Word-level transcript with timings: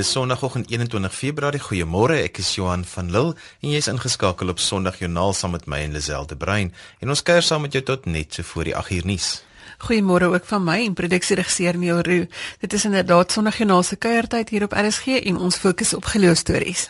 Dis 0.00 0.12
Sondagoggend 0.12 0.70
21 0.70 1.12
Februarie. 1.12 1.60
Goeiemôre. 1.60 2.14
Ek 2.24 2.38
is 2.40 2.54
Johan 2.56 2.86
van 2.88 3.10
Lille 3.12 3.34
en 3.60 3.72
jy's 3.74 3.88
ingeskakel 3.90 4.48
op 4.48 4.62
Sondagjoernaal 4.64 5.34
saam 5.36 5.52
met 5.52 5.66
my 5.68 5.82
en 5.84 5.92
Liselde 5.92 6.38
Brein. 6.40 6.70
En 7.04 7.12
ons 7.12 7.20
kuier 7.20 7.44
saam 7.44 7.66
met 7.66 7.76
jou 7.76 7.82
tot 7.84 8.06
net 8.08 8.38
so 8.38 8.46
voor 8.48 8.70
die 8.70 8.72
8 8.80 8.94
uur 8.96 9.10
nuus. 9.10 9.28
Goeiemôre 9.84 10.30
ook 10.32 10.46
van 10.48 10.64
my 10.64 10.78
en 10.86 10.96
produksieregisseur 10.96 11.76
Neil 11.76 12.00
Roo. 12.06 12.30
Dit 12.64 12.78
is 12.78 12.88
inderdaad 12.88 13.36
Sondagjoernaal 13.36 13.84
se 13.84 14.00
kuiertyd 14.00 14.48
hier 14.48 14.64
op 14.70 14.72
RSG 14.72 15.20
en 15.20 15.36
ons 15.36 15.60
fokus 15.60 15.92
op 15.92 16.08
geloofstories. 16.14 16.88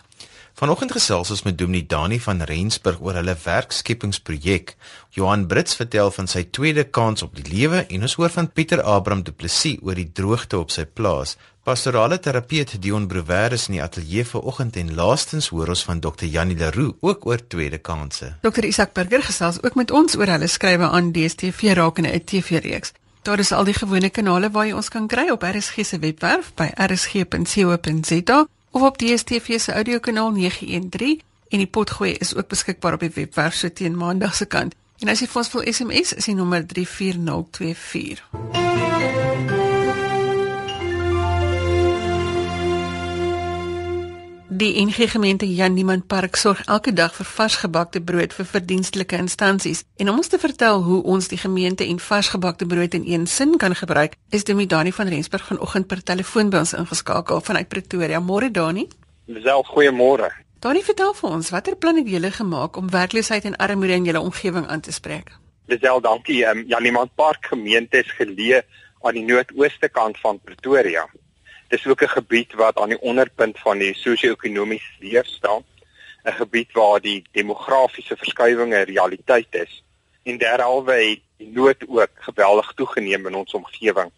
Vanoggend 0.61 0.93
gesels 0.93 1.31
ons 1.33 1.43
met 1.47 1.59
Dominee 1.59 1.87
Dani 1.89 2.19
van 2.21 2.43
Rensburg 2.45 2.99
oor 3.01 3.17
hulle 3.17 3.35
werkskepingsprojek. 3.43 4.75
Johan 5.17 5.47
Brits 5.49 5.79
vertel 5.79 6.11
van 6.15 6.27
sy 6.29 6.43
tweede 6.53 6.85
kans 6.85 7.25
op 7.25 7.39
die 7.39 7.47
lewe 7.49 7.87
en 7.89 8.05
ons 8.05 8.17
hoor 8.21 8.31
van 8.35 8.51
Pieter 8.53 8.83
Abraham 8.83 9.23
Du 9.25 9.33
Plessis 9.33 9.79
oor 9.83 9.97
die 9.97 10.11
droogte 10.13 10.59
op 10.61 10.75
sy 10.75 10.85
plaas. 10.85 11.39
Pastorale 11.63 12.19
terapeut 12.19 12.81
Dion 12.81 13.07
Brouwer 13.07 13.53
is 13.53 13.67
in 13.69 13.75
die 13.77 13.83
ateljee 13.83 14.25
vanoggend 14.25 14.77
en 14.81 14.95
laastens 14.97 15.51
hoor 15.53 15.69
ons 15.69 15.83
van 15.85 16.01
Dr. 16.01 16.25
Janie 16.25 16.57
Leroux 16.57 16.97
ook 17.01 17.27
oor 17.27 17.47
tweede 17.47 17.79
kansse. 17.79 18.33
Dr. 18.41 18.65
Isak 18.65 18.95
Burger 18.97 19.23
gesels 19.23 19.61
ook 19.63 19.77
met 19.77 19.91
ons 19.91 20.17
oor 20.17 20.33
hulle 20.33 20.49
skrywe 20.49 20.89
aan 20.89 21.13
DStv 21.13 21.77
rakende 21.77 22.17
'n 22.17 22.25
TV-reeks. 22.25 22.93
Daar 23.23 23.39
is 23.39 23.53
al 23.53 23.65
die 23.65 23.75
gewone 23.75 24.11
kanale 24.11 24.51
waar 24.51 24.67
jy 24.67 24.73
ons 24.73 24.89
kan 24.89 25.07
kry 25.07 25.29
op 25.31 25.43
RSG 25.43 25.85
se 25.85 25.99
webwerf 25.99 26.53
by 26.55 26.71
rsg.co.za 26.75 28.47
of 28.71 28.83
op 28.83 28.99
DStv 28.99 29.61
se 29.61 29.73
audiokanaal 29.73 30.31
913 30.31 31.21
en 31.49 31.59
die 31.59 31.67
potgooi 31.67 32.13
is 32.13 32.35
ook 32.35 32.49
beskikbaar 32.49 32.93
op 32.93 33.01
die 33.01 33.13
webwerf 33.15 33.55
so 33.55 33.69
teen 33.69 33.97
maandag 33.97 34.35
se 34.35 34.47
kant. 34.47 34.75
En 34.99 35.09
as 35.09 35.21
jy 35.21 35.27
vir 35.27 35.43
ons 35.43 35.53
wil 35.53 35.73
SMS, 35.73 36.13
is 36.13 36.25
die 36.25 36.35
nommer 36.35 36.67
34024. 36.67 39.60
Die 44.61 44.77
NG 44.85 45.09
Gemeente 45.09 45.47
Jan 45.47 45.73
Niemand 45.73 46.07
Park 46.07 46.37
sorg 46.37 46.59
elke 46.69 46.93
dag 46.93 47.15
vir 47.17 47.25
varsgebakte 47.25 48.01
brood 48.05 48.35
vir 48.37 48.45
verdienstelike 48.45 49.17
instansies. 49.17 49.79
En 49.97 50.11
om 50.13 50.19
ons 50.21 50.29
te 50.29 50.37
vertel 50.39 50.83
hoe 50.85 50.99
ons 51.15 51.29
die 51.33 51.39
gemeente 51.41 51.87
en 51.89 51.97
varsgebakte 51.97 52.67
brood 52.69 52.93
in 52.99 53.07
een 53.09 53.25
sin 53.27 53.57
kan 53.57 53.75
gebruik, 53.75 54.19
is 54.29 54.45
Demidani 54.45 54.93
van 54.93 55.09
Rensburg 55.09 55.47
vanoggend 55.47 55.87
per 55.89 56.03
telefoon 56.05 56.51
by 56.53 56.61
ons 56.61 56.75
ingeskakel 56.77 57.41
vanuit 57.41 57.69
Pretoria. 57.73 58.21
Môre 58.21 58.51
Dani. 58.51 58.85
Self 59.47 59.73
goeiemôre. 59.73 60.29
Dani, 60.61 60.85
vertel 60.85 61.17
vir 61.23 61.31
ons, 61.31 61.51
watter 61.57 61.79
plan 61.81 61.97
het 61.97 62.13
julle 62.13 62.31
gemaak 62.31 62.77
om 62.77 62.93
werkloosheid 62.93 63.49
en 63.49 63.57
armoede 63.57 63.97
in 63.97 64.11
julle 64.11 64.21
omgewing 64.21 64.69
aan 64.69 64.85
te 64.85 64.93
spreek? 64.93 65.33
Self 65.73 66.05
dankie. 66.05 66.45
Um, 66.45 66.67
Jan 66.69 66.85
Niemand 66.85 67.17
Park 67.17 67.49
gemeente 67.49 68.05
is 68.05 68.13
geleë 68.21 68.61
aan 69.09 69.17
die 69.17 69.25
noordooste 69.25 69.89
kant 69.89 70.21
van 70.21 70.37
Pretoria. 70.45 71.09
Dis 71.71 71.87
ook 71.87 72.03
'n 72.03 72.17
gebied 72.19 72.53
wat 72.53 72.79
aan 72.79 72.89
die 72.89 73.01
onderpunt 73.01 73.59
van 73.59 73.79
die 73.79 73.95
sosio-ekonomiese 73.95 74.93
leef 74.99 75.27
staan. 75.27 75.63
'n 76.25 76.33
Gebied 76.33 76.73
waar 76.73 77.01
die 77.01 77.25
demografiese 77.33 78.17
verskywinge 78.17 78.79
'n 78.79 78.91
realiteit 78.91 79.55
is. 79.55 79.83
En 80.23 80.39
derhalwe 80.39 80.93
het 80.93 81.21
die 81.37 81.49
nood 81.53 81.89
ook 81.89 82.11
geweldig 82.15 82.73
toegeneem 82.75 83.27
in 83.27 83.35
ons 83.35 83.55
omgewing. 83.55 84.11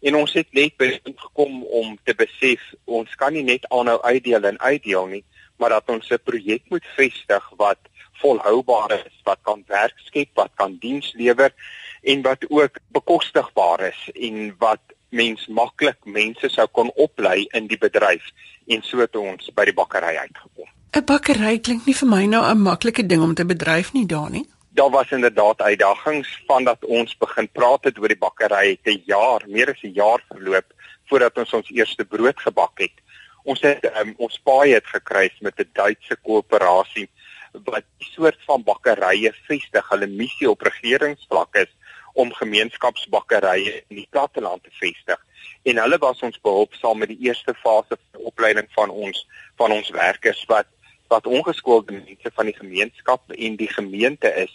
En 0.00 0.16
ons 0.16 0.32
het 0.32 0.52
net 0.52 0.76
besin 0.76 1.14
gekom 1.16 1.62
om 1.64 1.98
te 2.04 2.14
besef 2.14 2.60
ons 2.84 3.14
kan 3.14 3.32
nie 3.32 3.42
net 3.42 3.68
aanhou 3.68 4.00
uitdeel 4.02 4.42
en 4.42 4.60
uitdeel 4.60 5.06
nie, 5.06 5.24
maar 5.56 5.70
dat 5.70 5.88
ons 5.88 6.10
'n 6.10 6.18
projek 6.24 6.62
moet 6.68 6.86
vestig 6.96 7.50
wat 7.56 7.78
volhoubaar 8.12 8.90
is, 9.06 9.20
wat 9.22 9.38
kan 9.42 9.64
werk 9.66 9.98
skep, 9.98 10.28
wat 10.34 10.50
kan 10.54 10.76
diens 10.80 11.12
lewer 11.12 11.54
en 12.02 12.22
wat 12.22 12.44
ook 12.48 12.78
bekostigbaar 12.88 13.80
is 13.80 14.10
en 14.14 14.54
wat 14.58 14.80
mens 15.12 15.46
maklik 15.48 15.98
mense 16.04 16.48
sou 16.48 16.66
kon 16.72 16.90
oplei 16.96 17.46
in 17.52 17.68
die 17.70 17.78
bedryf 17.78 18.30
en 18.66 18.82
so 18.82 19.02
het 19.04 19.16
ons 19.16 19.50
by 19.54 19.66
die 19.68 19.76
bakkery 19.76 20.16
uitgekom. 20.16 20.68
'n 20.92 21.04
Bakkery 21.08 21.58
klink 21.58 21.86
nie 21.88 21.94
vir 21.96 22.08
my 22.08 22.24
nou 22.26 22.42
'n 22.44 22.62
maklike 22.62 23.06
ding 23.06 23.22
om 23.22 23.34
te 23.34 23.44
bedryf 23.44 23.92
nie, 23.92 24.06
Dani. 24.06 24.44
Daar 24.76 24.90
was 24.90 25.10
inderdaad 25.10 25.60
uitdagings 25.60 26.28
vandat 26.46 26.84
ons 26.84 27.16
begin 27.18 27.48
praat 27.52 27.84
het 27.84 27.98
oor 27.98 28.08
die 28.08 28.24
bakkery 28.26 28.68
het 28.70 28.86
'n 28.86 29.02
jaar, 29.06 29.40
meer 29.46 29.70
as 29.70 29.82
'n 29.82 29.94
jaar 29.94 30.24
verloop 30.28 30.68
voordat 31.08 31.38
ons 31.38 31.52
ons 31.52 31.70
eerste 31.70 32.04
brood 32.04 32.40
gebak 32.40 32.78
het. 32.78 32.96
Ons 33.44 33.60
het 33.60 33.84
um, 34.00 34.14
ons 34.18 34.38
paai 34.44 34.74
het 34.74 34.86
gekry 34.86 35.30
met 35.40 35.58
'n 35.58 35.70
Duitse 35.72 36.16
koöperasie 36.22 37.08
wat 37.52 37.84
'n 37.84 38.04
soort 38.14 38.40
van 38.46 38.62
bakkerye 38.62 39.32
vestig. 39.48 39.88
Hulle 39.88 40.06
missie 40.06 40.50
op 40.50 40.60
regeringsvlak 40.60 41.56
is 41.56 41.72
om 42.12 42.32
gemeenskapsbakkerye 42.32 43.82
in 43.88 43.96
die 44.02 44.08
platteland 44.10 44.62
te 44.62 44.70
vestig. 44.80 45.20
En 45.62 45.78
hulle 45.78 45.98
was 45.98 46.20
ons 46.22 46.40
behulpsaam 46.40 46.98
met 46.98 47.08
die 47.08 47.20
eerste 47.28 47.54
fase 47.54 47.98
van 47.98 48.28
opleiding 48.30 48.68
van 48.76 48.90
ons 48.90 49.26
van 49.56 49.72
ons 49.72 49.90
werkers 49.90 50.44
wat 50.50 50.70
wat 51.12 51.26
ongeskoolde 51.26 51.92
mense 51.92 52.30
van 52.34 52.48
die 52.48 52.56
gemeenskap 52.56 53.32
en 53.36 53.56
die 53.60 53.68
gemeente 53.68 54.30
is 54.44 54.52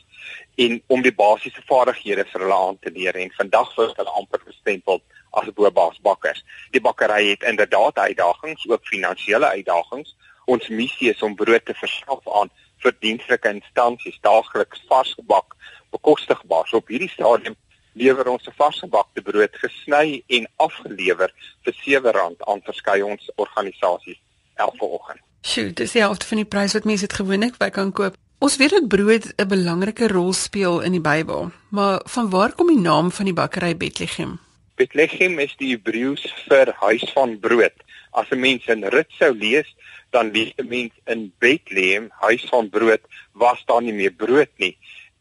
en 0.56 0.79
om 0.88 1.03
die 1.06 1.13
basiese 1.13 1.62
vaardighede 1.69 2.25
vir 2.31 2.44
hulle 2.44 2.57
aan 2.68 2.79
te 2.81 2.91
leer 2.95 3.19
en 3.22 3.35
vandag 3.38 3.75
word 3.78 4.00
hulle 4.01 4.16
amper 4.22 4.41
gestempel 4.45 5.03
as 5.38 5.51
boerbaasbakkers. 5.59 6.41
Die 6.74 6.81
bakkery 6.81 7.29
het 7.29 7.45
inderdaad 7.45 7.97
uitdagings, 7.97 8.66
ook 8.69 8.89
finansiële 8.89 9.51
uitdagings. 9.59 10.16
Ons 10.45 10.69
missie 10.69 11.12
is 11.13 11.22
om 11.22 11.35
brood 11.35 11.66
te 11.66 11.75
verskaf 11.78 12.25
aan 12.39 12.50
verdienstelike 12.81 13.53
instansies 13.57 14.18
daagliks 14.25 14.81
vars 14.89 15.13
gebak 15.19 15.56
bekostigbaar. 15.89 16.67
So 16.67 16.77
op 16.77 16.87
hierdie 16.87 17.09
stadium 17.09 17.55
lewer 17.97 18.27
ons 18.29 18.47
'n 18.47 18.55
varsgebakte 18.61 19.21
brood 19.21 19.53
gesny 19.63 20.23
en 20.27 20.47
afgelewer 20.55 21.31
vir 21.63 21.73
R7 21.73 22.35
aan 22.49 22.61
verskeie 22.69 23.05
ons 23.05 23.31
organisasies 23.35 24.19
elke 24.55 24.85
oggend. 24.85 25.21
Sjoe, 25.41 25.73
dis 25.73 25.91
die 25.91 26.01
helfte 26.01 26.27
van 26.27 26.37
die 26.37 26.51
prys 26.53 26.73
wat 26.73 26.85
mense 26.85 27.07
dit 27.07 27.19
gewoonlik 27.19 27.57
by 27.57 27.69
kan 27.69 27.91
koop. 27.91 28.15
Ons 28.39 28.57
weet 28.57 28.69
dat 28.69 28.87
brood 28.87 29.25
'n 29.37 29.47
belangrike 29.47 30.07
rol 30.07 30.33
speel 30.33 30.81
in 30.81 30.91
die 30.91 31.01
Bybel, 31.01 31.51
maar 31.69 32.01
van 32.05 32.29
waar 32.29 32.53
kom 32.53 32.67
die 32.67 32.79
naam 32.79 33.11
van 33.11 33.25
die 33.25 33.33
bakkery 33.33 33.77
Bethlehem? 33.77 34.39
Bethlehem 34.75 35.39
is 35.39 35.55
die 35.57 35.71
Hebreëus 35.73 36.33
vir 36.47 36.73
huis 36.79 37.05
van 37.13 37.39
brood. 37.39 37.73
As 38.11 38.29
'n 38.29 38.39
mens 38.39 38.65
in 38.67 38.83
Rut 38.83 39.11
sou 39.19 39.33
lees, 39.33 39.75
dan 40.11 40.31
lees 40.31 40.53
'n 40.57 40.67
mens 40.67 40.93
in 41.05 41.33
Bethlehem, 41.39 42.09
huis 42.09 42.45
van 42.49 42.69
brood, 42.69 43.01
was 43.33 43.63
daar 43.65 43.81
nie 43.81 43.93
meer 43.93 44.11
brood 44.13 44.49
nie 44.57 44.77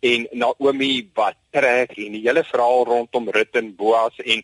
en 0.07 0.27
Naomi 0.33 1.09
wat 1.19 1.37
trek 1.55 1.97
en 1.99 2.17
die 2.17 2.25
hele 2.27 2.45
verhaal 2.47 2.85
rondom 2.89 3.31
Rut 3.35 3.59
en 3.59 3.73
Boas 3.79 4.19
en 4.25 4.43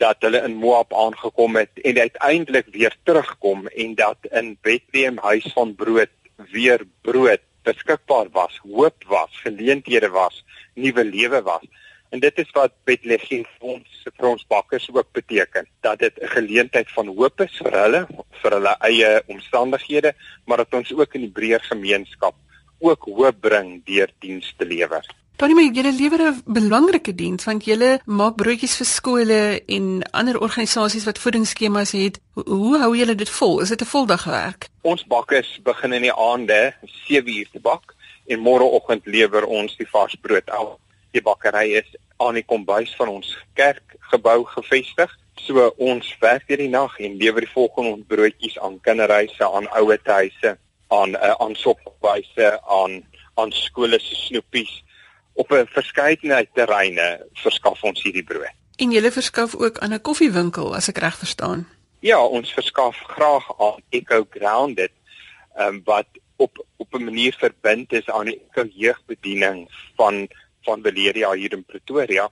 dat 0.00 0.24
hulle 0.24 0.40
in 0.48 0.56
Moab 0.62 0.94
aangekom 0.96 1.58
het 1.60 1.82
en 1.84 2.00
uiteindelik 2.00 2.72
weer 2.72 2.96
terugkom 3.04 3.66
en 3.68 3.94
dat 3.94 4.30
in 4.30 4.56
Bethlehem 4.64 5.20
huis 5.20 5.46
van 5.56 5.74
brood 5.74 6.12
weer 6.52 6.84
brood 7.02 7.44
beskikbaar 7.68 8.30
was, 8.32 8.56
hoop 8.64 9.04
was, 9.06 9.30
geleenthede 9.44 10.08
was, 10.08 10.44
nuwe 10.74 11.04
lewe 11.04 11.42
was. 11.44 11.64
En 12.10 12.20
dit 12.20 12.38
is 12.42 12.48
wat 12.56 12.72
Bethlehem 12.88 13.44
vir 13.44 13.74
ons 13.76 13.98
vir 14.08 14.28
ons 14.32 14.46
bakkers 14.50 14.88
ook 14.90 15.12
beteken, 15.16 15.68
dat 15.84 15.98
dit 15.98 16.14
'n 16.18 16.32
geleentheid 16.36 16.88
van 16.96 17.06
hoop 17.06 17.40
is 17.40 17.56
vir 17.62 17.76
hulle, 17.82 18.06
vir 18.42 18.50
hulle 18.56 18.74
eie 18.80 19.22
omstandighede, 19.26 20.14
maar 20.44 20.64
dat 20.64 20.74
ons 20.74 20.92
ook 20.92 21.14
in 21.14 21.28
die 21.28 21.36
breër 21.38 21.60
gemeenskap 21.60 22.34
ook 22.80 23.04
hoop 23.04 23.40
bring 23.40 23.80
deur 23.84 24.10
diens 24.18 24.54
te 24.56 24.64
lewer. 24.64 25.04
Tony, 25.40 25.54
maar 25.56 25.72
julle 25.72 25.92
lewer 25.92 26.20
'n 26.22 26.42
belangrike 26.44 27.14
diens 27.14 27.44
want 27.44 27.64
julle 27.64 28.00
maak 28.04 28.34
broodjies 28.36 28.76
vir 28.76 28.86
skole 28.86 29.62
en 29.66 29.84
ander 30.10 30.40
organisasies 30.40 31.04
wat 31.04 31.18
voedingsskemas 31.18 31.92
het. 31.92 32.20
Hoe 32.34 32.78
hou 32.78 32.96
julle 32.96 33.14
dit 33.14 33.30
vol? 33.30 33.60
Is 33.60 33.68
dit 33.68 33.80
'n 33.80 33.92
voldag 33.94 34.24
werk? 34.24 34.68
Ons 34.80 35.06
bakkers 35.06 35.60
begin 35.62 35.92
in 35.92 36.02
die 36.02 36.12
aande 36.12 36.74
7uur 37.08 37.48
te 37.52 37.60
bak 37.60 37.94
en 38.26 38.38
môreoggend 38.40 39.06
lewer 39.06 39.44
ons 39.44 39.76
die 39.76 39.88
vars 39.88 40.14
brood 40.20 40.50
al. 40.50 40.78
Die 41.12 41.22
bakkery 41.22 41.72
is 41.72 41.96
aan 42.16 42.34
die 42.34 42.44
kombuis 42.44 42.94
van 42.96 43.08
ons 43.08 43.36
kerkgebou 43.54 44.44
gevestig. 44.44 45.18
So 45.34 45.72
ons 45.76 46.16
werk 46.20 46.44
hierdie 46.46 46.68
nag 46.68 46.98
en 46.98 47.16
lewer 47.16 47.40
die 47.40 47.54
volgende 47.54 48.04
broodjies 48.06 48.58
aan 48.58 48.80
kinderhuise, 48.80 49.44
aan 49.52 49.68
ouetehuise 49.68 50.58
aan 50.90 51.14
uh, 51.14 51.34
aan 51.38 51.54
sopwyse 51.54 52.60
aan 52.66 53.02
aan 53.34 53.52
skole 53.52 53.98
se 54.00 54.14
snoepies 54.14 54.72
op 55.32 55.52
'n 55.52 55.66
verskeidenheid 55.66 56.48
terreine 56.54 57.26
verskaf 57.32 57.82
ons 57.82 58.02
hierdie 58.02 58.24
brood. 58.24 58.54
En 58.76 58.92
jy 58.92 59.10
verskaf 59.12 59.54
ook 59.54 59.78
aan 59.78 59.92
'n 59.92 60.00
koffiewinkel 60.00 60.74
as 60.74 60.88
ek 60.88 60.98
reg 60.98 61.16
verstaan. 61.18 61.68
Ja, 62.00 62.24
ons 62.24 62.52
verskaf 62.52 62.96
graag 62.96 63.44
aan 63.60 63.82
Eco 63.88 64.26
Grounded 64.30 64.92
um, 65.58 65.80
wat 65.84 66.06
op 66.36 66.64
op 66.76 66.94
'n 66.94 67.04
manier 67.04 67.34
verbind 67.38 67.92
is 67.92 68.08
aan 68.08 68.24
die 68.24 68.40
jeugbediening 68.74 69.68
van 69.96 70.28
van 70.62 70.82
Valeria 70.82 71.32
hier 71.32 71.52
in 71.52 71.64
Pretoria. 71.64 72.30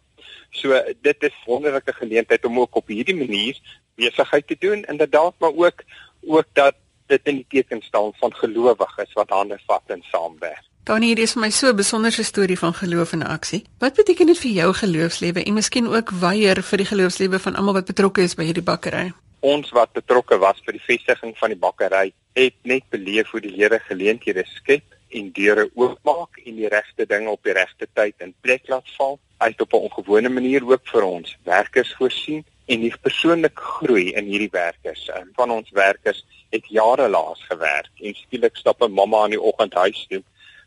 So 0.50 0.82
dit 1.00 1.22
is 1.22 1.44
wonderlike 1.44 1.93
geleentheid 1.93 2.44
om 2.44 2.60
ook 2.60 2.75
op 2.75 2.87
hierdie 2.87 3.16
manier 3.16 3.60
besigheid 3.94 4.46
te 4.46 4.56
doen 4.58 4.84
inderdaad 4.84 5.34
maar 5.38 5.55
ook 5.55 5.82
ook 6.26 6.46
dat 6.52 6.75
dit 7.08 7.31
in 7.31 7.43
die 7.43 7.46
teken 7.49 7.82
staan 7.82 8.12
van 8.20 8.34
gelowiges 8.34 9.12
wat 9.19 9.31
hande 9.31 9.58
vat 9.66 9.94
en 9.94 10.02
saamwerk. 10.12 10.64
Dan 10.88 11.02
hier 11.05 11.19
is 11.19 11.34
my 11.37 11.50
so 11.50 11.69
'n 11.69 11.76
besonderse 11.76 12.25
storie 12.25 12.58
van 12.58 12.75
geloof 12.75 13.12
en 13.12 13.22
aksie. 13.22 13.64
Wat 13.78 13.94
beteken 13.94 14.26
dit 14.26 14.38
vir 14.38 14.50
jou 14.50 14.75
geloofslewe 14.75 15.43
en 15.44 15.55
miskien 15.55 15.87
ook 15.87 16.10
weier 16.10 16.62
vir 16.62 16.78
die 16.78 16.87
geloofslewe 16.87 17.38
van 17.38 17.56
almal 17.56 17.75
wat 17.75 17.87
betrokke 17.87 18.22
is 18.22 18.34
by 18.34 18.44
hierdie 18.44 18.62
bakkery? 18.62 19.12
Ons 19.40 19.70
wat 19.70 19.93
betrokke 19.93 20.38
was 20.38 20.60
vir 20.64 20.72
die 20.72 20.87
vestiging 20.87 21.37
van 21.37 21.49
die 21.49 21.58
bakkery, 21.58 22.12
het 22.32 22.55
net 22.62 22.82
beleef 22.88 23.31
hoe 23.31 23.40
die 23.40 23.52
Here 23.52 23.78
geleenthede 23.78 24.44
skep 24.46 24.82
en 25.08 25.32
deure 25.32 25.70
oopmaak 25.75 26.40
en 26.44 26.56
die 26.56 26.69
regte 26.69 27.06
dinge 27.06 27.31
op 27.31 27.43
die 27.43 27.52
regte 27.52 27.87
tyd 27.93 28.14
in 28.19 28.34
plek 28.40 28.69
laat 28.69 28.88
val. 28.96 29.19
Hy 29.40 29.46
het 29.52 29.60
op 29.60 29.72
'n 29.72 29.84
ongewone 29.88 30.28
manier 30.28 30.64
ook 30.64 30.88
vir 30.88 31.02
ons 31.02 31.37
werkers 31.44 31.94
voorsien 31.99 32.44
en 32.66 32.81
die 32.81 32.93
persoonlike 33.02 33.62
groei 33.62 34.12
in 34.12 34.25
hierdie 34.25 34.52
werkers. 34.52 35.08
En 35.08 35.31
van 35.37 35.50
ons 35.50 35.70
werkers 35.70 36.25
het 36.50 36.67
jare 36.69 37.09
laas 37.09 37.41
gewerk 37.49 37.91
en 38.00 38.15
skielik 38.15 38.56
stap 38.56 38.83
'n 38.83 38.93
mamma 38.93 39.23
aan 39.23 39.37
die 39.37 39.47
oggend 39.50 39.75
huis 39.75 40.06
toe 40.09 40.23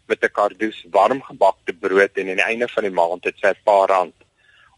met 0.05 0.23
'n 0.23 0.31
kardoes 0.31 0.85
warm 0.91 1.21
gebakte 1.21 1.73
brood 1.73 2.13
en 2.13 2.29
aan 2.29 2.41
die 2.41 2.49
einde 2.51 2.67
van 2.67 2.83
die 2.83 2.97
maand 3.01 3.23
het 3.23 3.37
sy 3.37 3.47
'n 3.47 3.63
paar 3.63 3.87
rand 3.87 4.13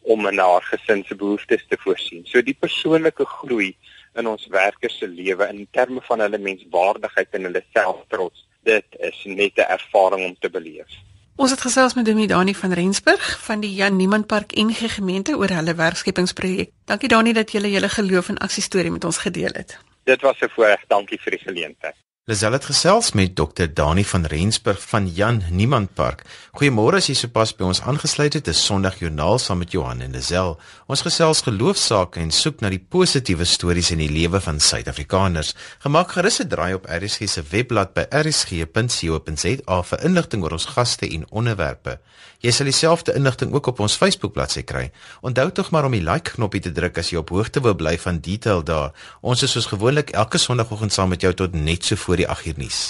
om 0.02 0.28
in 0.28 0.38
haar 0.38 0.62
gesin 0.62 1.04
se 1.08 1.16
behoeftes 1.16 1.66
te 1.68 1.78
voorsien. 1.80 2.26
So 2.26 2.42
die 2.42 2.58
persoonlike 2.60 3.26
groei 3.26 3.76
in 4.14 4.28
ons 4.28 4.48
werkers 4.48 4.98
se 4.98 5.08
lewe 5.08 5.48
in 5.48 5.68
terme 5.72 6.02
van 6.02 6.20
hulle 6.20 6.38
menswaardigheid 6.38 7.28
en 7.32 7.44
hulle 7.44 7.64
selftrots, 7.74 8.48
dit 8.64 8.86
is 9.00 9.24
net 9.26 9.56
'n 9.56 9.72
ervaring 9.78 10.26
om 10.26 10.36
te 10.40 10.50
beleef. 10.50 10.92
Ons 11.36 11.52
het 11.52 11.62
gesels 11.62 11.94
met 11.94 12.06
Dominee 12.06 12.28
Dani 12.28 12.56
van 12.56 12.74
Rensburg 12.74 13.40
van 13.46 13.60
die 13.60 13.74
Jan 13.74 13.96
Niemand 13.96 14.28
Park 14.28 14.52
NG 14.56 14.94
gemeente 14.96 15.38
oor 15.38 15.50
hulle 15.50 15.74
werkskepingsprojek. 15.76 16.70
Dankie 16.86 17.10
Dani 17.10 17.34
dat 17.34 17.52
jy 17.52 17.60
julle 17.60 17.90
geloof 17.90 18.30
en 18.30 18.38
aksie 18.38 18.64
storie 18.64 18.92
met 18.92 19.04
ons 19.04 19.18
gedeel 19.18 19.52
het. 19.54 19.80
Dit 20.04 20.22
was 20.22 20.40
'n 20.40 20.50
voorreg. 20.56 20.82
Dankie 20.88 21.20
vir 21.22 21.32
die 21.32 21.44
geleentheid. 21.48 21.96
Lisel 22.24 22.54
het 22.56 22.64
gesels 22.64 23.10
met 23.12 23.34
Dr 23.36 23.66
Dani 23.74 24.06
van 24.08 24.26
Rensburg 24.26 24.80
van 24.88 25.08
Jan 25.12 25.42
Niemand 25.52 25.94
Park. 25.94 26.22
Goeiemôre 26.56 27.02
as 27.02 27.10
jy 27.10 27.16
sopas 27.20 27.52
by 27.52 27.66
ons 27.68 27.82
aangesluit 27.84 28.38
het. 28.38 28.46
Dis 28.48 28.62
Sondag 28.64 29.02
Joernaal 29.02 29.42
saam 29.44 29.60
met 29.60 29.74
Johan 29.76 30.00
en 30.06 30.16
Lisel. 30.16 30.56
Ons 30.88 31.04
gesels 31.04 31.42
geloofsaake 31.44 32.22
en 32.24 32.32
soek 32.32 32.64
na 32.64 32.72
die 32.72 32.80
positiewe 32.80 33.44
stories 33.44 33.92
in 33.92 34.00
die 34.00 34.08
lewe 34.08 34.40
van 34.40 34.64
Suid-Afrikaners. 34.64 35.52
Gemaak 35.84 36.16
gerus 36.16 36.40
'n 36.40 36.48
draai 36.48 36.74
op 36.74 36.88
RSG 36.88 37.28
se 37.28 37.44
webblad 37.52 37.94
by 37.94 38.06
rsg.co.za 38.10 39.82
vir 39.84 40.04
inligting 40.04 40.44
oor 40.44 40.52
ons 40.52 40.66
gaste 40.66 41.10
en 41.10 41.26
onderwerpe. 41.30 42.00
Jy 42.44 42.51
sal 42.51 42.68
dieselfde 42.68 43.13
inligting 43.16 43.54
ook 43.56 43.69
op 43.72 43.78
ons 43.86 43.94
Facebook 43.95 44.34
bladsy 44.36 44.66
kry. 44.68 44.90
Onthou 45.24 45.45
tog 45.56 45.69
maar 45.72 45.86
om 45.88 45.94
die 45.95 46.04
like 46.04 46.34
knoppie 46.36 46.60
te 46.66 46.74
druk 46.75 46.98
as 47.00 47.13
jy 47.13 47.22
op 47.22 47.31
hoogte 47.31 47.63
wil 47.63 47.78
bly 47.80 47.94
van 48.04 48.19
detail 48.19 48.66
daar. 48.68 48.92
Ons 49.22 49.45
is 49.48 49.56
soos 49.56 49.69
gewoonlik 49.72 50.12
elke 50.12 50.38
Sondagoggend 50.38 50.92
saam 50.92 51.16
met 51.16 51.24
jou 51.24 51.31
tot 51.34 51.56
net 51.56 51.88
so 51.88 51.95
voor 51.95 52.19
die 52.19 52.28
8 52.28 52.51
uur 52.51 52.60
nuus. 52.66 52.81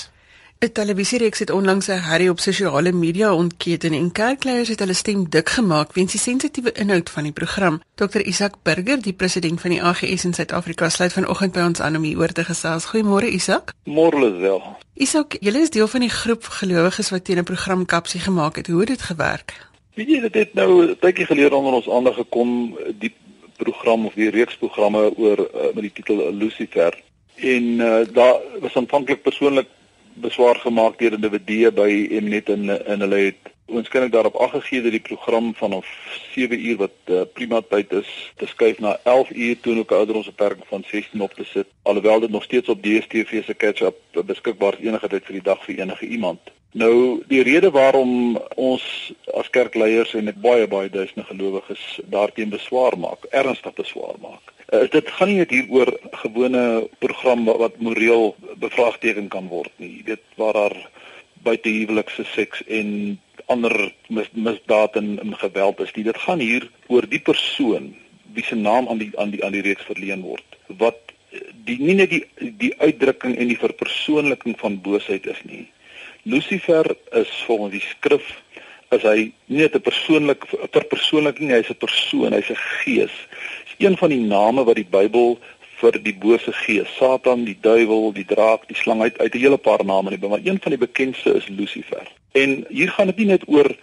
'n 0.63 0.71
Televisiereeks 0.71 1.39
het 1.39 1.49
onlangs 1.49 1.87
'n 1.87 2.03
herrie 2.07 2.29
op 2.29 2.39
sosiale 2.39 2.91
media 2.91 3.33
ontketen 3.33 3.93
en 3.93 4.11
kerkleiers 4.11 4.69
het 4.69 4.79
hulle 4.79 4.93
stem 4.93 5.29
dik 5.29 5.49
gemaak 5.49 5.93
weens 5.93 6.11
die 6.11 6.19
sensitiewe 6.19 6.71
inhoud 6.71 7.09
van 7.09 7.23
die 7.23 7.31
program. 7.31 7.81
Dr 7.95 8.21
Isak 8.21 8.53
Burger, 8.61 9.01
die 9.01 9.13
president 9.13 9.61
van 9.61 9.69
die 9.69 9.83
AGS 9.83 10.23
in 10.23 10.33
Suid-Afrika, 10.33 10.89
sluit 10.89 11.13
vanoggend 11.13 11.51
by 11.51 11.59
ons 11.59 11.81
aan 11.81 11.95
om 11.95 12.03
hieroor 12.03 12.31
te 12.31 12.43
gesels. 12.43 12.85
Goeiemôre 12.85 13.27
Isak. 13.27 13.73
Môre 13.83 14.19
Lisel. 14.19 14.61
Isak, 14.93 15.35
julle 15.39 15.59
is 15.59 15.69
deel 15.69 15.87
van 15.87 15.99
die 15.99 16.09
groep 16.09 16.43
gelowiges 16.43 17.09
wat 17.09 17.23
teen 17.25 17.37
'n 17.37 17.43
program 17.43 17.85
kapsie 17.85 18.19
gemaak 18.19 18.55
het. 18.55 18.67
Hoe 18.67 18.79
het 18.79 18.87
dit 18.87 19.01
gewerk? 19.01 19.67
Weet 19.93 20.09
jy 20.09 20.19
dit 20.19 20.33
het 20.33 20.53
nou 20.53 20.87
'n 20.87 20.97
tydjie 20.99 21.25
gelede 21.25 21.55
onder 21.55 21.73
ons 21.73 21.89
aandag 21.89 22.15
gekom 22.15 22.77
die 22.99 23.13
program 23.57 24.05
of 24.05 24.13
die 24.13 24.29
reeks 24.29 24.55
programme 24.55 25.17
oor 25.17 25.39
uh, 25.39 25.73
met 25.73 25.81
die 25.81 25.93
titel 25.93 26.33
Lucifer. 26.33 27.03
En 27.35 27.63
uh, 27.63 27.95
daar 28.13 28.35
was 28.59 28.75
aanvanklik 28.75 29.21
persoonlik 29.21 29.67
beswaar 30.15 30.55
gemaak 30.55 30.99
deur 30.99 31.13
individue 31.13 31.71
by 31.71 31.89
Mnet 32.21 32.49
en 32.49 32.69
en 32.85 32.99
hulle 32.99 33.19
het 33.25 33.51
ons 33.65 33.89
kennik 33.89 34.11
daarop 34.11 34.39
aangegee 34.41 34.81
dat 34.81 34.91
die 34.91 35.01
program 35.01 35.53
vanaf 35.55 35.87
7 36.33 36.65
uur 36.65 36.77
wat 36.77 36.97
uh, 37.05 37.21
prima 37.33 37.61
tyd 37.69 37.91
is 37.91 38.09
te 38.37 38.47
skuif 38.47 38.79
na 38.79 38.97
11 39.03 39.31
uur 39.31 39.59
toe 39.59 39.77
ook 39.77 39.91
ouder 39.91 40.15
ons 40.15 40.25
beperking 40.25 40.67
van 40.67 40.83
16 40.87 41.21
op 41.21 41.33
te 41.33 41.43
sit 41.43 41.67
alhoewel 41.81 42.19
dit 42.19 42.29
nog 42.29 42.43
steeds 42.43 42.69
op 42.69 42.83
DStv 42.83 43.45
se 43.45 43.55
catch-up 43.55 43.97
beskikbaar 44.25 44.79
is 44.79 44.85
enige 44.87 45.07
tyd 45.07 45.25
vir 45.25 45.39
die 45.39 45.47
dag 45.51 45.63
vir 45.65 45.79
enige 45.79 46.05
iemand. 46.05 46.53
Nou 46.73 47.23
die 47.29 47.43
rede 47.45 47.69
waarom 47.71 48.37
ons 48.55 49.13
as 49.37 49.49
kerkleiers 49.49 50.13
en 50.13 50.23
met 50.23 50.41
baie 50.41 50.67
baie 50.67 50.89
duisende 50.89 51.23
gelowiges 51.23 51.99
daarteen 52.03 52.49
beswaar 52.49 52.97
maak, 52.97 53.27
ernstig 53.29 53.73
beswaar 53.77 54.17
maak, 54.21 54.52
Uh, 54.73 54.87
dit 54.89 55.09
gaan 55.17 55.29
nie 55.29 55.37
net 55.37 55.51
hier 55.53 55.67
oor 55.69 55.91
gewone 56.23 56.89
program 57.03 57.45
wat, 57.45 57.77
moreel 57.77 58.31
bevraagteken 58.57 59.27
kan 59.29 59.51
word 59.51 59.69
nie. 59.77 59.99
Jy 59.99 60.03
weet 60.07 60.23
waar 60.41 60.57
daar 60.57 60.77
buite 61.45 61.69
huwelikse 61.69 62.25
seks 62.31 62.63
en 62.65 63.19
ander 63.53 63.75
mis, 64.09 64.31
misdaad 64.33 64.95
en, 64.97 65.19
en 65.21 65.35
geweld 65.37 65.83
is. 65.85 65.93
Nie. 65.93 66.07
Dit 66.09 66.17
gaan 66.25 66.41
hier 66.41 66.65
oor 66.87 67.05
die 67.05 67.21
persoon 67.21 67.91
wie 68.33 68.45
se 68.47 68.57
naam 68.57 68.89
aan 68.89 68.97
die 68.97 69.11
aan 69.21 69.29
die 69.29 69.43
aan 69.45 69.53
die 69.53 69.61
reeks 69.61 69.85
verleen 69.85 70.23
word 70.25 70.57
wat 70.81 71.13
die 71.67 71.77
nie 71.81 71.95
net 71.99 72.09
die 72.09 72.23
die 72.63 72.71
uitdrukking 72.79 73.35
en 73.37 73.51
die 73.51 73.59
verpersoonliking 73.59 74.57
van 74.61 74.79
boosheid 74.81 75.27
is 75.29 75.41
nie. 75.45 75.67
Lucifer 76.23 76.87
is 77.11 77.29
volgens 77.45 77.75
die 77.77 77.85
skrif 77.91 78.25
is 78.93 79.05
hy 79.05 79.31
nie 79.47 79.61
net 79.63 79.75
'n 79.75 79.81
persoonlik 79.81 80.45
verpersoonliking, 80.71 81.49
hy's 81.49 81.69
'n 81.69 81.81
persoon, 81.85 82.33
hy's 82.33 82.49
'n 82.49 82.61
gees 82.81 83.15
een 83.77 83.97
van 83.97 84.09
die 84.09 84.21
name 84.21 84.63
wat 84.63 84.75
die 84.75 84.89
Bybel 84.89 85.37
vir 85.81 85.97
die 86.03 86.15
bose 86.15 86.53
gees, 86.53 86.89
Satan, 86.97 87.43
die 87.45 87.57
duiwel, 87.61 88.11
die 88.15 88.25
draak, 88.25 88.67
die 88.67 88.77
slang 88.77 89.01
uit 89.01 89.17
uit 89.19 89.33
'n 89.33 89.39
hele 89.39 89.57
paar 89.57 89.85
name 89.85 90.09
nie, 90.09 90.29
maar 90.29 90.39
een 90.43 90.59
van 90.61 90.71
die 90.71 90.83
bekendste 90.87 91.33
is 91.33 91.47
Lucifer. 91.47 92.07
En 92.31 92.65
hier 92.69 92.89
gaan 92.89 93.07
dit 93.07 93.17
nie 93.17 93.25
net 93.25 93.43
oor 93.47 93.75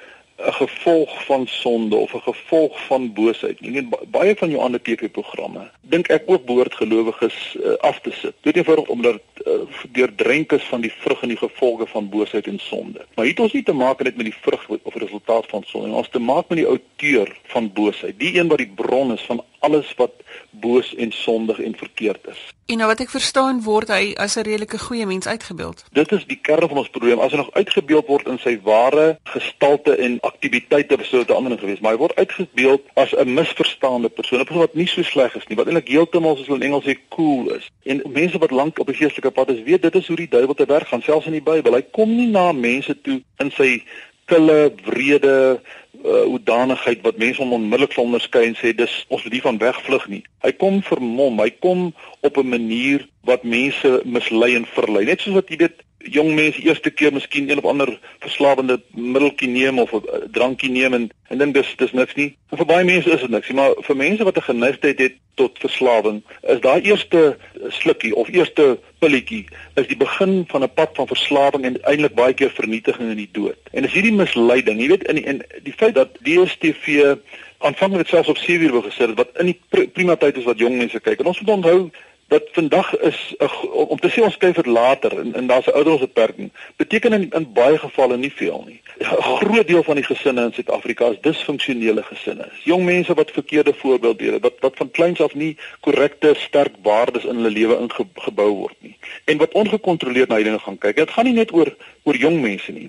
'n 0.46 0.52
gevolg 0.52 1.25
van 1.25 1.46
sonde 1.46 1.96
of 1.96 2.14
'n 2.14 2.20
gevolg 2.20 2.87
van 2.87 3.12
boosheid 3.12 3.60
nie. 3.60 3.70
Net 3.70 4.10
baie 4.10 4.37
van 4.37 4.50
jou 4.50 4.62
ander 4.62 4.82
TV-programme 4.82 5.70
dink 5.81 6.08
ek 6.08 6.22
ook 6.26 6.44
behoort 6.44 6.75
gelowiges 6.75 7.56
uh, 7.56 7.72
af 7.72 8.00
te 8.00 8.10
sit. 8.10 8.34
Dit 8.40 8.54
is 8.54 8.60
eenvoudig 8.60 8.88
omdat 8.88 9.12
dit 9.12 9.46
uh, 9.46 9.54
deurdrenk 9.92 10.52
is 10.52 10.62
van 10.62 10.81
die 10.81 10.92
vrug 10.92 11.22
en 11.22 11.28
die 11.28 11.37
gevolge 11.37 11.87
van 11.87 12.08
boosheid 12.08 12.46
en 12.46 12.58
sonde. 12.58 13.06
Maar 13.14 13.25
hier 13.25 13.34
het 13.34 13.42
ons 13.42 13.52
nie 13.52 13.62
te 13.62 13.72
maak 13.72 14.02
net 14.02 14.16
met 14.16 14.25
die 14.25 14.40
vrug 14.40 14.69
of 14.82 14.94
resultaat 14.94 15.46
van 15.46 15.62
sonde, 15.66 15.88
ons 15.88 16.08
te 16.08 16.19
maak 16.19 16.48
met 16.48 16.58
die 16.58 16.66
outeur 16.66 17.37
van 17.42 17.72
boosheid, 17.72 18.19
die 18.19 18.38
een 18.38 18.48
wat 18.48 18.58
die 18.58 18.72
bron 18.75 19.12
is 19.12 19.22
van 19.22 19.44
alles 19.61 19.95
wat 19.97 20.12
boos 20.51 20.95
en 20.95 21.12
sondig 21.12 21.61
en 21.61 21.77
verkeerd 21.77 22.27
is. 22.27 22.41
En 22.71 22.79
nou 22.79 22.87
wat 22.87 23.01
ek 23.03 23.11
verstaan 23.11 23.62
word 23.67 23.91
hy 23.91 24.12
as 24.15 24.37
'n 24.39 24.47
redelike 24.47 24.79
goeie 24.79 25.07
mens 25.07 25.27
uitgebeeld. 25.27 25.85
Dit 25.93 26.12
is 26.12 26.25
die 26.27 26.39
kern 26.39 26.69
van 26.69 26.79
ons 26.79 26.89
probleem. 26.89 27.19
As 27.19 27.33
hy 27.33 27.37
nog 27.37 27.53
uitgebeeld 27.53 28.07
word 28.07 28.27
in 28.29 28.39
sy 28.39 28.61
ware 28.62 29.19
gestalte 29.25 29.97
en 29.97 30.21
aktiwiteite 30.21 30.97
dit 30.97 31.29
'n 31.29 31.33
ander 31.33 31.50
ding 31.50 31.61
geweest, 31.61 31.81
maar 31.81 31.93
hy 31.93 31.99
word 31.99 32.17
uitgebeeld 32.17 32.83
as 32.95 33.14
'n 33.17 33.35
misverstaande 33.35 34.09
persoon, 34.09 34.40
'n 34.40 34.45
persoon 34.45 34.67
wat 34.67 34.75
nie 34.75 34.87
so 34.87 35.02
sleg 35.02 35.35
is 35.35 35.47
nie, 35.47 35.57
wat 35.57 35.67
eintlik 35.67 35.88
heeltemal 35.88 36.37
soos 36.37 36.47
hulle 36.47 36.59
in 36.59 36.67
Engels 36.71 36.85
sê 36.85 36.97
cool 37.09 37.50
is. 37.55 37.71
En 37.83 38.02
mense 38.12 38.38
wat 38.38 38.50
lank 38.50 38.79
op 38.79 38.87
die 38.87 38.97
geestelike 38.97 39.31
pad 39.31 39.50
is, 39.50 39.62
weet 39.62 39.83
dit 39.83 39.95
is 39.95 40.07
hoe 40.07 40.17
die 40.17 40.29
duiwel 40.29 40.55
te 40.55 40.67
werk 40.67 40.87
gaan, 40.87 41.02
selfs 41.02 41.26
in 41.26 41.33
die 41.33 41.43
Bybel. 41.43 41.75
Hy 41.75 41.85
kom 41.90 42.17
nie 42.17 42.26
na 42.26 42.52
mense 42.52 43.00
toe 43.00 43.23
in 43.38 43.50
sy 43.50 43.83
kille, 44.31 44.73
wrede 44.85 45.61
uh, 46.04 46.25
hoedanigheid 46.33 47.02
wat 47.02 47.19
mense 47.19 47.42
hom 47.42 47.52
onmiddellik 47.52 47.92
sal 47.92 48.09
onderskei 48.09 48.47
en 48.49 48.57
sê 48.59 48.73
dis 48.76 48.95
ons 49.09 49.23
moet 49.25 49.33
nie 49.33 49.45
van 49.45 49.59
wegvlug 49.59 50.09
nie. 50.09 50.23
Hy 50.45 50.52
kom 50.62 50.83
vermom, 50.83 51.40
hy 51.40 51.50
kom 51.64 51.92
op 52.21 52.37
'n 52.37 52.49
manier 52.49 53.07
wat 53.25 53.42
mense 53.45 54.00
mislei 54.04 54.54
en 54.57 54.66
verlei. 54.66 55.04
Net 55.04 55.21
soos 55.21 55.35
wat 55.35 55.49
jy 55.49 55.57
weet 55.57 55.83
jong 56.09 56.35
mense 56.35 56.62
eerste 56.62 56.90
keer 56.90 57.12
miskien 57.12 57.50
een 57.50 57.59
of 57.59 57.64
ander 57.64 57.99
verslawende 58.19 58.80
middeltjie 58.95 59.49
neem 59.49 59.78
of 59.78 59.92
'n 59.92 60.30
drankie 60.33 60.71
neem 60.71 60.95
en 60.95 61.11
en 61.28 61.38
dink 61.38 61.54
dis 61.54 61.75
dis 61.76 61.92
niks 61.92 62.14
nie. 62.14 62.37
En 62.50 62.57
vir 62.57 62.66
baie 62.66 62.85
mense 62.85 63.11
is 63.11 63.21
dit 63.21 63.30
niks 63.30 63.50
maar 63.50 63.75
vir 63.87 63.97
mense 63.97 64.25
wat 64.25 64.37
'n 64.37 64.49
geneigtheid 64.50 64.99
het 64.99 65.14
tot 65.35 65.59
verslawing, 65.59 66.23
is 66.42 66.61
daai 66.61 66.83
eerste 66.83 67.37
slukkie 67.69 68.14
of 68.14 68.28
eerste 68.28 68.78
pilletjie 68.99 69.45
is 69.75 69.87
die 69.87 69.97
begin 69.97 70.45
van 70.49 70.62
'n 70.62 70.75
pad 70.75 70.90
van 70.95 71.07
verslawing 71.07 71.64
en 71.64 71.83
eintlik 71.83 72.14
baie 72.14 72.35
keer 72.35 72.50
vernietiging 72.50 73.11
en 73.11 73.16
die 73.16 73.33
dood. 73.33 73.59
En 73.73 73.85
as 73.85 73.92
hierdie 73.92 74.12
misleiding, 74.12 74.80
jy 74.80 74.88
weet 74.88 75.09
in 75.09 75.25
in 75.25 75.42
die 75.62 75.76
feit 75.76 75.95
dat 75.95 76.09
DStv 76.23 77.16
aanvanklik 77.59 78.09
selfs 78.09 78.28
op 78.28 78.38
7 78.38 78.66
uur 78.66 78.73
wou 78.73 78.83
gesit 78.83 79.09
het 79.09 79.16
wat 79.16 79.28
in 79.38 79.52
die 79.52 79.87
prima 79.92 80.16
tyd 80.16 80.37
is 80.37 80.45
wat 80.45 80.59
jong 80.59 80.76
mense 80.76 81.00
kyk. 81.00 81.21
En 81.21 81.26
ons 81.26 81.40
moet 81.40 81.54
onthou 81.54 81.90
dat 82.30 82.49
vandag 82.52 82.90
is 82.99 83.34
a, 83.42 83.49
om 83.70 83.99
te 83.99 84.10
sê 84.10 84.22
ons 84.22 84.37
kyk 84.38 84.54
vir 84.60 84.68
later 84.70 85.16
en, 85.18 85.32
en 85.34 85.46
daar's 85.50 85.66
'n 85.66 85.75
ouderdomsbeperking 85.75 86.50
beteken 86.76 87.12
in, 87.12 87.26
in 87.30 87.46
baie 87.52 87.78
gevalle 87.78 88.16
nie 88.16 88.32
veel 88.32 88.62
nie. 88.66 88.80
'n 88.99 89.22
Groot 89.40 89.66
deel 89.66 89.82
van 89.82 89.99
die 89.99 90.04
gesinne 90.04 90.44
in 90.46 90.52
Suid-Afrika 90.52 91.10
is 91.10 91.20
disfunksionele 91.20 92.02
gesinne. 92.02 92.46
Jong 92.64 92.84
mense 92.84 93.14
wat 93.14 93.30
verkeerde 93.30 93.75
voorbeelde 93.75 94.38
wat 94.40 94.54
wat 94.60 94.76
van 94.76 94.90
kleins 94.90 95.20
af 95.20 95.34
nie 95.34 95.56
korrekte 95.80 96.34
sterk 96.38 96.75
waardes 96.82 97.25
in 97.25 97.37
hulle 97.37 97.50
lewe 97.50 97.78
ingebou 97.78 98.50
word 98.62 98.76
nie. 98.78 98.96
En 99.25 99.38
wat 99.38 99.52
ongekontroleerd 99.52 100.28
na 100.28 100.37
hierdie 100.37 100.58
gaan 100.58 100.78
kyk. 100.78 100.96
Dit 100.96 101.10
gaan 101.10 101.25
nie 101.25 101.34
net 101.34 101.52
oor 101.52 101.75
oor 102.02 102.16
jong 102.16 102.40
mense 102.40 102.73
nie. 102.73 102.88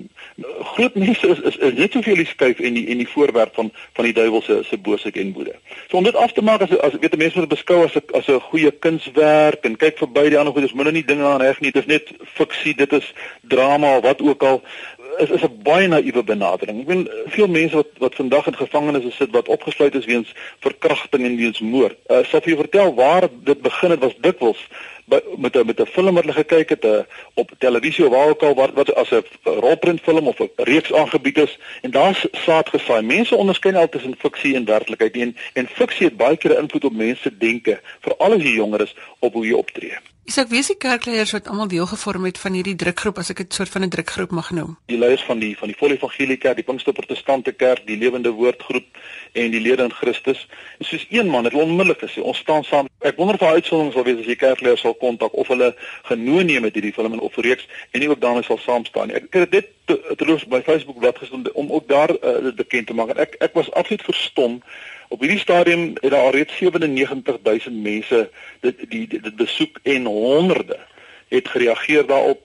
Groot 0.75 0.95
mense 0.95 1.27
is 1.27 1.39
is, 1.39 1.57
is 1.57 1.73
net 1.73 1.91
soveel 1.91 2.15
die 2.15 2.25
skuif 2.25 2.59
en 2.59 2.73
die 2.73 2.87
en 2.87 2.97
die 2.97 3.07
voorwerp 3.07 3.53
van 3.55 3.71
van 3.93 4.05
die 4.05 4.13
duiwel 4.13 4.41
se 4.41 4.61
se 4.63 4.77
boosheid 4.77 5.17
en 5.17 5.33
woede. 5.33 5.55
So 5.89 5.97
om 5.97 6.03
dit 6.03 6.15
af 6.15 6.31
te 6.31 6.41
maak 6.41 6.61
as 6.61 6.77
as 6.79 6.99
weet 6.99 7.17
mense 7.17 7.39
moet 7.39 7.49
beskou 7.49 7.83
as 7.83 7.95
'n 7.95 8.03
as 8.13 8.27
'n 8.27 8.39
goeie 8.39 8.71
kunswerk 8.71 9.19
werk 9.31 9.65
en 9.67 9.77
kyk 9.77 9.99
verby 10.01 10.29
die 10.29 10.39
ander 10.39 10.53
goed. 10.53 10.67
Dis 10.67 10.77
minder 10.77 10.95
nie 10.95 11.05
dinge 11.05 11.27
aan 11.27 11.43
reg 11.43 11.59
nie. 11.61 11.71
Dit 11.71 11.85
is 11.85 11.91
net 11.91 12.11
fiksie, 12.37 12.75
dit 12.77 12.93
is 12.93 13.13
drama 13.41 13.97
of 13.97 14.03
wat 14.07 14.21
ook 14.21 14.43
al. 14.43 14.61
is 15.19 15.29
is 15.29 15.43
'n 15.43 15.59
baie 15.63 15.87
naïewe 15.87 16.23
benadering. 16.23 16.79
Ek 16.81 16.87
bedoel 16.87 17.07
veel 17.35 17.47
mense 17.47 17.75
wat 17.75 17.91
wat 17.97 18.15
vandag 18.15 18.47
in 18.47 18.55
gevangenes 18.55 19.15
sit 19.15 19.31
wat 19.31 19.47
opgesluit 19.47 19.95
is 19.95 20.05
weens 20.05 20.33
verkrachting 20.59 21.25
en 21.25 21.35
weens 21.35 21.59
moord. 21.59 21.97
Uh, 22.07 22.23
sal 22.23 22.41
vir 22.41 22.53
jou 22.53 22.61
vertel 22.63 22.93
waar 22.95 23.27
dit 23.43 23.61
begin 23.61 23.91
het 23.91 23.99
was 23.99 24.15
dikwels 24.17 24.67
met 25.37 25.65
met 25.65 25.79
'n 25.79 25.85
film 25.85 26.13
wat 26.15 26.23
hulle 26.23 26.33
gekyk 26.33 26.69
het 26.69 26.85
uh, 26.85 26.99
op 27.33 27.51
televisie 27.57 28.05
of 28.05 28.11
waar 28.11 28.29
ook 28.29 28.43
al 28.43 28.55
wat, 28.55 28.73
wat 28.73 28.95
as 28.95 29.11
'n 29.11 29.23
rolprentfilm 29.43 30.27
of 30.27 30.39
'n 30.39 30.49
reeks 30.55 30.93
aangebied 30.93 31.37
is 31.37 31.59
en 31.81 31.91
daar's 31.91 32.27
saad 32.31 32.69
gesaai. 32.69 33.01
Mense 33.01 33.35
onderskei 33.35 33.75
altyd 33.75 33.91
tussen 33.91 34.15
fiksie 34.17 34.55
en 34.55 34.65
werklikheid 34.65 35.15
en 35.17 35.35
en 35.53 35.67
fiksie 35.67 36.05
het 36.05 36.17
baie 36.17 36.37
keer 36.37 36.59
invloed 36.59 36.83
op 36.83 36.93
mense 36.93 37.37
denke, 37.37 37.79
veral 37.99 38.33
as 38.33 38.43
jy 38.43 38.55
jonger 38.55 38.81
is 38.81 38.95
op 39.19 39.33
hoe 39.33 39.45
jy 39.45 39.53
optree. 39.53 39.97
Is 40.29 40.37
ek 40.37 40.51
die 40.53 40.75
kerkleiers 40.77 41.31
wat 41.33 41.47
almal 41.49 41.67
deel 41.67 41.87
gevorm 41.89 42.27
het 42.27 42.37
van 42.37 42.53
hierdie 42.53 42.75
drukgroep 42.77 43.17
as 43.17 43.31
ek 43.33 43.39
dit 43.41 43.53
soort 43.53 43.69
van 43.73 43.83
'n 43.83 43.89
drukgroep 43.89 44.31
mag 44.31 44.51
noem. 44.51 44.77
Die 44.85 44.97
leiers 44.97 45.23
van 45.25 45.39
die 45.39 45.57
van 45.57 45.67
die 45.67 45.75
Volle 45.77 45.97
Evangelie 45.97 46.37
Kerk, 46.37 46.55
die 46.55 46.63
Pinkster 46.63 46.93
Protestante 46.93 47.51
Kerk, 47.51 47.87
die 47.87 47.97
Lewende 47.97 48.31
Woordgroep 48.31 48.85
en 49.33 49.51
die 49.51 49.59
lede 49.59 49.83
in 49.83 49.91
Christus. 49.91 50.47
En 50.77 50.85
soos 50.85 51.05
een 51.09 51.27
man 51.27 51.43
het 51.43 51.53
onmiddellik 51.53 51.99
gesê, 51.99 52.21
ons 52.21 52.37
staan 52.37 52.63
saam. 52.63 52.87
Ek 52.99 53.15
wonder 53.15 53.33
of 53.33 53.41
daar 53.41 53.53
uitsonderinge 53.53 53.93
sal 53.93 54.03
wees 54.03 54.19
as 54.19 54.25
jy 54.25 54.35
kerkleiers 54.35 54.81
sal 54.81 54.93
kontak 54.93 55.33
of 55.33 55.47
hulle 55.47 55.75
genooi 56.03 56.43
neem 56.43 56.61
met 56.61 56.73
hierdie 56.73 56.93
film 56.93 57.13
en 57.13 57.19
of 57.19 57.35
reeks 57.35 57.67
en 57.91 57.99
nie 57.99 58.09
ook 58.09 58.21
daarmee 58.21 58.43
sal 58.43 58.57
saam 58.57 58.85
staan 58.85 59.07
nie. 59.07 59.15
Ek 59.15 59.33
het 59.33 59.51
dit 59.51 59.67
terloops 60.17 60.45
by 60.45 60.61
Facebook 60.61 60.99
bladsy 60.99 61.25
gestoon 61.25 61.49
om 61.53 61.71
ook 61.71 61.87
daar 61.87 62.09
uh, 62.09 62.43
dit 62.43 62.55
bekend 62.55 62.87
te 62.87 62.93
maak. 62.93 63.09
En 63.09 63.17
ek 63.17 63.35
ek 63.39 63.53
was 63.53 63.71
absoluut 63.71 64.03
verstom 64.03 64.61
Op 65.11 65.19
hierdie 65.19 65.39
stadium 65.39 65.89
het 65.99 66.11
daar 66.11 66.23
alreeds 66.23 66.53
97000 66.57 67.81
mense 67.83 68.29
dit 68.59 68.85
die 68.89 69.07
dit 69.07 69.35
besoek 69.35 69.79
en 69.83 70.05
honderde 70.05 70.77
het 71.27 71.47
gereageer 71.47 72.05
daarop. 72.07 72.39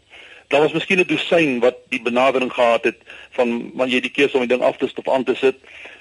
Daar 0.48 0.60
was 0.60 0.72
miskien 0.72 0.98
'n 0.98 1.06
dosyn 1.06 1.58
wat 1.58 1.76
die 1.88 2.02
benadering 2.02 2.52
gehad 2.52 2.84
het 2.84 2.98
van 3.30 3.70
wanneer 3.74 3.94
jy 3.94 4.00
die 4.00 4.16
keuse 4.18 4.34
om 4.34 4.46
die 4.46 4.56
ding 4.56 4.62
af 4.62 4.76
te 4.76 4.86
sit 4.86 4.98
of 4.98 5.14
aan 5.14 5.24
te 5.24 5.34
sit. 5.34 5.56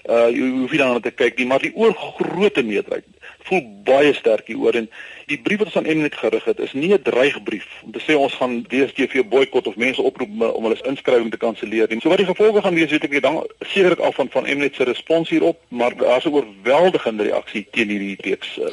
Uh 0.09 0.29
jy 0.29 0.49
hoef 0.49 0.71
nie 0.71 0.81
daarna 0.81 0.99
te 0.99 1.11
kyk 1.11 1.37
nie, 1.37 1.45
maar 1.45 1.61
die 1.61 1.75
oorgrootste 1.75 2.63
meerderheid 2.63 3.05
voel 3.47 3.61
baie 3.87 4.13
sterk 4.13 4.47
hieroor 4.47 4.77
en 4.79 4.89
die 5.29 5.37
brief 5.41 5.61
wat 5.61 5.67
ons 5.71 5.77
aan 5.79 5.89
Mnet 5.89 6.15
gerig 6.17 6.45
het 6.49 6.59
is 6.59 6.73
nie 6.73 6.93
'n 6.93 7.01
dreigbrief 7.01 7.67
om 7.83 7.91
te 7.91 8.01
sê 8.01 8.17
ons 8.17 8.33
gaan 8.33 8.63
DStv 8.69 9.23
boikot 9.29 9.67
of 9.67 9.75
mense 9.75 10.01
oproep 10.01 10.29
om 10.29 10.63
hulle 10.63 10.81
inskrywing 10.83 11.31
te 11.31 11.37
kanselleer 11.37 11.87
nie. 11.89 12.01
So 12.01 12.09
wat 12.09 12.17
die 12.17 12.25
gevolge 12.33 12.61
gaan 12.61 12.75
wees, 12.75 12.91
weet 12.91 13.03
ek 13.03 13.11
nie. 13.11 13.21
Dan 13.21 13.47
sekerlik 13.59 13.99
af 13.99 14.15
van 14.15 14.29
van 14.29 14.43
Mnet 14.43 14.75
se 14.75 14.83
respons 14.83 15.29
hierop, 15.29 15.61
maar 15.67 15.95
daar's 15.95 16.25
'n 16.25 16.33
oorweldigende 16.33 17.23
reaksie 17.23 17.67
teen 17.71 17.89
hierdie 17.89 18.17
reeks 18.21 18.57
uh, 18.59 18.65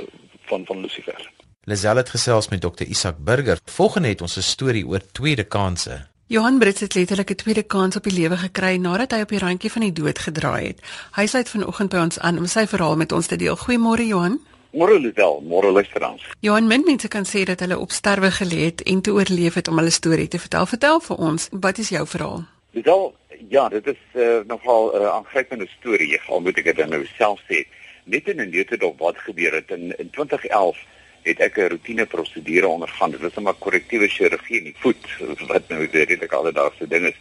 van 0.45 0.67
van 0.67 0.81
Lucifer. 0.81 1.31
Lazel 1.65 1.97
het 1.97 2.09
gesels 2.09 2.49
met 2.49 2.61
Dr 2.61 2.85
Isak 2.85 3.17
Burger. 3.19 3.59
Volgende 3.65 4.09
het 4.09 4.21
ons 4.21 4.37
'n 4.37 4.41
storie 4.41 4.87
oor 4.87 5.01
tweede 5.13 5.45
kansse. 5.45 6.07
Johan 6.27 6.59
Brits 6.59 6.81
het 6.81 6.95
letterlik 6.95 7.31
'n 7.31 7.35
tweede 7.35 7.63
kans 7.63 7.97
op 7.97 8.03
die 8.03 8.13
lewe 8.13 8.37
gekry 8.37 8.77
nadat 8.77 9.11
hy 9.11 9.21
op 9.21 9.29
die 9.29 9.39
randjie 9.39 9.71
van 9.73 9.83
die 9.83 9.93
dood 9.93 10.19
gedraai 10.19 10.67
het. 10.67 10.81
Hy 11.13 11.27
sê 11.27 11.49
vanoggend 11.49 11.91
by 11.91 11.97
ons 11.97 12.19
aan 12.19 12.39
om 12.39 12.47
sy 12.47 12.67
verhaal 12.67 12.97
met 12.97 13.13
ons 13.13 13.27
te 13.27 13.37
deel. 13.37 13.57
Goeiemôre 13.57 14.07
Johan. 14.07 14.41
Môre 14.73 14.97
Lisel, 14.99 15.43
môre 15.45 15.69
luisteraars. 15.71 16.23
Johan 16.41 16.67
min 16.67 16.85
mense 16.87 17.09
kan 17.09 17.27
sê 17.29 17.45
dat 17.45 17.61
hulle 17.61 17.77
op 17.79 17.91
sterwe 17.93 18.31
gelê 18.33 18.71
het 18.71 18.81
en 18.89 19.03
te 19.05 19.13
oorleef 19.13 19.59
het 19.61 19.69
om 19.69 19.77
hulle 19.77 19.93
storie 19.93 20.29
te 20.29 20.39
vertel. 20.41 20.67
Vertel 20.67 21.01
vir 21.01 21.19
ons, 21.29 21.49
wat 21.65 21.79
is 21.79 21.91
jou 21.93 22.07
verhaal? 22.09 22.47
Lisel, 22.73 23.05
ja, 23.53 23.69
dit 23.69 23.87
is 23.93 24.01
uh, 24.15 24.41
nogal 24.49 24.89
'n 24.93 25.03
uh, 25.03 25.11
aangrypende 25.19 25.69
storie. 25.77 26.21
Al 26.29 26.41
moet 26.41 26.57
ek 26.57 26.73
dit 26.77 26.89
nou 26.89 27.05
self 27.19 27.41
sê. 27.51 27.67
Net 28.05 28.29
in 28.29 28.41
'n 28.41 28.49
neutedop 28.49 28.99
wat 28.99 29.19
gebeur 29.19 29.53
het 29.61 29.71
in 29.71 29.93
in 29.99 30.11
2011 30.11 30.79
het 31.23 31.41
ek 31.41 31.59
'n 31.59 31.69
roetine 31.69 32.07
prosedure 32.07 32.69
ondergaan. 32.69 33.11
Dit 33.11 33.21
was 33.21 33.37
'n 33.37 33.43
maar 33.43 33.61
korrektiewe 33.61 34.09
chirurgie 34.09 34.59
in 34.59 34.65
die 34.65 34.77
voet 34.79 35.05
wat 35.53 35.69
nou 35.69 35.85
redelik 35.85 36.33
alledaagse 36.33 36.89
ding 36.89 37.07
is. 37.07 37.19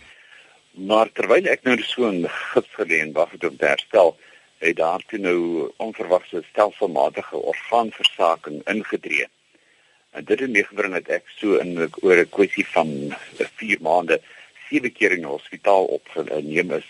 Maar 0.72 1.12
terwyl 1.12 1.46
ek 1.46 1.64
nou 1.64 1.82
so 1.84 2.08
'n 2.08 2.28
gips 2.30 2.74
geleen 2.80 3.12
wag 3.12 3.32
het 3.32 3.44
om 3.44 3.58
te 3.58 3.66
herstel, 3.66 4.18
het 4.62 4.76
daar 4.78 5.02
toe 5.10 5.20
nou 5.20 5.72
onverwagse 5.78 6.44
stelselmatige 6.50 7.38
orgaanversaking 7.38 8.62
ingedree. 8.70 9.28
En 10.12 10.26
dit 10.26 10.40
het 10.40 10.50
meegebring 10.50 10.94
dat 10.94 11.10
ek 11.18 11.30
so 11.40 11.58
in 11.64 11.90
oor 12.02 12.18
'n 12.22 12.30
kwessie 12.30 12.68
van 12.76 13.16
4 13.62 13.82
maande 13.82 14.22
sewe 14.68 14.90
keer 14.90 15.12
in 15.12 15.24
die 15.26 15.34
hospitaal 15.36 15.86
opgeneem 15.86 16.72
is 16.72 16.90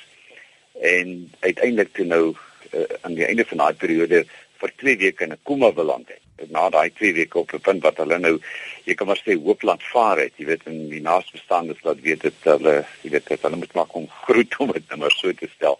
en 0.79 1.31
uiteindelik 1.39 1.93
toe 1.93 2.05
nou 2.05 2.25
uh, 2.73 2.83
aan 3.01 3.13
die 3.13 3.25
einde 3.25 3.45
van 3.45 3.57
daai 3.57 3.73
periode 3.73 4.25
vir 4.61 4.73
2 4.83 4.97
weke 4.97 5.23
in 5.23 5.31
'n 5.31 5.43
koma 5.43 5.71
beland 5.71 6.07
het. 6.09 6.49
Na 6.51 6.69
daai 6.69 6.89
2 6.93 7.13
weke 7.13 7.39
op 7.39 7.53
'n 7.53 7.59
punt 7.59 7.83
wat 7.83 7.97
hulle 7.97 8.19
nou 8.19 8.39
jy 8.83 8.93
kan 8.93 9.07
maar 9.07 9.21
sê 9.23 9.37
hoop 9.37 9.61
laat 9.61 9.83
vaar 9.83 10.17
het, 10.17 10.33
jy 10.35 10.45
weet 10.45 10.65
in 10.65 10.89
die 10.89 11.01
naasbestaandes 11.01 11.83
laat 11.83 12.01
weet 12.01 12.21
dit 12.21 12.43
hulle 12.43 12.85
jy 13.01 13.09
weet 13.09 13.41
hulle 13.41 13.55
moet 13.55 13.73
maar 13.73 13.85
kom 13.85 14.07
groet 14.07 14.59
om 14.59 14.71
dit 14.71 14.89
net 14.89 14.99
maar 14.99 15.11
so 15.11 15.33
te 15.33 15.47
stel 15.55 15.79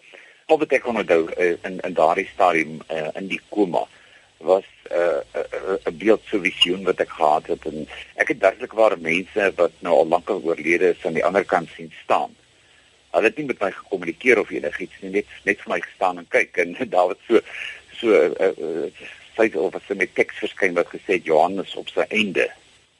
al 0.52 0.60
wat 0.60 0.74
ek 0.76 0.86
onthou 0.90 1.24
uh, 1.30 1.54
in 1.68 1.80
in 1.88 1.96
daardie 1.96 2.28
stadium 2.32 2.80
uh, 2.90 3.08
in 3.20 3.28
die 3.30 3.40
koma 3.54 3.86
was 4.50 4.68
'n 4.90 4.94
uh, 4.98 5.20
'n 5.38 5.78
uh, 5.88 5.92
beeld 6.02 6.22
so 6.28 6.40
visioen 6.40 6.84
wat 6.84 7.00
ek 7.00 7.14
gehad 7.16 7.46
het 7.46 7.64
en 7.70 7.88
ek 8.22 8.28
het 8.34 8.44
werklik 8.44 8.72
waar 8.72 8.98
mense 8.98 9.52
wat 9.56 9.72
nou 9.78 9.94
al 9.96 10.08
lankal 10.14 10.42
oorlede 10.42 10.92
is 10.94 11.04
aan 11.06 11.18
die 11.18 11.24
ander 11.24 11.44
kant 11.44 11.68
sien 11.76 11.92
staan. 12.02 12.34
Hulle 13.12 13.28
het 13.28 13.36
nie 13.36 13.46
met 13.46 13.60
my 13.60 13.70
gekommunikeer 13.70 14.38
of 14.40 14.50
enigiets 14.50 15.00
nie, 15.00 15.10
net 15.10 15.26
net 15.48 15.60
vir 15.64 15.72
my 15.74 15.80
gestaan 15.80 16.18
en 16.18 16.28
kyk 16.28 16.56
en 16.56 16.76
daar 16.96 17.14
het 17.14 17.22
so 17.28 17.40
so 18.00 18.08
'n 18.08 18.34
uh, 18.40 18.52
uh, 18.58 18.90
sy 19.36 19.48
of 19.56 19.76
sy 19.86 19.94
met 19.94 20.14
teks 20.14 20.42
verskyn 20.44 20.74
wat 20.74 20.92
gesê 20.92 21.22
Johannes 21.22 21.74
op 21.76 21.88
sy 21.88 22.04
einde. 22.08 22.50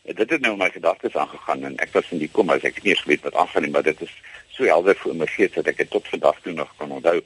En 0.03 0.15
dit 0.15 0.31
het 0.31 0.41
nou 0.41 0.57
my 0.57 0.71
gedagtes 0.71 1.17
aangegaan 1.17 1.65
en 1.65 1.77
ek 1.85 1.93
was 1.93 2.09
in 2.11 2.19
die 2.19 2.31
koma, 2.33 2.57
ek 2.57 2.81
het 2.81 2.83
nie 2.83 2.95
eens 2.95 3.05
weet 3.05 3.23
wat 3.23 3.35
aangaan 3.35 3.63
nie, 3.63 3.71
maar 3.71 3.87
dit 3.87 4.01
is 4.03 4.15
so 4.57 4.65
helder 4.65 4.97
vir 4.99 5.15
my 5.15 5.29
gees 5.31 5.53
dat 5.55 5.69
ek 5.71 5.79
dit 5.85 5.91
tot 5.91 6.09
vandag 6.09 6.41
toe 6.43 6.53
nog 6.53 6.73
kan 6.79 6.91
onthou. 6.91 7.21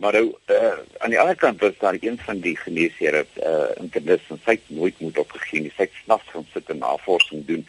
Maar 0.00 0.12
nou 0.12 0.34
uh, 0.46 0.78
aan 0.98 1.12
die 1.12 1.20
ander 1.20 1.36
kant 1.36 1.60
was 1.60 1.76
daar 1.78 1.96
een 2.00 2.18
van 2.18 2.38
die 2.40 2.56
geneesere 2.56 3.26
uh, 3.36 3.68
internis 3.76 4.22
en 4.32 4.38
sy 4.44 4.54
het 4.56 4.70
nooit 4.72 5.00
moet 5.00 5.18
opgegee 5.18 5.60
nie. 5.60 5.72
Sy 5.76 5.84
het 5.90 5.98
snags 6.04 6.30
gaan 6.32 6.46
sit 6.52 6.72
en 6.72 6.80
navorsing 6.80 7.44
doen 7.46 7.66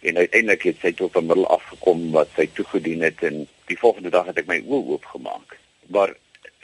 en 0.00 0.16
uiteindelik 0.16 0.66
het 0.66 0.80
sy 0.82 0.92
tot 0.98 1.14
'n 1.14 1.26
middel 1.26 1.46
afgekom 1.46 2.10
wat 2.16 2.32
sy 2.34 2.48
toegedien 2.54 3.04
het 3.06 3.22
en 3.22 3.46
die 3.70 3.78
volgende 3.78 4.10
dag 4.10 4.26
het 4.26 4.42
ek 4.42 4.50
my 4.50 4.58
oë 4.66 4.96
oopgemaak. 4.96 5.56
Maar 5.86 6.16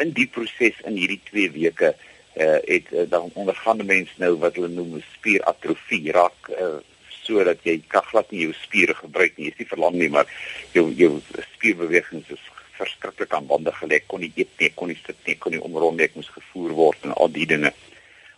in 0.03 0.11
die 0.11 0.27
proses 0.27 0.83
in 0.85 0.99
hierdie 0.99 1.21
2 1.31 1.51
weke 1.51 1.95
uh, 1.95 2.59
het 2.67 2.91
uh, 2.91 3.07
dan 3.09 3.31
ondergaan 3.33 3.87
mense 3.87 4.19
nou 4.19 4.35
wat 4.43 4.59
hulle 4.59 4.73
noem 4.75 4.99
spieratrofie 5.15 6.13
raak 6.13 6.51
uh, 6.51 6.83
sodat 7.23 7.63
jy 7.63 7.79
kan 7.87 8.03
glad 8.11 8.31
nie 8.31 8.43
jou 8.43 8.53
spiere 8.59 8.95
gebruik 8.95 9.37
nie. 9.37 9.47
Jy 9.47 9.53
is 9.55 9.59
nie 9.63 9.71
verlam 9.71 9.97
nie, 9.99 10.11
maar 10.11 10.27
jou 10.75 10.91
jou 10.95 11.21
spierbewegings 11.55 12.31
is 12.31 12.51
verskriklik 12.79 13.35
aan 13.35 13.47
bande 13.47 13.73
gelê. 13.73 14.01
Kon 14.07 14.21
nie 14.21 14.33
eet 14.35 14.53
nie, 14.61 14.71
kon 14.75 14.89
nie 14.93 14.99
sit 15.05 15.19
nie, 15.27 15.37
kon 15.39 15.53
nie 15.53 15.63
omrond 15.63 15.99
nie, 15.99 16.09
ek 16.09 16.17
moes 16.19 16.31
gevoer 16.35 16.75
word 16.77 17.07
en 17.09 17.15
al 17.17 17.33
die 17.35 17.47
dinge. 17.49 17.73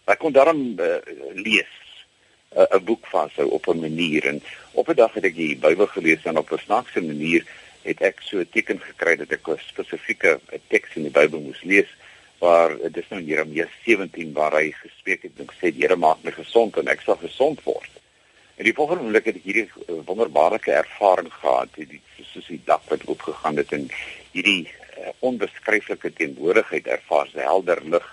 Maar 0.04 0.16
ek 0.16 0.22
kon 0.24 0.36
daarom 0.36 0.62
uh, 0.80 0.98
lees 1.36 1.74
eh, 2.56 2.64
'n 2.64 2.76
uh, 2.76 2.80
boek 2.80 3.06
van 3.12 3.30
so 3.34 3.44
op 3.58 3.68
'n 3.68 3.80
manier 3.80 4.26
en 4.26 4.42
op 4.72 4.88
'n 4.88 4.96
dag 4.96 5.14
het 5.14 5.24
ek 5.24 5.34
die 5.36 5.56
Bybel 5.56 5.86
gelees 5.86 6.24
en 6.24 6.38
op 6.38 6.52
'n 6.52 6.64
snaakse 6.64 7.00
manier 7.00 7.44
het 7.82 8.00
ek 8.00 8.22
so 8.22 8.38
'n 8.38 8.48
teken 8.52 8.80
gekry 8.80 9.16
dat 9.16 9.32
ek 9.32 9.48
'n 9.48 9.60
spesifieke 9.72 10.40
teks 10.68 10.96
in 10.96 11.02
die 11.02 11.16
Bybel 11.18 11.40
moes 11.40 11.62
lees 11.62 11.90
waar 12.38 12.76
dit 12.76 12.96
is 12.96 13.08
nou 13.08 13.20
Jeremia 13.20 13.66
17 13.84 14.32
waar 14.32 14.52
hy 14.52 14.72
gespreek 14.72 15.22
het 15.22 15.32
en 15.38 15.50
gesê 15.50 15.72
die 15.74 15.82
Here 15.82 15.96
maak 15.96 16.22
my 16.22 16.30
gesond 16.30 16.76
en 16.76 16.88
ek 16.88 17.00
sal 17.00 17.16
gesond 17.16 17.62
word. 17.64 17.90
En 18.56 18.64
die 18.64 18.74
volgende 18.74 19.02
oomblik 19.02 19.24
het 19.24 19.36
ek 19.36 19.44
hierdie 19.44 19.70
wonderbaarlike 20.06 20.72
ervaring 20.72 21.32
gehad, 21.32 21.68
die 21.74 22.00
soos 22.32 22.46
die 22.50 22.60
dak 22.64 22.82
wat 22.90 23.04
opgegaan 23.04 23.56
het 23.56 23.72
en 23.72 23.90
hierdie 24.32 24.68
uh, 24.68 25.12
onbeskryflike 25.18 26.12
teenwoordigheid 26.18 26.86
ervaar, 26.86 27.28
se 27.32 27.40
helder 27.44 27.82
lig. 27.84 28.06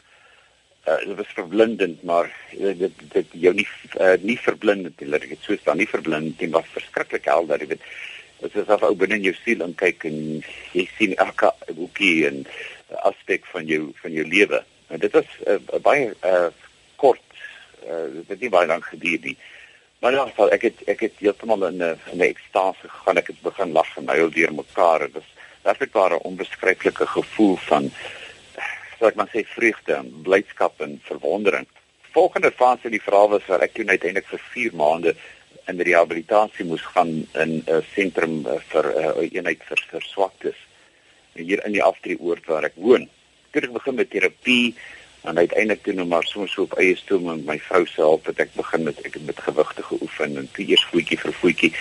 Uh, 0.86 1.00
dit 1.02 1.16
was 1.18 1.38
verblindend, 1.38 2.04
maar 2.04 2.30
uh, 2.58 2.74
dit 2.78 3.06
dit 3.14 3.38
jou 3.46 3.54
nie 3.58 3.68
uh, 4.00 4.14
nie 4.22 4.38
verblindend 4.38 5.00
nie, 5.02 5.22
dit 5.28 5.48
so 5.48 5.58
staan, 5.58 5.82
nie 5.82 5.90
verblindend 5.90 6.40
nie, 6.40 6.52
maar 6.54 6.68
verskriklik 6.74 7.26
helder, 7.26 7.64
jy 7.64 7.74
weet. 7.74 7.88
Dit 8.42 8.54
is 8.54 8.66
asof 8.66 8.84
ou 8.84 8.96
binne 9.00 9.18
in 9.18 9.30
jou 9.30 9.34
siel 9.40 9.64
en 9.64 9.74
kyk 9.80 10.06
en 10.10 10.18
jy 10.76 10.84
sien 10.98 11.16
elke 11.24 11.50
hoekie 11.72 12.28
en 12.28 12.44
aspek 13.08 13.48
van 13.54 13.66
jou 13.66 13.90
van 14.02 14.14
jou 14.14 14.26
lewe. 14.28 14.62
En 14.94 15.02
dit 15.02 15.14
was 15.16 15.38
uh, 15.48 15.58
baie 15.82 16.12
uh, 16.28 16.50
kort 17.02 17.24
uh, 17.86 18.06
dit 18.14 18.28
het 18.28 18.42
nie 18.42 18.52
baie 18.54 18.70
lank 18.70 18.86
geduur 18.92 19.20
nie. 19.24 19.38
Maar 20.00 20.14
in 20.14 20.28
geval 20.30 20.52
ek 20.54 20.68
het 20.68 20.84
ek 20.92 21.00
het 21.08 21.22
heeltemal 21.24 21.68
in 21.70 21.82
'n 21.82 21.98
in 22.12 22.20
'n 22.20 22.30
ekstase 22.30 22.90
gegaan. 22.90 23.18
Ek 23.18 23.28
het 23.28 23.42
begin 23.42 23.72
lag 23.72 23.98
en 23.98 24.08
huil 24.08 24.30
deur 24.30 24.54
mekaar. 24.54 25.00
Dit 25.00 25.14
was 25.14 25.30
werklik 25.66 25.96
'n 25.96 26.26
onbeskryflike 26.30 27.08
gevoel 27.08 27.56
van 27.56 27.92
sou 28.98 29.10
ek 29.10 29.16
maar 29.16 29.32
sê 29.34 29.44
vreugde 29.44 29.94
en 29.94 30.12
blydskap 30.24 30.82
en 30.82 31.00
verwondering. 31.04 31.68
Volgende 32.16 32.52
fase 32.52 32.88
in 32.88 32.96
die 32.96 33.08
verhaal 33.08 33.30
was 33.30 33.46
waar 33.46 33.66
ek 33.66 33.74
toe 33.74 33.88
uiteindelik 33.88 34.28
vir 34.28 34.44
4 34.54 34.76
maande 34.76 35.16
in 35.68 35.82
rehabilitasie 35.82 36.66
moes 36.66 36.86
gaan 36.94 37.12
in 37.34 37.52
'n 37.58 37.64
uh, 37.68 37.82
sentrum 37.96 38.46
uh, 38.46 38.60
vir 38.72 38.86
'n 38.86 39.24
uh, 39.24 39.28
eenheid 39.32 39.62
vir 39.70 39.82
verswaktes 39.90 40.60
hier 41.34 41.66
in 41.66 41.72
die 41.72 41.84
aftreeoord 41.84 42.46
waar 42.46 42.64
ek 42.64 42.76
woon. 42.76 43.10
Toe 43.52 43.62
ek 43.62 43.74
begin 43.74 43.96
met 43.96 44.10
terapie 44.10 44.76
en 45.24 45.38
uiteindelik 45.38 45.84
toe 45.84 45.94
nou 45.94 46.08
maar 46.08 46.24
soms 46.24 46.54
so 46.54 46.62
op 46.62 46.78
eie 46.78 46.96
stoel 46.96 47.20
met 47.20 47.46
my 47.46 47.60
vrou 47.60 47.86
se 47.86 48.02
hulp 48.02 48.26
het 48.26 48.40
ek 48.40 48.54
begin 48.56 48.84
met 48.84 49.02
ek 49.06 49.14
het 49.14 49.26
met 49.26 49.40
gewigte 49.40 49.84
geoefen 49.84 50.38
en 50.38 50.50
toe 50.54 50.66
eers 50.66 50.86
voetjie 50.92 51.20
vir 51.20 51.34
voetjie 51.34 51.74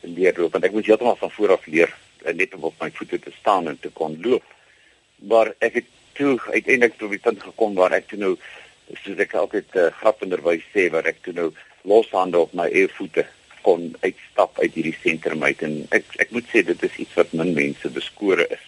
leer 0.00 0.38
loop 0.38 0.52
want 0.52 0.64
ek 0.64 0.72
moet 0.72 0.86
heeltemal 0.86 1.16
van 1.16 1.30
voor 1.30 1.52
af 1.56 1.66
leer 1.66 1.90
net 2.34 2.54
om 2.54 2.68
op 2.68 2.80
my 2.80 2.90
voete 2.94 3.18
te 3.18 3.32
staan 3.40 3.68
en 3.68 3.78
te 3.80 3.88
kon 3.88 4.16
loop. 4.22 4.44
Maar 5.30 5.52
ek 5.58 5.74
het 5.80 5.90
toe 6.12 6.38
uiteindelik 6.50 6.98
tot 6.98 7.10
die 7.10 7.22
punt 7.22 7.42
gekom 7.42 7.74
waar 7.74 7.92
ek 7.96 8.08
toe 8.08 8.18
nou 8.18 8.36
soos 9.02 9.20
ek 9.22 9.34
altyd 9.38 9.76
uh, 9.78 9.90
grappenderwys 10.00 10.64
sê 10.74 10.88
waar 10.90 11.06
ek 11.06 11.22
toe 11.24 11.34
nou 11.36 11.50
loshande 11.88 12.38
op 12.38 12.52
my 12.58 12.66
eie 12.68 12.88
voete 12.96 13.26
kon 13.62 13.90
uitstap 14.00 14.58
uit 14.58 14.74
hierdie 14.74 14.96
sentrum 15.02 15.42
uit 15.44 15.62
en 15.66 15.76
ek 15.96 16.16
ek 16.24 16.32
moet 16.34 16.48
sê 16.52 16.64
dit 16.66 16.84
is 16.88 16.98
iets 17.04 17.16
wat 17.18 17.32
min 17.36 17.52
mense 17.56 17.92
beskore 17.94 18.46
is. 18.48 18.66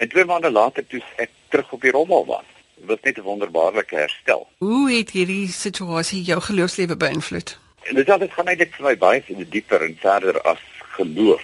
En 0.00 0.08
twee 0.08 0.24
maande 0.24 0.50
later 0.52 0.86
toe 0.86 1.02
ek 1.20 1.32
terug 1.52 1.72
op 1.76 1.84
die 1.84 1.94
rommel 1.96 2.26
was. 2.28 2.46
Was 2.88 3.02
net 3.04 3.18
'n 3.18 3.26
wonderbaarlike 3.28 3.96
herstel. 3.96 4.48
Hoe 4.58 4.90
het 4.92 5.10
hierdie 5.10 5.48
situasie 5.48 6.22
jou 6.22 6.40
geloofslewe 6.40 6.96
beïnvloed? 6.96 7.58
En 7.82 7.94
dit 7.94 8.06
het 8.06 8.32
gaan 8.32 8.48
eintlik 8.48 8.74
vir 8.74 8.86
my 8.86 8.96
baie 8.96 9.22
dieper 9.50 9.82
en 9.82 9.96
verder 10.00 10.40
as 10.40 10.62
geloof. 10.96 11.42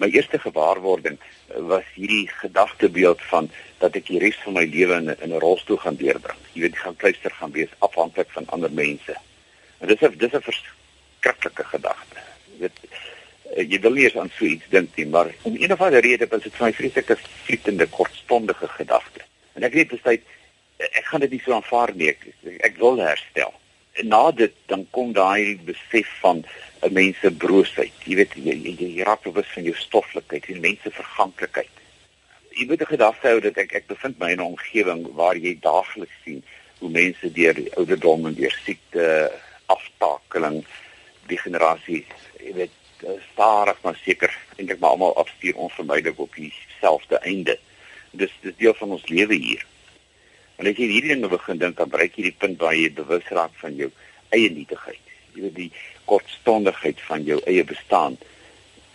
My 0.00 0.08
eerste 0.08 0.38
gewaarwording 0.40 1.18
was 1.68 1.84
hierdie 1.94 2.28
gedagtebeeld 2.40 3.22
van 3.28 3.50
dat 3.82 3.96
ek 3.98 4.06
die 4.08 4.20
res 4.22 4.38
van 4.44 4.56
my 4.56 4.64
lewe 4.64 4.96
in, 4.96 5.10
in 5.12 5.34
'n 5.34 5.42
rolstoel 5.44 5.76
gaan 5.82 5.98
deurbring. 6.00 6.40
Jy 6.52 6.62
weet, 6.64 6.78
gaan 6.78 6.96
kluister 6.96 7.34
gaan 7.36 7.52
wees 7.52 7.74
afhanklik 7.78 8.30
van 8.32 8.48
ander 8.48 8.72
mense. 8.72 9.16
En 9.78 9.88
dis 9.92 10.00
'n 10.00 10.16
dis 10.16 10.32
'n 10.32 10.48
verskriklike 10.48 11.64
gedagte. 11.74 12.16
Jy 12.52 12.58
weet, 12.64 12.78
eh, 13.56 13.70
jy 13.70 13.80
wil 13.80 13.92
nie 13.92 14.04
eens 14.04 14.16
aan 14.16 14.32
so 14.38 14.44
iets 14.44 14.68
dink 14.68 14.96
nie, 14.96 15.06
maar 15.06 15.34
om 15.42 15.56
een 15.56 15.72
of 15.72 15.80
ander 15.80 16.00
rede 16.00 16.26
was 16.26 16.42
dit 16.42 16.56
vir 16.56 16.66
my 16.66 16.72
vreeslike 16.72 17.16
vlietende 17.44 17.86
kortstondige 17.86 18.68
gedagte. 18.68 19.20
En 19.52 19.62
ek 19.62 19.72
weet 19.72 19.88
besluit 19.88 20.22
ek 20.78 21.04
gaan 21.04 21.20
dit 21.20 21.30
nie 21.30 21.42
so 21.44 21.52
aanvaar 21.52 21.92
nie. 21.94 22.08
Ek, 22.08 22.26
ek 22.60 22.76
wil 22.76 22.96
herstel. 22.96 23.52
En 23.92 24.08
na 24.08 24.30
dit 24.30 24.54
dan 24.66 24.86
kom 24.90 25.12
daai 25.12 25.58
besef 25.64 26.08
van 26.20 26.44
'n 26.82 26.92
mens 26.92 27.18
se 27.20 27.30
broosheid. 27.30 27.92
Jy 28.04 28.14
weet 28.14 28.34
jy, 28.34 28.54
jy, 28.54 28.74
jy 28.78 29.02
raak 29.02 29.22
bewus 29.22 29.50
van 29.54 29.62
jou 29.62 29.74
stoflikheid, 29.74 30.46
die 30.46 30.60
mens 30.60 30.82
se 30.82 30.90
verganklikheid. 30.90 31.70
Jy 32.50 32.66
moet 32.66 32.86
gedagte 32.86 33.28
hou 33.28 33.40
dat 33.40 33.56
ek 33.56 33.72
ek 33.72 33.86
bevind 33.86 34.18
my 34.18 34.30
in 34.30 34.40
'n 34.40 34.52
omgewing 34.54 35.06
waar 35.14 35.36
jy 35.36 35.58
daagliks 35.60 36.22
sien 36.24 36.42
hoe 36.78 36.90
mense 36.90 37.32
deur 37.32 37.56
ouderdom 37.76 38.26
en 38.26 38.34
deur 38.34 38.56
siekte 38.64 39.32
aftakeling 39.66 40.64
die 41.26 41.38
generasie 41.38 42.04
jy 42.40 42.54
weet 42.54 42.76
stadig 43.32 43.78
maar 43.82 43.98
seker 44.04 44.32
eintlik 44.56 44.80
maar 44.80 44.96
almal 44.96 45.16
afstuur 45.16 45.56
onvermydelik 45.56 46.18
op 46.18 46.34
dieselfde 46.34 47.18
einde. 47.18 47.58
Dis 48.10 48.32
dis 48.40 48.56
deel 48.56 48.74
van 48.74 48.96
ons 48.96 49.08
lewe 49.08 49.34
hier. 49.34 49.64
En 50.60 50.68
as 50.68 50.76
jy 50.76 50.90
hierdie 50.90 51.14
dinge 51.14 51.28
begin 51.32 51.60
dink, 51.60 51.78
dan 51.78 51.88
bereik 51.88 52.18
jy 52.18 52.26
die 52.26 52.36
punt 52.36 52.58
waar 52.60 52.74
jy 52.76 52.90
bewus 52.92 53.28
raak 53.32 53.54
van 53.62 53.78
jou 53.78 53.86
eie 54.36 54.50
nietigheid. 54.52 55.14
Jy 55.32 55.46
weet 55.46 55.54
die 55.56 55.70
kortstondigheid 56.10 57.00
van 57.06 57.24
jou 57.24 57.38
eie 57.48 57.64
bestaan 57.64 58.18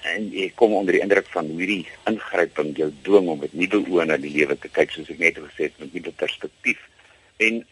en 0.06 0.28
jy 0.30 0.52
kom 0.60 0.76
onder 0.78 0.94
die 0.94 1.02
indruk 1.02 1.32
van 1.34 1.48
hierdie 1.50 1.88
ingryping 2.12 2.76
jou 2.78 2.92
dwing 3.08 3.32
om 3.34 3.40
met 3.42 3.56
nuwe 3.58 3.80
oë 3.82 4.06
na 4.12 4.20
die 4.22 4.36
lewe 4.36 4.54
te 4.62 4.70
kyk 4.70 4.94
soos 4.94 5.10
ek 5.10 5.24
net 5.24 5.40
gesê 5.42 5.72
het 5.72 5.80
met 5.82 5.96
nuwe 5.96 6.14
perspektief. 6.22 6.84
En 7.42 7.64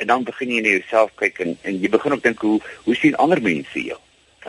en 0.00 0.08
dan 0.08 0.24
begin 0.24 0.54
jy 0.54 0.62
na 0.64 0.72
jouself 0.78 1.12
kyk 1.20 1.42
en 1.44 1.52
en 1.68 1.76
jy 1.82 1.90
begin 1.92 2.16
ook 2.16 2.24
dink 2.24 2.40
hoe 2.46 2.58
hoe 2.86 2.96
sien 2.96 3.18
ander 3.20 3.42
mense 3.44 3.82
jou? 3.84 3.98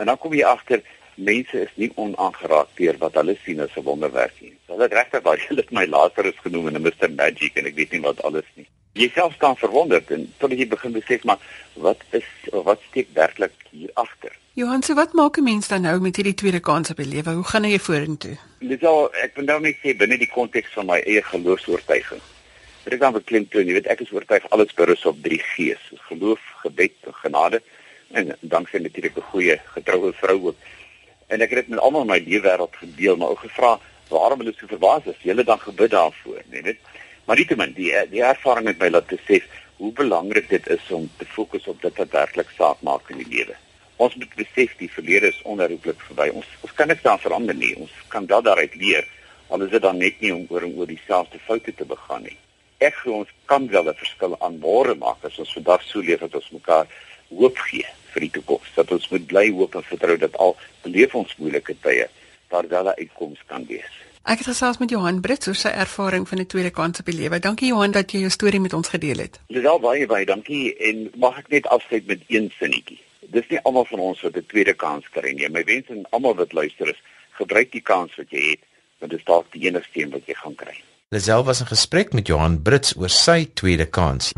En 0.00 0.08
dan 0.08 0.16
kom 0.22 0.32
jy 0.32 0.46
agter 0.48 0.80
mense 1.20 1.66
is 1.66 1.74
nie 1.76 1.90
onaangeraak 2.00 2.72
deur 2.80 2.96
wat 3.04 3.20
hulle 3.20 3.36
sien 3.44 3.60
as 3.60 3.76
'n 3.76 3.84
wonderwerk 3.84 4.40
nie. 4.40 4.56
Hulle 4.72 4.88
het 4.88 4.96
regtig 4.96 5.22
baie 5.28 5.44
hulle 5.48 5.60
het 5.60 5.76
my 5.76 5.84
later 5.84 6.32
is 6.32 6.40
genoem 6.46 6.72
en 6.72 6.80
'n 6.80 6.86
Mr 6.88 7.12
Magic 7.12 7.60
en 7.60 7.66
ek 7.66 7.76
weet 7.76 7.92
nie 7.92 8.00
wat 8.08 8.24
alles 8.24 8.48
nie 8.56 8.66
jy 8.94 9.10
self 9.14 9.34
staan 9.34 9.56
verwonderd 9.58 10.10
en 10.14 10.26
totdat 10.38 10.58
jy 10.58 10.66
begin 10.70 10.94
besef 10.94 11.24
maar 11.26 11.42
wat 11.82 12.02
is 12.14 12.26
wat 12.66 12.82
steek 12.90 13.10
werklik 13.14 13.54
hier 13.70 13.90
agter. 13.98 14.32
Johan, 14.54 14.84
so 14.86 14.94
wat 14.94 15.12
maak 15.18 15.38
'n 15.38 15.42
mens 15.42 15.68
dan 15.68 15.82
nou 15.82 16.00
met 16.00 16.16
hierdie 16.16 16.34
tweede 16.34 16.60
kans 16.60 16.90
op 16.90 16.96
die 16.96 17.06
lewe? 17.06 17.30
Hoe 17.30 17.44
gaan 17.44 17.64
jy 17.64 17.78
vorentoe? 17.78 18.36
Dit 18.60 18.80
sal 18.80 19.10
ek 19.14 19.34
wil 19.34 19.44
nou 19.44 19.60
net 19.60 19.76
sê 19.82 19.96
binne 19.96 20.18
die 20.18 20.30
konteks 20.30 20.72
van 20.72 20.86
my 20.86 21.00
eie 21.06 21.22
geloofsoortuiging. 21.22 22.20
Dit 22.84 22.98
kan 22.98 23.12
beklim 23.12 23.48
toe, 23.48 23.64
jy 23.64 23.72
weet 23.72 23.86
ek 23.86 24.00
is 24.00 24.12
oortuig 24.12 24.50
alles 24.50 24.74
berus 24.74 25.04
op 25.04 25.16
drie 25.22 25.42
gees: 25.42 25.82
geloof, 26.08 26.40
gebed 26.62 26.92
en 27.06 27.14
genade 27.14 27.62
en 28.12 28.36
dan 28.40 28.66
sien 28.70 28.82
natuurlik 28.82 29.16
'n 29.16 29.30
goeie 29.32 29.60
getroue 29.74 30.12
vrou 30.12 30.46
ook. 30.46 30.56
En 31.26 31.40
ek 31.40 31.50
het 31.50 31.58
dit 31.58 31.68
met 31.68 31.78
almal 31.78 32.00
in 32.00 32.06
my 32.06 32.18
lewe 32.18 32.46
wêreld 32.48 32.76
gedeel, 32.76 33.16
maar 33.16 33.28
ook 33.28 33.38
gevra 33.38 33.80
waarom 34.08 34.38
hulle 34.38 34.54
so 34.56 34.66
verbaas 34.66 35.04
is. 35.04 35.16
Hulle 35.22 35.44
dan 35.44 35.60
gebid 35.60 35.90
daarvoor, 35.90 36.42
nee, 36.50 36.62
weet 36.62 36.78
jy? 36.78 36.93
Maar 37.24 37.36
nietemin 37.36 37.72
die 37.72 37.92
die 38.10 38.22
ervaring 38.22 38.66
het 38.68 38.78
my 38.78 38.88
laat 38.88 39.06
besef 39.06 39.44
hoe 39.76 39.92
belangrik 39.92 40.48
dit 40.48 40.66
is 40.68 40.90
om 40.90 41.10
te 41.18 41.24
fokus 41.24 41.66
op 41.66 41.82
dit 41.82 41.96
wat 41.96 42.10
werklik 42.10 42.50
saak 42.56 42.82
maak 42.82 43.10
in 43.10 43.18
die 43.18 43.30
lewe. 43.30 43.56
Ons 43.96 44.14
moet 44.14 44.34
besef 44.34 44.76
die 44.78 44.90
verlede 44.90 45.30
is 45.32 45.42
onherroepelik 45.42 46.00
verby. 46.08 46.28
Ons 46.34 46.46
ons 46.60 46.74
kan 46.74 46.88
niks 46.88 47.02
daaraan 47.02 47.26
verander 47.26 47.54
nie. 47.54 47.74
Ons 47.76 47.92
kan 48.08 48.26
wel 48.26 48.42
daaruit 48.42 48.74
leer 48.74 49.08
al 49.48 49.62
is 49.62 49.70
dit 49.70 49.82
dan 49.82 50.00
net 50.00 50.20
nie 50.20 50.32
om 50.34 50.46
oor 50.50 50.64
en 50.66 50.72
oor 50.78 50.88
dieselfde 50.90 51.38
foute 51.46 51.74
te 51.78 51.84
begaan 51.86 52.24
nie. 52.26 52.36
Ek 52.82 52.96
glo 53.00 53.20
ons 53.22 53.34
kan 53.50 53.68
wel 53.68 53.88
'n 53.88 54.00
verskil 54.02 54.36
aan 54.40 54.58
môre 54.58 54.94
maak 54.94 55.24
as 55.24 55.38
ons 55.38 55.52
vandag 55.52 55.82
so 55.82 56.00
leef 56.00 56.20
dat 56.20 56.34
ons 56.34 56.50
mekaar 56.50 56.86
hoop 57.28 57.58
gee 57.68 57.86
vir 58.12 58.20
die 58.20 58.30
toekoms. 58.30 58.74
Dat 58.74 58.90
ons 58.90 59.08
moet 59.08 59.26
bly 59.26 59.50
hoop 59.50 59.74
en 59.74 59.82
vertrou 59.82 60.16
dat 60.16 60.36
al 60.36 60.56
beleef 60.82 61.14
ons 61.14 61.36
moeilike 61.36 61.76
tye, 61.80 62.08
daar 62.48 62.68
wel 62.68 62.88
'n 62.88 62.98
uitkoms 62.98 63.40
kan 63.46 63.66
wees. 63.66 64.03
Ek 64.24 64.40
het 64.40 64.46
gesels 64.48 64.78
met 64.80 64.88
Johan 64.88 65.18
Brits 65.20 65.50
oor 65.50 65.56
sy 65.60 65.68
ervaring 65.68 66.22
van 66.28 66.40
'n 66.40 66.46
tweede 66.46 66.70
kans 66.70 66.98
op 66.98 67.04
die 67.04 67.14
lewe. 67.14 67.38
Dankie 67.38 67.68
Johan 67.68 67.90
dat 67.90 68.12
jy 68.12 68.18
jou 68.20 68.30
storie 68.30 68.60
met 68.60 68.72
ons 68.72 68.88
gedeel 68.88 69.18
het. 69.18 69.40
Dis 69.48 69.66
al 69.66 69.80
baie 69.80 70.06
baie 70.06 70.24
dankie 70.24 70.76
en 70.76 71.10
mag 71.16 71.38
ek 71.38 71.48
net 71.48 71.66
afsluit 71.66 72.06
met 72.06 72.20
een 72.26 72.52
sinnetjie. 72.58 73.00
Dis 73.20 73.48
nie 73.48 73.60
almal 73.60 73.84
van 73.84 73.98
ons 73.98 74.20
wat 74.20 74.36
'n 74.36 74.46
tweede 74.46 74.74
kans 74.74 75.04
kry 75.10 75.32
nie. 75.32 75.48
My 75.48 75.64
wens 75.64 75.90
aan 75.90 76.06
almal 76.10 76.34
wat 76.34 76.52
luister 76.52 76.88
is, 76.88 77.02
gebruik 77.32 77.72
die 77.72 77.82
kans 77.82 78.16
wat 78.16 78.30
jy 78.30 78.50
het, 78.50 78.60
want 78.98 79.10
dit 79.10 79.20
is 79.20 79.26
dalk 79.26 79.52
die 79.52 79.66
enigste 79.68 80.00
een 80.00 80.10
wat 80.10 80.26
jy 80.26 80.34
gaan 80.34 80.54
kry. 80.54 80.80
Lisel 81.08 81.44
was 81.44 81.60
in 81.60 81.66
gesprek 81.66 82.12
met 82.12 82.26
Johan 82.26 82.62
Brits 82.62 82.96
oor 82.96 83.08
sy 83.08 83.50
tweede 83.54 83.86
kans. 83.86 84.32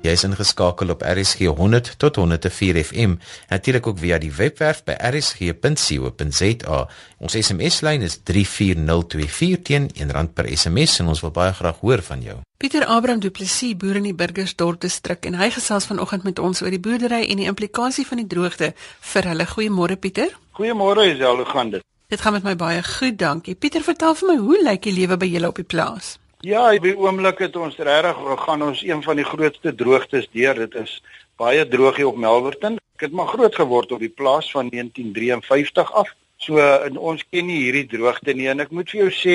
Jy 0.00 0.14
is 0.16 0.22
ingeskakel 0.24 0.94
op 0.94 1.02
RSG 1.04 1.50
100 1.52 1.90
tot 2.00 2.16
104 2.16 2.78
FM, 2.84 3.18
natuurlik 3.50 3.86
ook 3.86 3.98
via 4.00 4.16
die 4.18 4.30
webwerf 4.32 4.80
by 4.86 4.94
rsg.co.za. 4.96 6.78
Ons 7.20 7.36
SMS-lyn 7.36 8.06
is 8.06 8.16
34024 8.24 9.60
teen 9.68 9.90
R1 9.92 10.30
per 10.32 10.48
SMS 10.48 11.02
en 11.04 11.12
ons 11.12 11.20
wil 11.20 11.34
baie 11.36 11.52
graag 11.52 11.82
hoor 11.84 12.00
van 12.06 12.24
jou. 12.24 12.38
Pieter 12.56 12.86
Abraham 12.86 13.20
Du 13.20 13.28
Plessis 13.28 13.76
boer 13.76 14.00
in 14.00 14.08
die 14.08 14.16
Burgersdorp 14.16 14.80
distrik 14.80 15.28
en 15.28 15.36
hy 15.36 15.50
gesels 15.52 15.90
vanoggend 15.92 16.24
met 16.24 16.40
ons 16.40 16.64
oor 16.64 16.72
die 16.72 16.80
boerdery 16.80 17.26
en 17.28 17.44
die 17.44 17.50
implikasie 17.52 18.06
van 18.08 18.24
die 18.24 18.28
droogte 18.28 18.72
vir 19.12 19.30
hulle. 19.34 19.48
Goeiemôre 19.52 20.00
Pieter. 20.00 20.32
Goeiemôre 20.56 21.10
Isel, 21.12 21.44
hoe 21.44 21.50
gaan 21.52 21.76
dit? 21.76 21.84
Dit 22.08 22.24
gaan 22.24 22.38
met 22.40 22.48
my 22.48 22.56
baie 22.56 22.80
goed, 22.82 23.20
dankie. 23.20 23.54
Pieter, 23.54 23.84
vertel 23.84 24.16
vir 24.16 24.32
my, 24.32 24.40
hoe 24.40 24.64
lyk 24.64 24.88
die 24.88 24.96
lewe 24.96 25.20
by 25.20 25.28
julle 25.28 25.52
op 25.52 25.60
die 25.60 25.68
plaas? 25.68 26.16
Ja, 26.40 26.70
op 26.72 26.84
die 26.84 26.96
oomblik 26.96 27.42
het 27.44 27.56
ons 27.60 27.74
regtig 27.76 28.20
gaan 28.40 28.62
ons 28.64 28.80
een 28.80 29.02
van 29.04 29.18
die 29.20 29.26
grootste 29.28 29.74
droogtes 29.76 30.28
deur. 30.32 30.56
Dit 30.56 30.74
is 30.80 30.94
baie 31.36 31.66
droog 31.68 31.96
hier 32.00 32.08
op 32.08 32.16
Melverton. 32.16 32.78
Ek 32.96 33.04
het 33.04 33.12
maar 33.12 33.28
groot 33.28 33.54
geword 33.54 33.90
op 33.92 34.00
die 34.00 34.08
plaas 34.08 34.48
van 34.50 34.70
1953 34.72 35.90
af. 35.92 36.14
So 36.40 36.56
in 36.86 36.96
ons 36.96 37.26
ken 37.28 37.44
nie 37.46 37.58
hierdie 37.66 37.84
droogte 37.90 38.32
nie 38.32 38.48
en 38.48 38.64
ek 38.64 38.72
moet 38.72 38.88
vir 38.88 39.02
jou 39.02 39.10
sê 39.12 39.34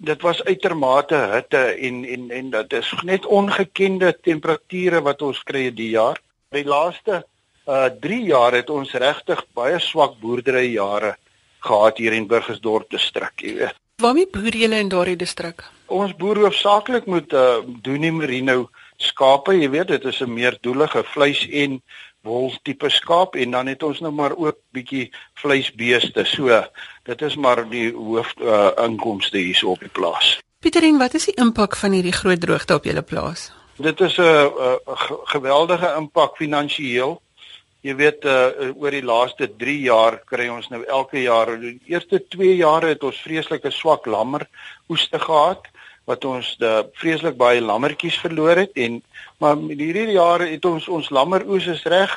dit 0.00 0.22
was 0.24 0.40
uitermate 0.48 1.18
hitte 1.34 1.60
en 1.76 1.98
en 2.08 2.30
en 2.38 2.48
dit 2.54 2.72
is 2.78 2.92
net 3.04 3.26
ongekende 3.28 4.14
temperature 4.16 5.02
wat 5.04 5.20
ons 5.22 5.42
kry 5.44 5.66
die 5.68 5.90
jaar. 5.92 6.16
Die 6.56 6.64
laaste 6.64 7.20
uh 7.68 7.90
3 8.06 8.20
jaar 8.30 8.56
het 8.56 8.72
ons 8.72 8.94
regtig 8.96 9.44
baie 9.52 9.76
swak 9.78 10.16
boerdery 10.22 10.72
jare 10.72 11.18
gehad 11.60 12.00
hier 12.00 12.16
in 12.16 12.26
Burgersdorp 12.26 12.88
distrik, 12.90 13.36
jy 13.44 13.54
weet. 13.60 13.76
Waarmee 14.00 14.32
boer 14.32 14.56
julle 14.56 14.80
in 14.80 14.88
daardie 14.88 15.20
distrik? 15.20 15.68
Ons 15.90 16.12
boer 16.14 16.38
hoofsaaklik 16.44 17.08
met 17.10 17.32
uh 17.34 17.62
Doenie 17.82 18.12
Merino 18.14 18.68
skape, 19.02 19.56
jy 19.58 19.70
weet, 19.72 19.88
dit 19.88 20.04
is 20.04 20.20
'n 20.22 20.32
meer 20.32 20.58
doelige 20.62 21.02
vleis 21.02 21.46
en 21.50 21.80
wol 22.22 22.52
tipe 22.62 22.88
skaap 22.90 23.34
en 23.34 23.50
dan 23.50 23.66
het 23.66 23.82
ons 23.82 24.00
nou 24.00 24.12
maar 24.12 24.36
ook 24.36 24.58
bietjie 24.72 25.10
vleisbeeste. 25.34 26.24
So, 26.24 26.62
dit 27.04 27.22
is 27.22 27.36
maar 27.36 27.64
die 27.68 27.90
hoof 27.92 28.34
uh 28.38 28.70
inkomste 28.84 29.38
hier 29.38 29.66
op 29.66 29.80
die 29.80 29.88
plaas. 29.88 30.38
Pieterin, 30.60 30.98
wat 30.98 31.14
is 31.14 31.24
die 31.24 31.34
impak 31.40 31.76
van 31.76 31.92
hierdie 31.92 32.12
groot 32.12 32.40
droogte 32.40 32.74
op 32.74 32.84
julle 32.84 33.02
plaas? 33.02 33.50
Dit 33.76 34.00
is 34.00 34.18
'n 34.18 34.22
uh, 34.22 34.76
uh, 34.86 35.10
geweldige 35.24 35.94
impak 35.96 36.36
finansiëel. 36.36 37.20
Jy 37.80 37.94
weet 37.96 38.24
uh, 38.24 38.76
oor 38.76 38.90
die 38.90 39.04
laaste 39.04 39.48
3 39.56 39.80
jaar 39.80 40.20
kry 40.24 40.48
ons 40.48 40.68
nou 40.68 40.84
elke 40.84 41.22
jaar 41.22 41.60
die 41.60 41.80
eerste 41.86 42.20
2 42.28 42.56
jare 42.56 42.86
het 42.86 43.02
ons 43.02 43.22
vreeslike 43.24 43.70
swak 43.70 44.06
lammer 44.06 44.46
oeste 44.88 45.18
gehad 45.18 45.64
wat 46.10 46.26
ons 46.28 46.52
die 46.60 46.74
vreeslik 47.00 47.38
baie 47.40 47.62
lammertjies 47.62 48.18
verloor 48.24 48.64
het 48.64 48.76
en 48.86 49.00
maar 49.42 49.56
hierdie 49.70 50.16
jare 50.16 50.50
het 50.50 50.66
ons 50.68 50.88
ons 50.88 51.10
lammer 51.14 51.46
oes 51.46 51.68
is 51.74 51.86
reg 51.94 52.16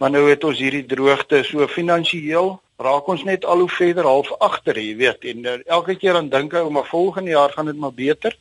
maar 0.00 0.10
nou 0.14 0.24
het 0.28 0.44
ons 0.44 0.58
hierdie 0.58 0.86
droogte 0.94 1.44
so 1.46 1.68
finansiëel 1.70 2.56
raak 2.84 3.08
ons 3.08 3.22
net 3.28 3.44
al 3.44 3.62
hoe 3.62 3.70
verder 3.70 4.08
half 4.08 4.32
agter 4.48 4.80
jy 4.80 4.96
weet 4.98 5.28
en 5.30 5.46
uh, 5.46 5.58
elke 5.78 5.94
keer 6.00 6.18
dan 6.18 6.32
dink 6.32 6.56
ek 6.58 6.72
maar 6.74 6.90
volgende 6.90 7.36
jaar 7.36 7.54
gaan 7.54 7.70
dit 7.70 7.78
maar 7.78 7.94
beter 7.94 8.36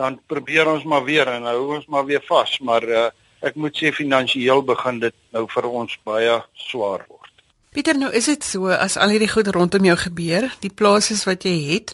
dan 0.00 0.18
probeer 0.28 0.68
ons 0.72 0.84
maar 0.84 1.04
weer 1.04 1.28
en 1.32 1.48
hou 1.50 1.76
ons 1.76 1.86
maar 1.92 2.06
weer 2.08 2.24
vas 2.28 2.58
maar 2.60 2.88
uh, 2.88 3.08
ek 3.44 3.56
moet 3.60 3.76
sê 3.76 3.92
finansiëel 3.92 4.62
begin 4.66 5.00
dit 5.02 5.16
nou 5.36 5.44
vir 5.52 5.68
ons 5.68 5.98
baie 6.06 6.36
swaar 6.66 7.04
word. 7.08 7.32
Pieter, 7.76 7.98
nou 8.00 8.08
is 8.16 8.28
dit 8.30 8.44
so 8.46 8.72
as 8.72 8.96
al 8.96 9.12
hierdie 9.12 9.28
goed 9.28 9.50
rondom 9.52 9.84
jou 9.84 9.96
gebeur, 10.00 10.48
die 10.62 10.72
plase 10.72 11.18
wat 11.28 11.44
jy 11.44 11.56
het, 11.74 11.92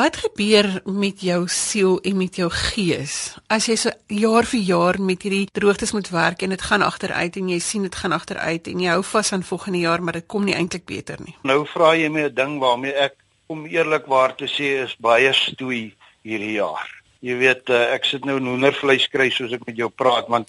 Wat 0.00 0.16
gebeur 0.16 0.80
met 0.84 1.20
jou 1.20 1.42
siel 1.48 1.98
en 2.00 2.16
met 2.16 2.36
jou 2.38 2.46
gees 2.72 3.34
as 3.52 3.66
jy 3.68 3.74
so 3.76 3.90
jaar 4.16 4.46
vir 4.48 4.62
jaar 4.64 4.98
met 5.02 5.26
hierdie 5.26 5.50
droogtes 5.52 5.92
moet 5.92 6.08
werk 6.14 6.44
en 6.46 6.54
dit 6.54 6.64
gaan 6.70 6.84
agteruit 6.86 7.36
en 7.36 7.50
jy 7.52 7.58
sien 7.60 7.84
dit 7.84 7.98
gaan 8.02 8.14
agteruit 8.16 8.70
en 8.72 8.80
jy 8.80 8.94
hou 8.94 9.02
vas 9.10 9.32
aan 9.36 9.44
volgende 9.44 9.82
jaar 9.82 10.00
maar 10.00 10.16
dit 10.16 10.26
kom 10.26 10.46
nie 10.48 10.56
eintlik 10.56 10.86
beter 10.88 11.20
nie. 11.20 11.36
Nou 11.44 11.66
vra 11.74 11.92
jy 11.98 12.08
my 12.08 12.24
'n 12.30 12.34
ding 12.34 12.56
waarmee 12.64 12.94
ek 12.96 13.16
om 13.46 13.66
eerlikwaar 13.66 14.36
te 14.40 14.48
sê 14.48 14.72
is 14.86 14.96
baie 14.96 15.32
stoei 15.34 15.92
hierdie 16.24 16.56
jaar. 16.56 16.88
Jy 17.20 17.36
weet 17.36 17.68
eh, 17.68 17.92
ek 17.92 18.04
sit 18.04 18.24
nou 18.24 18.40
hoendervleis 18.40 19.08
kry 19.08 19.28
soos 19.30 19.52
ek 19.52 19.66
met 19.66 19.76
jou 19.76 19.90
praat 19.90 20.28
want 20.28 20.48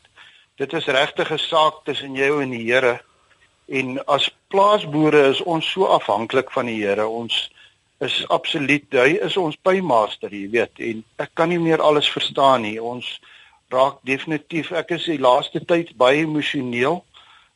dit 0.55 0.73
is 0.73 0.85
regtig 0.85 1.31
'n 1.31 1.47
saak 1.51 1.83
tussen 1.83 2.15
jou 2.15 2.41
en 2.41 2.51
die 2.51 2.71
Here 2.71 3.01
en 3.67 3.99
as 4.07 4.31
plaasboere 4.47 5.27
is 5.29 5.41
ons 5.41 5.71
so 5.71 5.83
afhanklik 5.85 6.51
van 6.51 6.65
die 6.65 6.85
Here. 6.85 7.07
Ons 7.07 7.49
is 8.01 8.27
absoluut 8.33 8.97
hy 8.97 9.19
is 9.21 9.37
ons 9.37 9.57
paymaster, 9.61 10.33
jy 10.33 10.47
weet, 10.49 10.79
en 10.81 11.03
ek 11.21 11.35
kan 11.37 11.51
nie 11.51 11.59
meer 11.61 11.83
alles 11.85 12.09
verstaan 12.09 12.65
nie. 12.65 12.79
Ons 12.81 13.19
raak 13.71 14.01
definitief 14.07 14.71
ek 14.75 14.95
is 14.97 15.05
die 15.09 15.21
laaste 15.21 15.61
tyd 15.67 15.93
baie 16.01 16.23
emosioneel. 16.25 17.01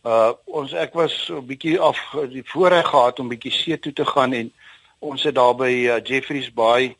Uh 0.05 0.33
ons 0.45 0.75
ek 0.77 0.93
was 0.93 1.15
'n 1.29 1.41
bietjie 1.49 1.79
af 1.79 1.97
die 2.29 2.45
voorreg 2.45 2.85
gehad 2.87 3.19
om 3.19 3.31
bietjie 3.33 3.51
see 3.51 3.77
toe 3.77 3.93
te 3.93 4.05
gaan 4.05 4.33
en 4.33 4.51
ons 4.99 5.23
het 5.23 5.35
daar 5.35 5.55
by 5.55 5.73
uh, 5.89 5.97
Jeffreys 6.03 6.53
Bay 6.53 6.95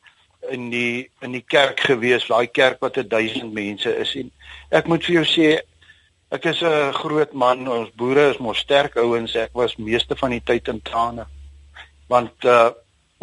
in 0.50 0.70
die 0.70 1.10
in 1.22 1.32
die 1.32 1.46
kerk 1.46 1.80
gewees, 1.80 2.28
daai 2.28 2.48
kerk 2.48 2.82
wat 2.82 2.98
1000 2.98 3.54
mense 3.54 3.90
is 3.90 4.16
en 4.16 4.32
ek 4.72 4.88
moet 4.88 5.06
vir 5.06 5.22
jou 5.22 5.26
sê 5.26 5.50
ek 6.32 6.46
is 6.46 6.62
'n 6.62 6.94
groot 6.94 7.34
man, 7.34 7.68
ons 7.68 7.94
boere 7.96 8.30
is 8.32 8.38
mos 8.38 8.58
sterk 8.58 8.98
ouens, 8.98 9.36
ek 9.36 9.54
was 9.54 9.78
meeste 9.78 10.16
van 10.16 10.32
die 10.32 10.42
tyd 10.44 10.68
in 10.68 10.82
trane. 10.82 11.28
Want 12.10 12.46
uh 12.46 12.72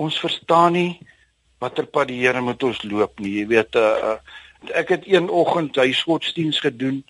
ons 0.03 0.21
verstaan 0.21 0.77
nie 0.77 0.91
watter 1.63 1.87
pad 1.87 2.11
die 2.11 2.21
Here 2.25 2.43
moet 2.43 2.63
ons 2.67 2.83
loop 2.83 3.21
nie. 3.23 3.39
Jy 3.41 3.47
weet, 3.53 3.79
uh, 3.79 4.17
ek 4.79 4.95
het 4.97 5.07
een 5.07 5.29
oggend 5.31 5.79
huisgodsdiens 5.79 6.61
gedoen 6.63 7.03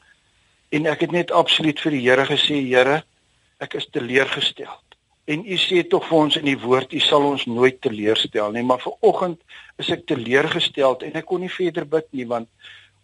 en 0.72 0.88
ek 0.88 1.06
het 1.06 1.12
net 1.12 1.32
absoluut 1.32 1.80
vir 1.80 1.96
die 1.96 2.04
Here 2.04 2.26
gesê, 2.28 2.60
Here, 2.68 3.02
ek 3.62 3.78
is 3.80 3.88
teleurgestel. 3.92 4.76
En 5.30 5.44
u 5.46 5.56
sê 5.60 5.84
tog 5.86 6.08
vir 6.08 6.18
ons 6.18 6.36
in 6.40 6.48
die 6.48 6.58
woord, 6.58 6.92
u 6.92 7.00
sal 7.00 7.24
ons 7.28 7.44
nooit 7.46 7.78
teleurstel 7.84 8.54
nie, 8.56 8.64
maar 8.66 8.80
vir 8.82 8.96
oggend 9.06 9.38
is 9.80 9.92
ek 9.94 10.08
teleurgestel 10.10 10.98
en 11.06 11.20
ek 11.20 11.28
kon 11.28 11.44
nie 11.44 11.52
verder 11.52 11.86
bid 11.88 12.08
nie 12.16 12.26
want 12.28 12.50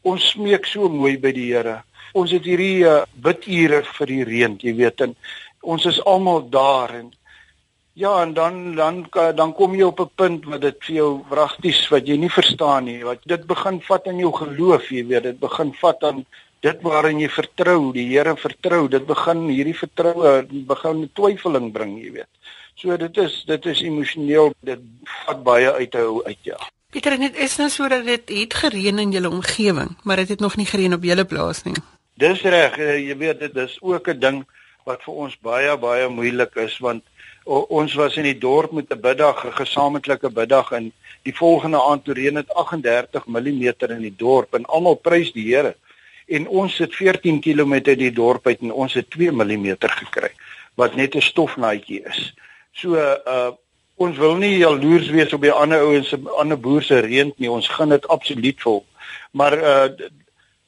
ons 0.06 0.32
smeek 0.32 0.66
so 0.66 0.88
mooi 0.90 1.16
by 1.20 1.30
die 1.36 1.50
Here. 1.52 1.82
Ons 2.18 2.32
het 2.34 2.46
hierdie 2.48 2.82
uh, 2.88 3.04
bidure 3.14 3.82
vir 3.86 4.10
die 4.10 4.24
reën, 4.26 4.56
jy 4.64 4.74
weet, 4.78 5.04
en 5.04 5.14
ons 5.62 5.86
is 5.90 6.00
almal 6.08 6.46
daar 6.50 6.94
en 6.96 7.12
Ja, 7.98 8.22
en 8.22 8.32
dan 8.34 8.74
dan 8.74 9.06
dan 9.10 9.52
kom 9.58 9.74
jy 9.74 9.82
op 9.82 10.00
'n 10.00 10.10
punt 10.14 10.44
wat 10.44 10.60
dit 10.60 10.76
vir 10.86 10.94
jou 10.94 11.24
wragties 11.30 11.88
wat 11.88 12.06
jy 12.06 12.16
nie 12.16 12.30
verstaan 12.30 12.84
nie. 12.84 13.04
Wat 13.04 13.18
dit 13.24 13.46
begin 13.46 13.80
vat 13.82 14.06
aan 14.06 14.18
jou 14.18 14.32
geloof, 14.32 14.88
jy 14.90 15.06
weet, 15.06 15.22
dit 15.22 15.38
begin 15.38 15.74
vat 15.74 16.02
aan 16.04 16.24
dit 16.60 16.78
waarin 16.82 17.18
jy 17.18 17.28
vertrou, 17.28 17.92
die 17.92 18.06
Here 18.08 18.36
vertrou. 18.36 18.88
Dit 18.88 19.06
begin 19.06 19.48
hierdie 19.48 19.74
vertroue 19.74 20.46
begin 20.50 21.10
twyfeling 21.12 21.72
bring, 21.72 21.98
jy 21.98 22.12
weet. 22.12 22.30
So 22.74 22.96
dit 22.96 23.16
is 23.16 23.44
dit 23.46 23.66
is 23.66 23.82
emosioneel, 23.82 24.54
dit 24.60 24.80
vat 25.26 25.42
baie 25.42 25.72
uit 25.72 25.94
hou 25.94 26.22
uit 26.24 26.38
ja. 26.42 26.56
Pieter, 26.90 27.18
dit 27.18 27.36
is 27.36 27.56
nou 27.58 27.68
sodat 27.68 28.04
dit 28.04 28.28
het 28.28 28.54
gereën 28.54 28.98
in 28.98 29.10
julle 29.10 29.30
omgewing, 29.30 29.96
maar 30.04 30.16
dit 30.16 30.28
het 30.28 30.40
nog 30.40 30.56
nie 30.56 30.66
gereën 30.66 30.94
op 30.94 31.02
julle 31.02 31.24
plaas 31.24 31.62
nie. 31.64 31.74
Dis 32.14 32.42
reg, 32.42 32.78
eh, 32.78 33.08
jy 33.08 33.16
weet 33.16 33.40
dit 33.40 33.56
is 33.56 33.78
ook 33.80 34.08
'n 34.08 34.18
ding 34.20 34.46
wat 34.84 35.02
vir 35.02 35.14
ons 35.14 35.38
baie 35.42 35.76
baie 35.76 36.08
moeilik 36.08 36.54
is 36.56 36.78
want 36.78 37.02
o, 37.48 37.64
ons 37.80 37.94
was 37.96 38.16
in 38.20 38.26
die 38.28 38.38
dorp 38.38 38.72
met 38.76 38.92
'n 38.92 39.00
biddag, 39.00 39.44
'n 39.44 39.58
gesamentlike 39.62 40.30
biddag 40.30 40.72
en 40.72 40.92
die 41.22 41.36
volgende 41.36 41.80
aand 41.82 42.04
toe 42.04 42.14
reën 42.14 42.34
dit 42.34 42.54
38 42.54 43.26
mm 43.26 43.72
in 43.96 44.04
die 44.08 44.16
dorp 44.16 44.54
en 44.54 44.64
almal 44.64 44.94
prys 44.94 45.32
die 45.32 45.48
Here. 45.54 45.76
En 46.26 46.48
ons 46.48 46.74
sit 46.74 46.94
14 46.94 47.40
km 47.40 47.72
uit 47.72 47.98
die 47.98 48.12
dorp 48.12 48.46
uit 48.46 48.60
en 48.60 48.72
ons 48.72 48.94
het 48.94 49.10
2 49.10 49.32
mm 49.32 49.76
gekry 49.80 50.30
wat 50.74 50.94
net 50.94 51.16
'n 51.16 51.20
stofnaadjie 51.20 52.02
is. 52.04 52.34
So 52.72 52.94
uh 52.96 53.50
ons 53.98 54.18
wil 54.18 54.36
nie 54.36 54.58
jaloers 54.58 55.08
wees 55.10 55.32
op 55.32 55.42
die 55.42 55.52
ander 55.52 55.80
ouens 55.80 56.08
se 56.08 56.18
ander 56.38 56.60
boere 56.60 56.84
se 56.84 57.00
reën 57.00 57.32
nie. 57.36 57.50
Ons 57.50 57.68
gaan 57.68 57.88
dit 57.88 58.08
absoluut 58.08 58.60
vol. 58.60 58.84
Maar 59.30 59.58
uh 59.58 59.88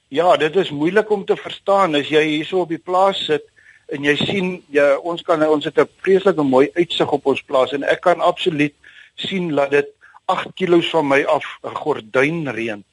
ja, 0.09 0.37
dit 0.37 0.57
is 0.57 0.71
moeilik 0.71 1.11
om 1.11 1.25
te 1.25 1.37
verstaan 1.37 1.95
as 1.95 2.09
jy 2.09 2.23
hierso 2.25 2.61
op 2.61 2.69
die 2.69 2.83
plaas 2.83 3.25
sit 3.25 3.50
en 3.91 4.05
jy 4.05 4.17
sien 4.17 4.63
jy 4.75 4.87
ons 5.03 5.23
kan 5.23 5.43
ons 5.47 5.65
het 5.65 5.79
'n 5.79 5.89
vreeslike 6.03 6.43
mooi 6.43 6.71
uitsig 6.75 7.13
op 7.13 7.27
ons 7.27 7.43
plaas 7.43 7.73
en 7.73 7.85
ek 7.85 8.01
kan 8.01 8.21
absoluut 8.21 8.75
sien 9.17 9.55
dat 9.55 9.71
dit 9.71 9.89
8 10.27 10.55
km 10.55 10.83
van 10.83 11.09
my 11.09 11.23
af 11.25 11.45
'n 11.65 11.75
gordyn 11.75 12.49
reën 12.49 12.85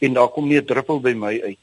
en 0.00 0.12
daar 0.12 0.28
kom 0.28 0.48
nie 0.48 0.60
'n 0.60 0.66
druppel 0.66 1.00
by 1.00 1.12
my 1.12 1.40
uit 1.42 1.58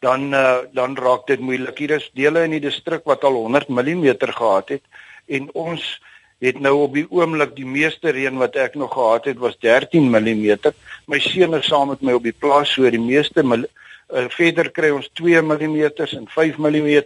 dan 0.00 0.34
uh, 0.34 0.58
dan 0.72 0.96
raak 0.96 1.26
dit 1.26 1.40
moeilik. 1.40 1.78
Hier 1.78 1.90
is 1.90 2.10
dele 2.14 2.44
in 2.44 2.50
die 2.50 2.60
distrik 2.60 3.04
wat 3.04 3.24
al 3.24 3.32
100 3.32 3.68
mm 3.68 4.16
gehad 4.18 4.68
het 4.68 4.82
en 5.26 5.48
ons 5.54 6.02
het 6.38 6.60
nou 6.60 6.74
op 6.84 6.94
die 6.94 7.06
oomblik 7.08 7.54
die 7.56 7.66
meeste 7.66 8.12
reën 8.12 8.36
wat 8.36 8.56
ek 8.60 8.74
nog 8.74 8.92
gehad 8.92 9.24
het 9.24 9.38
was 9.40 9.56
13 9.64 10.10
mm 10.10 10.72
my 11.06 11.18
seun 11.18 11.54
is 11.54 11.66
saam 11.66 11.88
met 11.88 12.02
my 12.02 12.12
op 12.12 12.22
die 12.22 12.36
plaas 12.36 12.74
so 12.74 12.90
die 12.90 13.00
meeste 13.00 13.42
uh, 13.42 14.28
verder 14.28 14.70
kry 14.70 14.90
ons 14.92 15.08
2 15.14 15.42
mm 15.42 15.78
en 15.96 16.28
5 16.28 16.58
mm 16.58 17.00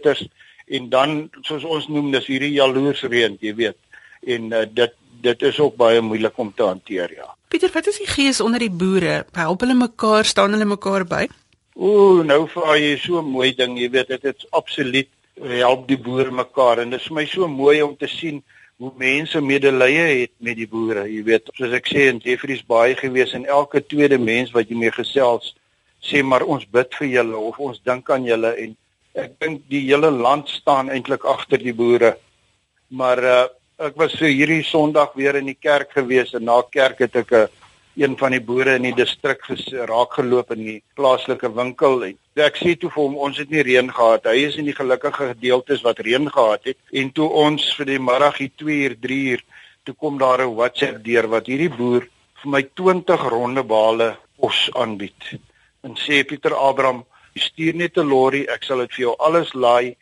en 0.71 0.89
dan 0.89 1.15
soos 1.47 1.63
ons 1.67 1.87
noem 1.91 2.11
dis 2.15 2.27
hierdie 2.31 2.53
jaloers 2.55 3.03
reën, 3.11 3.37
jy 3.43 3.53
weet. 3.59 3.77
En 4.35 4.51
uh, 4.51 4.65
dit 4.67 4.97
dit 5.21 5.43
is 5.45 5.59
ook 5.61 5.75
baie 5.77 6.01
moeilik 6.01 6.37
om 6.41 6.49
te 6.55 6.65
hanteer, 6.65 7.11
ja. 7.13 7.27
Pieter, 7.51 7.69
wat 7.75 7.87
is 7.91 7.99
die 8.01 8.07
gees 8.09 8.39
onder 8.41 8.63
die 8.63 8.71
boere? 8.73 9.19
Help 9.37 9.61
hulle 9.61 9.75
mekaar, 9.77 10.25
staan 10.25 10.55
hulle 10.55 10.65
mekaar 10.65 11.05
by? 11.05 11.27
Ooh, 11.77 12.23
nou 12.25 12.47
vra 12.49 12.77
jy 12.79 12.95
so 12.97 13.19
'n 13.21 13.29
mooi 13.29 13.51
ding, 13.55 13.77
jy 13.77 13.89
weet 13.89 14.07
dit 14.07 14.25
is 14.25 14.47
absoluut 14.49 15.09
help 15.35 15.87
die 15.87 15.97
boere 15.97 16.31
mekaar 16.31 16.81
en 16.81 16.89
dit 16.89 16.99
is 16.99 17.07
vir 17.07 17.15
my 17.15 17.25
so 17.25 17.47
mooi 17.47 17.81
om 17.81 17.95
te 17.95 18.07
sien 18.07 18.41
hoe 18.81 18.91
mense 18.97 19.41
medelee 19.41 20.21
het 20.21 20.31
met 20.39 20.57
die 20.57 20.67
boere, 20.67 21.05
jy 21.05 21.23
weet. 21.23 21.49
Soos 21.53 21.73
ek 21.73 21.87
sê 21.87 22.09
in 22.09 22.21
Jeffreys 22.23 22.63
baie 22.65 22.95
gewees 22.95 23.33
en 23.33 23.45
elke 23.45 23.81
tweede 23.85 24.17
mens 24.17 24.51
wat 24.51 24.69
jy 24.69 24.75
mee 24.75 24.91
gesels 24.91 25.53
sê 26.01 26.23
maar 26.25 26.41
ons 26.43 26.65
bid 26.65 26.95
vir 26.97 27.07
julle 27.07 27.37
of 27.37 27.59
ons 27.59 27.81
dink 27.85 28.09
aan 28.09 28.25
julle 28.25 28.55
en 28.57 28.75
ek 29.21 29.39
dink 29.39 29.63
die 29.69 29.85
hele 29.85 30.11
land 30.11 30.49
staan 30.49 30.89
eintlik 30.89 31.25
agter 31.25 31.61
die 31.61 31.75
boere. 31.77 32.15
Maar 32.89 33.23
uh, 33.23 33.47
ek 33.77 33.97
was 33.97 34.17
so 34.17 34.25
hierdie 34.25 34.63
Sondag 34.65 35.13
weer 35.15 35.37
in 35.39 35.49
die 35.49 35.59
kerk 35.59 35.93
gewees 35.97 36.33
en 36.37 36.45
na 36.49 36.61
kerk 36.71 36.99
het 37.05 37.15
ek 37.15 37.31
'n 37.31 37.43
uh, 37.45 37.47
een 37.95 38.15
van 38.17 38.31
die 38.31 38.39
boere 38.39 38.75
in 38.75 38.83
die 38.87 38.95
distrik 38.95 39.43
raak 39.89 40.13
geloop 40.15 40.51
in 40.55 40.61
die 40.63 40.81
plaaslike 40.95 41.49
winkel 41.55 42.05
ek 42.35 42.55
sê 42.55 42.75
toe 42.79 42.89
vir 42.89 43.03
hom 43.03 43.17
ons 43.17 43.37
het 43.37 43.49
nie 43.51 43.63
reën 43.63 43.89
gehad. 43.91 44.25
Hy 44.25 44.45
is 44.47 44.55
in 44.55 44.65
die 44.65 44.75
gelukkige 44.75 45.33
gedeeltes 45.33 45.83
wat 45.83 45.99
reën 45.99 46.29
gehad 46.31 46.63
het 46.63 46.77
en 46.91 47.11
toe 47.11 47.27
ons 47.27 47.73
vir 47.77 47.85
die 47.85 47.99
middag 47.99 48.37
hier 48.37 48.51
2 48.57 48.77
uur 48.87 48.95
3 49.01 49.19
uur 49.33 49.43
toe 49.83 49.95
kom 49.95 50.17
daar 50.17 50.41
'n 50.41 50.55
WhatsApp 50.55 51.03
deur 51.03 51.27
wat 51.27 51.47
hierdie 51.47 51.69
boer 51.69 52.07
vir 52.41 52.51
my 52.51 52.63
20 52.63 53.29
ronde 53.29 53.63
bale 53.63 54.17
kos 54.39 54.69
aanbied. 54.73 55.39
En 55.83 55.95
sê 55.95 56.23
Pieter 56.23 56.55
Abraham 56.55 57.03
stuur 57.35 57.75
net 57.75 57.97
'n 57.97 58.07
lorry, 58.07 58.45
ek 58.49 58.63
sal 58.63 58.79
dit 58.79 58.91
vir 58.91 59.05
jou 59.05 59.15
alles 59.19 59.53
laai 59.53 59.95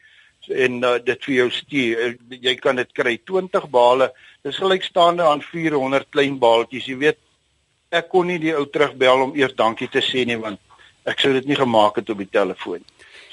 en 0.49 0.83
uh, 0.83 0.97
dit 0.97 1.25
vir 1.25 1.35
jou 1.35 1.49
stuur. 1.51 1.97
Uh, 2.05 2.37
jy 2.41 2.55
kan 2.55 2.75
dit 2.75 2.91
kry 2.93 3.17
20 3.25 3.69
bale. 3.69 4.11
Dis 4.43 4.57
gelykstaande 4.57 5.23
aan 5.23 5.41
400 5.41 6.09
klein 6.09 6.39
baaltjies. 6.39 6.87
Jy 6.87 6.97
weet, 6.97 7.19
ek 7.91 8.09
kon 8.09 8.27
nie 8.27 8.39
die 8.39 8.55
ou 8.55 8.65
terugbel 8.65 9.27
om 9.27 9.35
eers 9.35 9.55
dankie 9.57 9.89
te 9.89 10.01
sê 10.01 10.25
nie 10.25 10.37
want 10.37 10.59
ek 11.09 11.19
sou 11.19 11.33
dit 11.33 11.45
nie 11.45 11.57
gemaak 11.57 11.95
het 11.97 12.09
op 12.09 12.17
die 12.17 12.29
telefoon. 12.29 12.83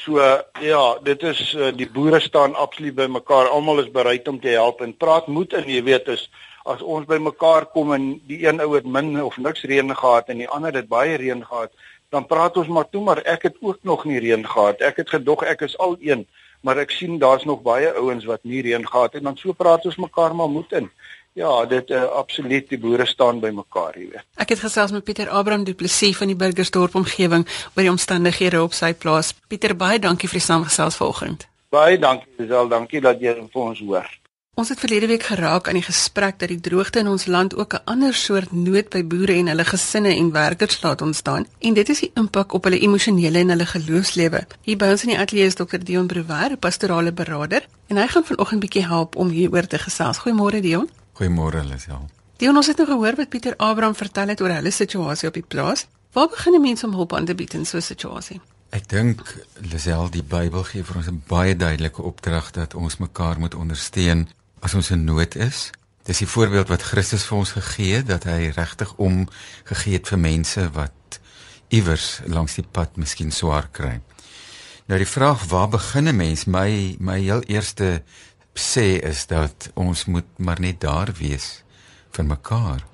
So 0.00 0.20
uh, 0.22 0.40
ja, 0.62 0.98
dit 1.02 1.22
is 1.26 1.40
uh, 1.54 1.72
die 1.74 1.88
boere 1.90 2.20
staan 2.20 2.54
absoluut 2.54 2.94
by 2.94 3.09
mekaar. 3.11 3.50
Almal 3.52 3.82
is 3.85 3.92
bereid 3.92 4.28
om 4.28 4.40
te 4.40 4.54
help 4.54 4.80
en 4.85 4.94
praat 4.96 5.28
moed 5.28 5.56
en 5.56 5.66
jy 5.68 5.82
weet 5.82 6.09
is 6.14 6.28
as 6.66 6.82
ons 6.82 7.06
by 7.06 7.18
mekaar 7.22 7.68
kom 7.74 7.92
en 7.94 8.06
die 8.26 8.40
een 8.44 8.61
ou 8.62 8.72
het 8.74 8.87
min 8.87 9.14
of 9.22 9.37
niks 9.38 9.66
reën 9.70 9.92
gehad 9.94 10.30
en 10.32 10.42
die 10.42 10.48
ander 10.50 10.74
het 10.74 10.88
baie 10.90 11.14
reën 11.20 11.44
gehad, 11.46 11.70
dan 12.11 12.27
praat 12.27 12.57
ons 12.57 12.69
maar 12.69 12.88
toe 12.90 13.03
maar 13.05 13.23
ek 13.25 13.49
het 13.51 13.57
ook 13.61 13.79
nog 13.83 14.05
nie 14.05 14.19
reën 14.21 14.47
gehad. 14.47 14.81
Ek 14.81 14.97
het 15.03 15.11
gedog 15.11 15.42
ek 15.42 15.66
is 15.66 15.79
al 15.79 15.97
een, 16.01 16.27
maar 16.61 16.79
ek 16.83 16.90
sien 16.90 17.19
daar's 17.19 17.45
nog 17.45 17.62
baie 17.62 17.92
ouens 17.92 18.25
wat 18.25 18.45
nie 18.45 18.62
reën 18.62 18.87
gehad 18.87 19.12
het 19.12 19.23
en 19.23 19.33
dan 19.33 19.37
so 19.37 19.53
praat 19.53 19.85
ons 19.87 19.97
mekaar 19.97 20.35
maar 20.35 20.51
moed 20.51 20.73
in. 20.73 20.90
Ja, 21.37 21.51
dit 21.69 21.90
uh, 21.92 22.05
absoluut 22.16 22.69
die 22.69 22.79
boere 22.81 23.05
staan 23.07 23.42
by 23.42 23.51
mekaar, 23.53 23.99
jy 23.99 24.07
weet. 24.14 24.25
Ek 24.40 24.55
het 24.55 24.62
gesels 24.62 24.95
met 24.95 25.05
Pieter 25.05 25.29
Abraham 25.29 25.66
Du 25.69 25.75
Plessis 25.77 26.16
van 26.16 26.33
die 26.33 26.37
Burgersdorp 26.38 26.97
omgewing 26.97 27.45
oor 27.75 27.83
die 27.85 27.92
omstandighede 27.92 28.62
op 28.62 28.73
sy 28.73 28.95
plaas. 28.97 29.35
Pieter, 29.51 29.77
baie 29.77 30.01
dankie 30.01 30.31
vir 30.33 30.40
die 30.40 30.47
saamgesels 30.47 30.97
vanoggend. 30.97 31.45
Baie 31.69 31.99
dankie, 32.01 32.33
Lisel, 32.40 32.73
dankie 32.73 33.05
dat 33.05 33.21
jy 33.21 33.37
vir 33.37 33.66
ons 33.66 33.85
hoor. 33.85 34.09
Ons 34.57 34.71
het 34.73 34.81
verlede 34.81 35.07
week 35.07 35.27
geraak 35.29 35.66
aan 35.69 35.77
die 35.77 35.85
gesprek 35.85 36.38
dat 36.40 36.49
die 36.49 36.61
droogte 36.64 37.03
in 37.03 37.11
ons 37.12 37.27
land 37.27 37.55
ook 37.57 37.75
'n 37.75 37.85
ander 37.92 38.14
soort 38.14 38.53
nood 38.53 38.88
by 38.88 39.03
boere 39.05 39.33
en 39.33 39.47
hulle 39.47 39.64
gesinne 39.64 40.16
en 40.16 40.31
werkers 40.33 40.81
laat 40.83 41.03
ontstaan 41.03 41.47
en 41.59 41.75
dit 41.75 41.88
is 41.88 42.01
die 42.01 42.11
impak 42.14 42.53
op 42.53 42.64
hulle 42.64 42.79
emosionele 42.79 43.38
en 43.38 43.49
hulle 43.49 43.66
geloofslewe. 43.66 44.47
Hier 44.62 44.77
by 44.77 44.87
ons 44.87 45.03
in 45.03 45.09
die 45.09 45.19
ateljee 45.19 45.47
is 45.47 45.55
Dr 45.55 45.79
Dion 45.79 46.07
Brewer, 46.07 46.57
pastorale 46.57 47.12
beraader, 47.12 47.69
en 47.87 47.97
hy 47.97 48.07
gaan 48.07 48.25
vanoggend 48.25 48.61
bietjie 48.61 48.87
help 48.87 49.16
om 49.16 49.29
hieroor 49.29 49.66
te 49.66 49.79
gesels. 49.79 50.19
Goeiemôre 50.19 50.61
Dion. 50.61 50.88
Goeiemôre 51.12 51.64
Lisel. 51.64 52.09
Dion, 52.37 52.57
ons 52.57 52.66
het 52.66 52.77
nou 52.77 52.88
gehoor 52.88 53.16
wat 53.16 53.29
Pieter 53.29 53.55
Abraham 53.57 53.95
vertel 53.95 54.29
het 54.29 54.40
oor 54.40 54.51
hulle 54.51 54.71
situasie 54.71 55.29
op 55.29 55.35
die 55.35 55.45
plaas. 55.49 55.87
Waar 56.12 56.29
begin 56.29 56.55
'n 56.55 56.61
mens 56.61 56.85
om 56.85 56.92
hulp 56.92 57.12
aan 57.12 57.25
te 57.25 57.35
bied 57.35 57.55
in 57.55 57.66
so 57.66 57.77
'n 57.77 57.83
situasie? 57.83 58.40
Ek 58.71 58.88
dink 58.88 59.45
Lisel 59.71 60.11
die 60.11 60.23
Bybel 60.23 60.62
gee 60.62 60.85
vir 60.85 60.97
ons 60.97 61.07
'n 61.09 61.23
baie 61.27 61.57
duidelike 61.57 62.03
opdrag 62.03 62.51
dat 62.51 62.75
ons 62.75 62.97
mekaar 62.97 63.38
moet 63.38 63.55
ondersteun 63.55 64.29
as 64.61 64.75
ons 64.75 64.90
in 64.90 65.05
nood 65.05 65.37
is. 65.37 65.71
Dis 66.07 66.23
die 66.23 66.31
voorbeeld 66.31 66.69
wat 66.71 66.83
Christus 66.83 67.25
vir 67.27 67.38
ons 67.38 67.53
gegee 67.57 67.97
het 67.99 68.07
dat 68.07 68.25
hy 68.25 68.53
regtig 68.55 68.92
om 69.03 69.25
gegee 69.64 69.99
het 69.99 70.09
vir 70.09 70.19
mense 70.19 70.69
wat 70.77 71.21
iewers 71.75 72.21
langs 72.31 72.55
die 72.55 72.66
pad 72.66 72.97
miskien 72.97 73.33
swaar 73.35 73.69
kry. 73.73 74.01
Nou 74.87 74.99
die 75.03 75.09
vraag 75.09 75.49
waar 75.51 75.69
begin 75.69 76.09
'n 76.09 76.16
mens? 76.16 76.47
My 76.47 76.97
my 77.01 77.19
heel 77.21 77.42
eerste 77.42 78.03
sê 78.55 79.03
is 79.03 79.27
dat 79.27 79.71
ons 79.75 80.05
moet 80.05 80.38
maar 80.38 80.61
net 80.61 80.81
daar 80.81 81.12
wees 81.19 81.64
vir 82.11 82.25
mekaar. 82.25 82.87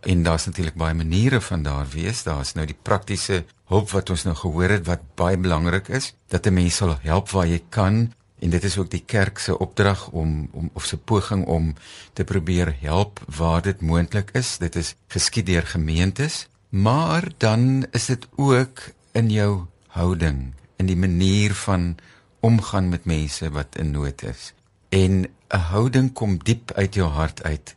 En 0.00 0.22
daar's 0.22 0.46
natuurlik 0.46 0.74
baie 0.74 0.94
maniere 0.94 1.40
van 1.40 1.62
daar 1.62 1.86
wees. 1.88 2.22
Daar's 2.22 2.54
nou 2.54 2.66
die 2.66 2.78
praktiese 2.82 3.44
hulp 3.66 3.90
wat 3.90 4.10
ons 4.10 4.24
nou 4.24 4.34
gehoor 4.34 4.68
het 4.68 4.86
wat 4.86 5.00
baie 5.14 5.36
belangrik 5.36 5.88
is, 5.88 6.14
dat 6.28 6.46
'n 6.46 6.54
mens 6.54 6.76
sal 6.76 6.98
help 7.00 7.30
waar 7.30 7.46
jy 7.46 7.62
kan 7.68 8.14
en 8.42 8.50
dit 8.50 8.64
is 8.64 8.76
ook 8.78 8.90
die 8.90 9.04
kerk 9.06 9.38
se 9.38 9.54
opdrag 9.58 10.08
om 10.10 10.48
om 10.52 10.70
of 10.72 10.84
se 10.84 10.98
poging 10.98 11.44
om 11.46 11.74
te 12.12 12.24
probeer 12.24 12.74
help 12.80 13.22
waar 13.36 13.62
dit 13.62 13.80
moontlik 13.80 14.32
is. 14.38 14.56
Dit 14.58 14.76
is 14.76 14.94
geskied 15.14 15.46
deur 15.46 15.66
gemeentes, 15.66 16.46
maar 16.68 17.28
dan 17.36 17.86
is 17.90 18.06
dit 18.10 18.26
ook 18.36 18.82
in 19.12 19.30
jou 19.30 19.66
houding, 19.94 20.54
in 20.76 20.86
die 20.86 20.96
manier 20.96 21.54
van 21.54 21.94
omgaan 22.40 22.88
met 22.88 23.04
mense 23.04 23.50
wat 23.50 23.76
in 23.78 23.90
nood 23.90 24.22
is. 24.22 24.52
En 24.88 25.22
'n 25.22 25.58
houding 25.70 26.12
kom 26.12 26.38
diep 26.42 26.72
uit 26.72 26.94
jou 26.94 27.08
hart 27.08 27.42
uit 27.42 27.74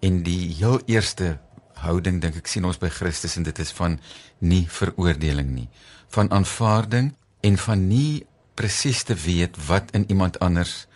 en 0.00 0.22
die 0.22 0.54
heel 0.54 0.80
eerste 0.86 1.38
houding 1.72 2.20
dink 2.20 2.36
ek 2.36 2.46
sien 2.46 2.64
ons 2.64 2.78
by 2.78 2.88
Christus 2.88 3.36
en 3.36 3.42
dit 3.42 3.58
is 3.58 3.70
van 3.70 4.00
nie 4.38 4.66
veroordeling 4.68 5.50
nie, 5.50 5.68
van 6.08 6.30
aanvaarding 6.30 7.14
en 7.40 7.58
van 7.58 7.86
nie 7.86 8.26
presies 8.58 9.04
te 9.06 9.14
weet 9.14 9.56
wat 9.66 9.92
in 9.96 10.04
iemand 10.10 10.38
anders 10.42 10.86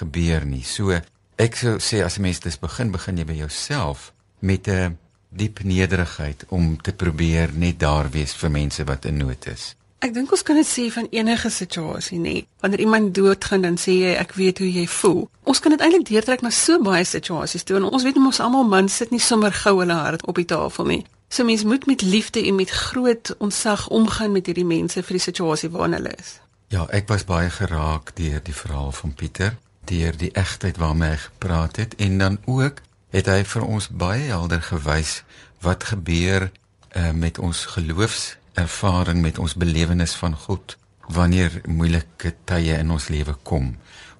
gebeur 0.00 0.46
nie. 0.46 0.64
So 0.64 0.96
ek 1.36 1.56
sou 1.56 1.76
sê 1.78 2.00
as 2.04 2.16
'n 2.18 2.22
mens 2.22 2.40
dis 2.40 2.58
begin 2.58 2.90
begin 2.90 3.16
jy 3.16 3.24
by 3.24 3.36
jouself 3.44 4.12
met 4.40 4.68
'n 4.68 4.98
diep 5.28 5.62
nederigheid 5.62 6.44
om 6.48 6.80
te 6.82 6.92
probeer 6.92 7.50
net 7.54 7.78
daar 7.78 8.10
wees 8.10 8.32
vir 8.34 8.50
mense 8.50 8.84
wat 8.84 9.04
in 9.04 9.16
nood 9.16 9.46
is. 9.46 9.74
Ek 10.00 10.14
dink 10.14 10.30
ons 10.32 10.42
kan 10.42 10.56
dit 10.56 10.66
sê 10.66 10.86
van 10.88 11.06
enige 11.12 11.50
situasie, 11.50 12.18
nê. 12.18 12.46
Wanneer 12.60 12.80
iemand 12.80 13.14
doodgaan 13.14 13.60
dan 13.60 13.76
sê 13.76 13.92
jy 14.00 14.12
ek 14.16 14.32
weet 14.32 14.58
hoe 14.58 14.72
jy 14.72 14.86
voel. 14.88 15.28
Ons 15.44 15.60
kan 15.60 15.70
dit 15.70 15.80
eintlik 15.80 16.06
deurtrek 16.08 16.40
na 16.40 16.50
so 16.50 16.80
baie 16.80 17.04
situasies 17.04 17.62
toe 17.62 17.76
en 17.76 17.84
ons 17.84 18.02
weet 18.02 18.16
mos 18.16 18.40
almal 18.40 18.64
man 18.64 18.88
sit 18.88 19.10
nie 19.10 19.20
sommer 19.20 19.52
gou 19.52 19.78
hulle 19.78 19.92
hart 19.92 20.24
op 20.26 20.40
die 20.40 20.48
tafel 20.48 20.84
nie. 20.84 21.04
So 21.28 21.44
mens 21.44 21.64
moet 21.64 21.86
met 21.86 22.02
liefde 22.02 22.46
en 22.46 22.54
met 22.54 22.70
groot 22.70 23.34
ontzag 23.38 23.88
omgaan 23.88 24.32
met 24.32 24.46
hierdie 24.46 24.64
mense 24.64 25.02
vir 25.02 25.18
die 25.18 25.26
situasie 25.28 25.70
waarin 25.70 25.92
hulle 25.92 26.14
is. 26.18 26.40
Ja, 26.70 26.84
ek 26.94 27.08
was 27.10 27.24
baie 27.26 27.48
geraak 27.50 28.12
deur 28.14 28.38
die 28.46 28.54
verhaal 28.54 28.92
van 28.94 29.10
Pieter, 29.18 29.56
deur 29.90 30.14
die 30.14 30.30
egtheid 30.38 30.76
waarmee 30.78 31.16
hy 31.16 31.16
gepraat 31.18 31.76
het 31.82 31.94
en 31.98 32.18
dan 32.18 32.36
ook 32.46 32.76
het 33.10 33.26
hy 33.26 33.40
vir 33.42 33.64
ons 33.66 33.88
baie 33.90 34.28
helder 34.28 34.60
gewys 34.62 35.24
wat 35.66 35.88
gebeur 35.90 36.44
uh, 36.46 37.10
met 37.10 37.40
ons 37.42 37.64
geloofservaring 37.72 39.18
met 39.18 39.40
ons 39.42 39.56
belewenis 39.58 40.14
van 40.20 40.36
God 40.38 40.76
wanneer 41.10 41.56
moeilike 41.66 42.36
tye 42.46 42.76
in 42.78 42.92
ons 42.94 43.08
lewe 43.10 43.34
kom. 43.42 43.72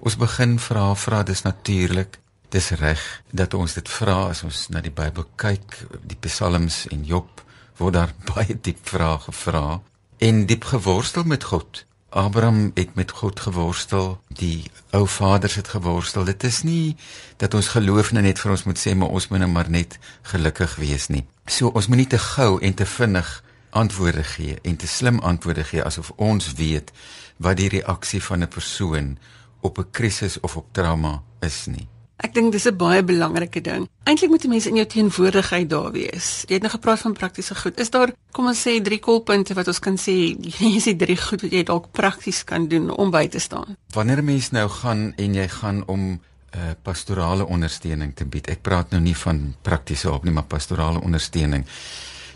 Ons 0.02 0.16
begin 0.18 0.56
vra, 0.58 0.88
vra 0.98 1.20
dis 1.22 1.44
natuurlik, 1.46 2.18
dis 2.50 2.70
reg 2.82 3.04
dat 3.30 3.54
ons 3.54 3.76
dit 3.78 3.92
vra 4.00 4.16
as 4.32 4.42
ons 4.42 4.64
na 4.74 4.82
die 4.82 4.90
Bybel 4.90 5.28
kyk, 5.38 5.76
die 6.02 6.18
Psalms 6.26 6.88
en 6.90 7.06
Job 7.06 7.44
word 7.78 7.94
daar 7.94 8.16
baie 8.34 8.58
diep 8.58 8.82
vrae 8.90 9.22
gevra 9.28 9.78
en 10.18 10.42
diep 10.50 10.66
geworstel 10.72 11.30
met 11.30 11.46
God. 11.52 11.84
Abraham 12.10 12.70
het 12.74 12.94
met 12.94 13.10
God 13.10 13.40
geworstel, 13.40 14.20
die 14.28 14.70
ou 14.90 15.06
vaders 15.08 15.54
het 15.54 15.68
geworstel. 15.68 16.24
Dit 16.24 16.42
is 16.44 16.62
nie 16.62 16.96
dat 17.36 17.54
ons 17.54 17.68
geloof 17.68 18.10
nou 18.12 18.24
net 18.24 18.40
vir 18.42 18.50
ons 18.50 18.64
moet 18.66 18.78
sê 18.78 18.96
maar 18.98 19.14
ons 19.14 19.28
moet 19.30 19.38
nou 19.44 19.50
maar 19.50 19.70
net 19.70 19.98
gelukkig 20.32 20.74
wees 20.82 21.06
nie. 21.08 21.22
So 21.46 21.70
ons 21.70 21.86
moet 21.86 22.02
nie 22.02 22.10
te 22.10 22.18
gou 22.18 22.58
en 22.58 22.74
te 22.74 22.86
vinnig 22.86 23.30
antwoorde 23.70 24.24
gee 24.26 24.58
en 24.62 24.76
te 24.76 24.90
slim 24.90 25.22
antwoorde 25.22 25.64
gee 25.64 25.84
asof 25.86 26.10
ons 26.16 26.52
weet 26.58 26.90
wat 27.38 27.62
die 27.62 27.70
reaksie 27.78 28.22
van 28.22 28.42
'n 28.42 28.48
persoon 28.48 29.18
op 29.60 29.78
'n 29.78 29.90
krisis 29.90 30.40
of 30.40 30.56
op 30.56 30.66
trauma 30.72 31.22
is 31.40 31.66
nie. 31.66 31.88
Ek 32.20 32.34
dink 32.34 32.52
dis 32.52 32.66
'n 32.66 32.76
baie 32.76 33.02
belangrike 33.02 33.60
ding. 33.60 33.88
Eintlik 34.04 34.30
moet 34.30 34.46
mense 34.46 34.68
in 34.68 34.76
jou 34.76 34.86
teenwoordigheid 34.86 35.68
daar 35.70 35.92
wees. 35.92 36.44
Jy 36.46 36.54
het 36.54 36.62
nou 36.62 36.72
gepraat 36.72 37.00
van 37.00 37.12
praktiese 37.12 37.54
goed. 37.54 37.80
Is 37.80 37.90
daar, 37.90 38.12
kom 38.30 38.46
ons 38.46 38.60
sê, 38.60 38.80
drie 38.82 38.98
kolpunte 38.98 39.54
wat 39.54 39.66
ons 39.66 39.78
kan 39.78 39.96
sê, 39.96 40.36
jy 40.60 40.80
sê 40.80 40.96
drie 40.96 41.16
goed 41.16 41.40
wat 41.42 41.52
jy 41.52 41.62
dalk 41.62 41.92
prakties 41.92 42.44
kan 42.44 42.68
doen 42.68 42.90
om 42.90 43.10
by 43.10 43.28
te 43.28 43.38
staan? 43.38 43.76
Wanneer 43.94 44.18
'n 44.18 44.24
mens 44.24 44.50
nou 44.50 44.68
gaan 44.68 45.12
en 45.16 45.34
jy 45.34 45.48
gaan 45.48 45.86
om 45.86 46.00
'n 46.00 46.20
uh, 46.58 46.70
eh, 46.70 46.76
pastorale 46.82 47.46
ondersteuning 47.46 48.14
te 48.14 48.24
bied. 48.24 48.48
Ek 48.48 48.62
praat 48.62 48.90
nou 48.90 49.00
nie 49.00 49.16
van 49.16 49.54
praktiese 49.62 50.08
hulp 50.08 50.24
nie, 50.24 50.32
maar 50.32 50.44
pastorale 50.44 51.00
ondersteuning. 51.00 51.64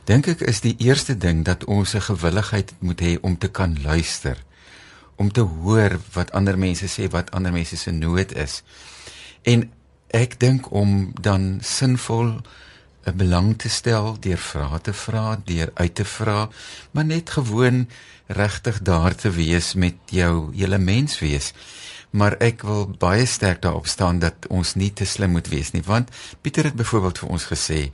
Dink 0.05 0.27
ek 0.27 0.41
is 0.41 0.61
die 0.61 0.77
eerste 0.79 1.17
ding 1.17 1.45
dat 1.45 1.65
ons 1.65 1.95
'n 1.95 2.01
gewilligheid 2.01 2.73
moet 2.79 3.01
hê 3.01 3.19
om 3.21 3.39
te 3.39 3.49
kan 3.49 3.77
luister, 3.83 4.37
om 5.17 5.33
te 5.33 5.41
hoor 5.41 5.99
wat 6.13 6.33
ander 6.33 6.59
mense 6.59 6.87
sê, 6.87 7.11
wat 7.11 7.31
ander 7.31 7.53
mense 7.53 7.77
se 7.77 7.91
nood 7.91 8.33
is. 8.33 8.63
En 9.45 9.67
ek 10.15 10.39
dink 10.41 10.71
om 10.73 11.13
dan 11.21 11.59
sinvol 11.61 12.41
'n 13.05 13.17
belang 13.17 13.59
te 13.61 13.69
stel 13.69 14.17
deur 14.21 14.41
vrae 14.41 14.81
te 14.81 14.93
vra, 14.93 15.37
deur 15.45 15.71
uit 15.75 15.95
te 15.95 16.05
vra, 16.05 16.49
maar 16.91 17.05
net 17.05 17.31
gewoon 17.31 17.89
regtig 18.27 18.83
daar 18.83 19.15
te 19.15 19.31
wees 19.31 19.75
met 19.75 19.95
jou 20.07 20.55
hele 20.57 20.79
mens 20.79 21.19
wees. 21.19 21.53
Maar 22.11 22.37
ek 22.41 22.63
wil 22.63 22.89
baie 22.99 23.27
sterk 23.27 23.63
daarop 23.63 23.87
staan 23.87 24.19
dat 24.19 24.47
ons 24.49 24.75
nie 24.75 24.93
te 24.93 25.05
slim 25.05 25.31
moet 25.31 25.49
wees 25.49 25.73
nie, 25.73 25.83
want 25.83 26.11
Pieter 26.41 26.65
het 26.65 26.75
byvoorbeeld 26.75 27.19
vir 27.19 27.29
ons 27.29 27.45
gesê 27.45 27.91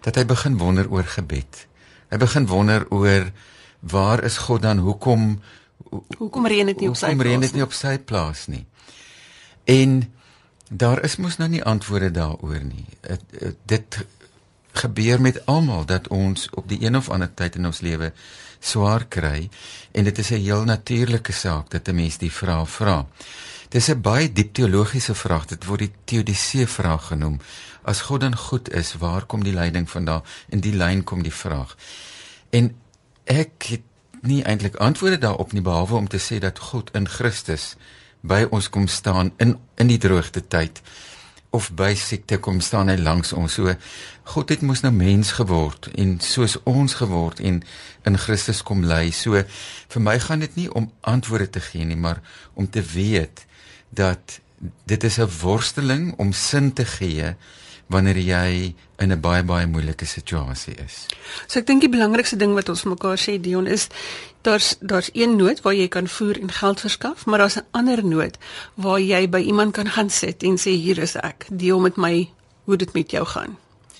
dat 0.00 0.14
hy 0.14 0.24
begin 0.24 0.58
wonder 0.58 0.90
oor 0.90 1.04
gebed. 1.04 1.66
Hy 2.08 2.16
begin 2.16 2.46
wonder 2.46 2.86
oor 2.88 3.32
waar 3.80 4.24
is 4.24 4.38
God 4.38 4.62
dan? 4.62 4.78
Hoekom 4.78 5.40
hoekom 6.18 6.46
reën 6.46 6.66
dit 6.66 6.80
nie 6.80 6.88
op 6.88 6.96
sy 6.96 7.06
plaas 7.06 7.16
nie? 7.16 7.18
Hoekom 7.18 7.26
reën 7.26 7.40
dit 7.40 7.52
nie 7.52 7.62
op 7.62 7.72
sy 7.72 7.98
plaas 7.98 8.46
nie? 8.46 8.64
En 9.64 10.17
Daar 10.68 11.02
is 11.04 11.16
mos 11.16 11.36
nou 11.36 11.48
nie 11.48 11.64
antwoorde 11.64 12.10
daaroor 12.10 12.60
nie. 12.64 12.84
Het, 13.00 13.22
dit 13.64 14.06
gebeur 14.72 15.20
met 15.20 15.46
almal 15.46 15.84
dat 15.84 16.08
ons 16.08 16.48
op 16.50 16.68
die 16.68 16.82
een 16.84 16.96
of 16.96 17.08
ander 17.10 17.34
tyd 17.34 17.56
in 17.56 17.66
ons 17.66 17.80
lewe 17.80 18.12
swaar 18.60 19.06
kry 19.08 19.48
en 19.92 20.04
dit 20.04 20.18
is 20.18 20.30
'n 20.30 20.42
heel 20.42 20.64
natuurlike 20.64 21.32
saak 21.32 21.70
dat 21.70 21.88
'n 21.88 21.94
mens 21.94 22.18
die 22.18 22.32
vraag 22.32 22.70
vra. 22.70 23.06
Dis 23.68 23.88
'n 23.88 24.00
baie 24.00 24.32
diep 24.32 24.52
teologiese 24.52 25.14
vraag. 25.14 25.46
Dit 25.46 25.64
word 25.64 25.78
die 25.78 25.92
teodisee 26.04 26.66
vraag 26.66 27.06
genoem. 27.06 27.40
As 27.82 28.00
God 28.00 28.20
dan 28.20 28.36
goed 28.36 28.72
is, 28.72 28.94
waar 28.94 29.24
kom 29.24 29.44
die 29.44 29.52
leiding 29.52 29.90
vandaan? 29.90 30.22
In 30.48 30.60
die 30.60 30.74
lyn 30.74 31.04
kom 31.04 31.22
die 31.22 31.34
vraag. 31.34 31.76
En 32.50 32.76
ek 33.24 33.62
het 33.62 33.80
nie 34.20 34.42
eintlik 34.42 34.76
antwoorde 34.76 35.18
daarop 35.18 35.52
nie 35.52 35.62
behalwe 35.62 35.94
om 35.94 36.08
te 36.08 36.18
sê 36.18 36.38
dat 36.38 36.58
God 36.58 36.90
in 36.94 37.08
Christus 37.08 37.76
by 38.20 38.46
ons 38.50 38.68
kom 38.68 38.86
staan 38.86 39.32
in 39.38 39.56
in 39.76 39.90
die 39.90 39.98
droogte 39.98 40.42
tyd 40.42 40.82
of 41.50 41.70
by 41.72 41.94
siekte 41.96 42.38
kom 42.44 42.60
staan 42.60 42.90
hy 42.92 42.98
langs 43.00 43.32
ons. 43.32 43.54
So 43.56 43.72
God 44.34 44.50
het 44.52 44.64
mos 44.66 44.82
nou 44.84 44.92
mens 44.92 45.32
geword 45.38 45.88
en 45.96 46.18
soos 46.20 46.58
ons 46.68 46.98
geword 47.00 47.40
en 47.40 47.62
in 48.08 48.18
Christus 48.20 48.60
kom 48.62 48.84
lê 48.84 49.08
so 49.16 49.40
vir 49.94 50.04
my 50.04 50.18
gaan 50.20 50.44
dit 50.44 50.58
nie 50.60 50.68
om 50.68 50.90
antwoorde 51.00 51.48
te 51.56 51.64
gee 51.64 51.86
nie 51.88 51.96
maar 51.96 52.20
om 52.54 52.68
te 52.68 52.82
weet 52.82 53.46
dat 53.88 54.40
dit 54.84 55.04
is 55.04 55.18
'n 55.18 55.30
worsteling 55.40 56.14
om 56.18 56.32
sin 56.32 56.72
te 56.72 56.84
gee 56.84 57.34
wanneer 57.88 58.18
jy 58.18 58.74
in 58.98 59.12
'n 59.12 59.20
baie 59.20 59.42
baie 59.42 59.66
moeilike 59.66 60.04
situasie 60.04 60.74
is. 60.84 61.06
So 61.46 61.58
ek 61.58 61.66
dink 61.66 61.80
die 61.80 61.88
belangrikste 61.88 62.36
ding 62.36 62.54
wat 62.54 62.68
ons 62.68 62.84
mekaar 62.84 63.18
sê 63.18 63.40
Dion 63.40 63.66
is 63.66 63.88
daar's 64.42 64.76
daar's 64.80 65.10
een 65.12 65.36
nood 65.36 65.60
waar 65.62 65.74
jy 65.74 65.88
kan 65.88 66.08
voer 66.08 66.40
en 66.40 66.52
geld 66.52 66.80
verskaf, 66.80 67.26
maar 67.26 67.38
daar's 67.38 67.56
'n 67.56 67.66
ander 67.70 68.04
nood 68.04 68.38
waar 68.74 69.00
jy 69.00 69.28
by 69.28 69.40
iemand 69.40 69.72
kan 69.72 69.88
gaan 69.88 70.10
sit 70.10 70.42
en 70.42 70.56
sê 70.58 70.70
hier 70.70 70.98
is 70.98 71.16
ek, 71.16 71.46
deel 71.50 71.80
met 71.80 71.96
my 71.96 72.28
hoe 72.64 72.76
dit 72.76 72.92
met 72.92 73.10
jou 73.10 73.24
gaan. 73.26 73.56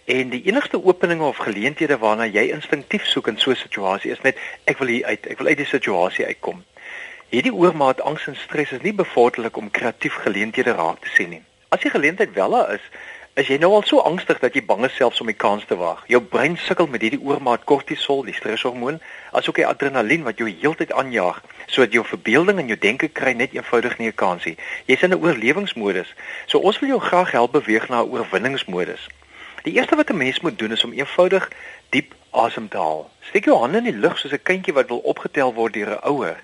En 0.06 0.30
die 0.30 0.44
enigste 0.46 0.84
openinge 0.84 1.24
of 1.24 1.38
geleenthede 1.38 1.98
waarna 1.98 2.28
jy 2.30 2.44
instinktief 2.54 3.06
soek 3.10 3.28
in 3.28 3.40
so 3.42 3.52
'n 3.52 3.56
situasie 3.56 4.12
is 4.12 4.22
net 4.22 4.38
ek 4.64 4.78
wil 4.78 4.88
hier 4.88 5.06
uit, 5.06 5.26
ek 5.26 5.38
wil 5.38 5.48
uit 5.48 5.58
die 5.58 5.66
situasie 5.66 6.26
uitkom. 6.26 6.64
Hierdie 7.30 7.54
oormaat 7.54 8.02
angs 8.02 8.28
en 8.28 8.36
stres 8.36 8.72
is 8.72 8.82
nie 8.82 8.94
bevorderlik 8.94 9.58
om 9.58 9.72
kreatief 9.72 10.14
geleenthede 10.14 10.72
raak 10.72 11.02
te 11.02 11.10
sien 11.10 11.30
nie. 11.30 11.42
As 11.70 11.82
die 11.82 11.90
geleentheid 11.90 12.34
wel 12.34 12.50
daar 12.50 12.74
is, 12.74 12.86
is 13.36 13.50
jy 13.52 13.58
nou 13.60 13.74
al 13.76 13.84
so 13.84 14.00
angstig 14.08 14.38
dat 14.40 14.54
jy 14.56 14.62
bang 14.64 14.86
is 14.88 14.94
selfs 14.96 15.20
om 15.20 15.28
die 15.28 15.36
kans 15.36 15.66
te 15.68 15.76
waag. 15.76 16.06
Jou 16.08 16.22
brein 16.24 16.54
sukkel 16.56 16.88
met 16.88 17.02
hierdie 17.04 17.20
oormaat 17.20 17.66
kortisol, 17.68 18.22
die 18.24 18.36
streshormoon, 18.38 19.02
asook 19.36 19.60
die 19.60 19.66
adrenalien 19.68 20.24
wat 20.24 20.40
jou 20.40 20.48
heeltyd 20.48 20.94
aanjaag, 20.96 21.42
sodat 21.68 21.98
jou 21.98 22.06
verbeelding 22.08 22.62
en 22.64 22.72
jou 22.72 22.78
denke 22.80 23.10
kry 23.12 23.34
net 23.36 23.52
eenvoudig 23.58 23.98
nie 24.00 24.08
'n 24.08 24.16
kans 24.16 24.46
nie. 24.46 24.56
Jy's 24.88 25.04
in 25.04 25.12
'n 25.12 25.20
oorlewingsmodus. 25.20 26.16
So 26.48 26.60
ons 26.60 26.80
wil 26.80 26.90
jou 26.90 27.00
graag 27.00 27.32
help 27.32 27.52
beweeg 27.52 27.90
na 27.90 28.04
'n 28.04 28.10
oorwinningsmodus. 28.10 29.10
Die 29.64 29.74
eerste 29.74 29.96
wat 29.96 30.10
'n 30.10 30.18
mens 30.18 30.40
moet 30.40 30.60
doen 30.60 30.72
is 30.72 30.84
om 30.84 30.94
eenvoudig 30.94 31.52
diep 31.90 32.16
asem 32.32 32.70
te 32.70 32.78
haal. 32.78 33.10
Steek 33.20 33.46
jou 33.46 33.60
hande 33.60 33.78
in 33.78 33.84
die 33.84 34.00
lug 34.00 34.18
soos 34.18 34.32
'n 34.32 34.44
kindjie 34.44 34.74
wat 34.74 34.88
wil 34.88 35.04
opgetel 35.04 35.54
word 35.54 35.74
deur 35.74 35.90
'n 35.90 36.08
ouer. 36.08 36.38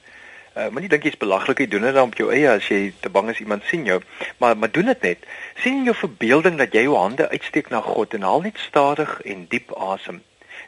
Uh, 0.52 0.66
Moenie 0.68 0.90
dink 0.92 1.06
jy's 1.08 1.16
belaglik 1.16 1.62
jy 1.64 1.66
doen 1.72 1.86
dit 1.88 1.94
dan 1.96 2.10
op 2.10 2.18
jou 2.20 2.26
eie 2.28 2.50
as 2.52 2.66
jy 2.68 2.90
te 3.00 3.10
bang 3.10 3.30
is 3.32 3.38
iemand 3.40 3.64
sien 3.70 3.86
jou, 3.88 4.02
maar 4.44 4.58
maar 4.60 4.72
doen 4.72 4.92
dit 4.92 5.06
net. 5.08 5.24
sien 5.64 5.78
in 5.78 5.86
jou 5.88 5.96
verbeelding 5.96 6.58
dat 6.60 6.76
jy 6.76 6.84
jou 6.84 6.98
hande 6.98 7.30
uitsteek 7.32 7.70
na 7.72 7.80
God 7.82 8.14
en 8.14 8.28
haal 8.28 8.44
net 8.44 8.60
stadig 8.60 9.22
en 9.24 9.46
diep 9.48 9.72
asem. 9.72 10.20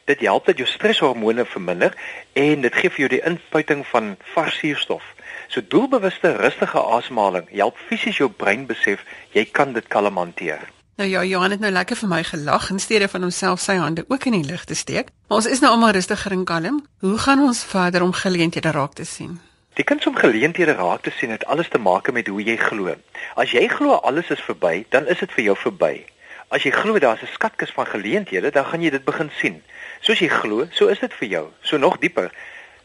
Dit 0.07 0.23
help 0.23 0.45
dat 0.45 0.57
jou 0.57 0.67
streshormone 0.67 1.45
verminder 1.45 1.91
en 2.33 2.63
dit 2.63 2.79
gee 2.79 2.89
vir 2.95 3.03
jou 3.03 3.11
die 3.11 3.21
inspuiting 3.27 3.83
van 3.91 4.15
vars 4.33 4.55
suurstof. 4.63 5.03
So 5.51 5.59
doelbewuste 5.59 6.31
rustige 6.39 6.79
asemhaling 6.79 7.51
help 7.51 7.77
fisies 7.89 8.23
jou 8.23 8.31
brein 8.31 8.65
besef 8.65 9.03
jy 9.35 9.45
kan 9.51 9.73
dit 9.73 9.87
kalm 9.87 10.17
hanteer. 10.17 10.63
Nou 10.95 11.09
ja, 11.09 11.23
Johan 11.23 11.51
het 11.51 11.59
nou 11.59 11.71
lekker 11.71 11.99
vir 11.99 12.09
my 12.09 12.23
gelag 12.23 12.69
in 12.71 12.79
steede 12.79 13.07
van 13.11 13.21
homself 13.27 13.59
sy 13.59 13.75
hande 13.83 14.05
ook 14.07 14.31
in 14.31 14.39
die 14.39 14.47
lug 14.47 14.63
te 14.63 14.75
steek. 14.75 15.11
Maar 15.27 15.43
ons 15.43 15.49
is 15.49 15.59
nou 15.59 15.71
almal 15.75 15.97
rustiger 15.97 16.31
en 16.31 16.45
kalm. 16.45 16.85
Hoe 16.99 17.17
gaan 17.17 17.43
ons 17.43 17.63
verder 17.63 18.01
om 18.05 18.13
geleenthede 18.13 18.71
raak 18.71 18.93
te 18.93 19.03
sien? 19.03 19.41
Die 19.73 19.83
kuns 19.83 20.05
om 20.05 20.15
geleenthede 20.15 20.73
raak 20.77 21.01
te 21.01 21.11
sien 21.17 21.31
het 21.33 21.45
alles 21.45 21.67
te 21.67 21.79
maak 21.81 22.11
met 22.13 22.27
hoe 22.27 22.43
jy 22.45 22.53
glo. 22.61 22.93
As 23.33 23.53
jy 23.57 23.63
glo 23.67 23.95
alles 24.05 24.29
is 24.29 24.43
verby, 24.45 24.85
dan 24.93 25.07
is 25.09 25.17
dit 25.23 25.31
vir 25.33 25.43
jou 25.43 25.55
verby. 25.57 26.05
As 26.53 26.61
jy 26.61 26.71
glo 26.75 26.99
daar's 27.01 27.23
'n 27.25 27.33
skatkis 27.33 27.73
van 27.73 27.87
geleenthede, 27.87 28.51
dan 28.51 28.65
gaan 28.65 28.81
jy 28.81 28.89
dit 28.89 29.05
begin 29.05 29.31
sien. 29.41 29.63
Soos 30.01 30.19
jy 30.19 30.27
glo, 30.27 30.67
so 30.71 30.87
is 30.87 30.99
dit 30.99 31.13
vir 31.13 31.27
jou. 31.27 31.45
So 31.61 31.77
nog 31.77 31.97
dieper. 31.97 32.31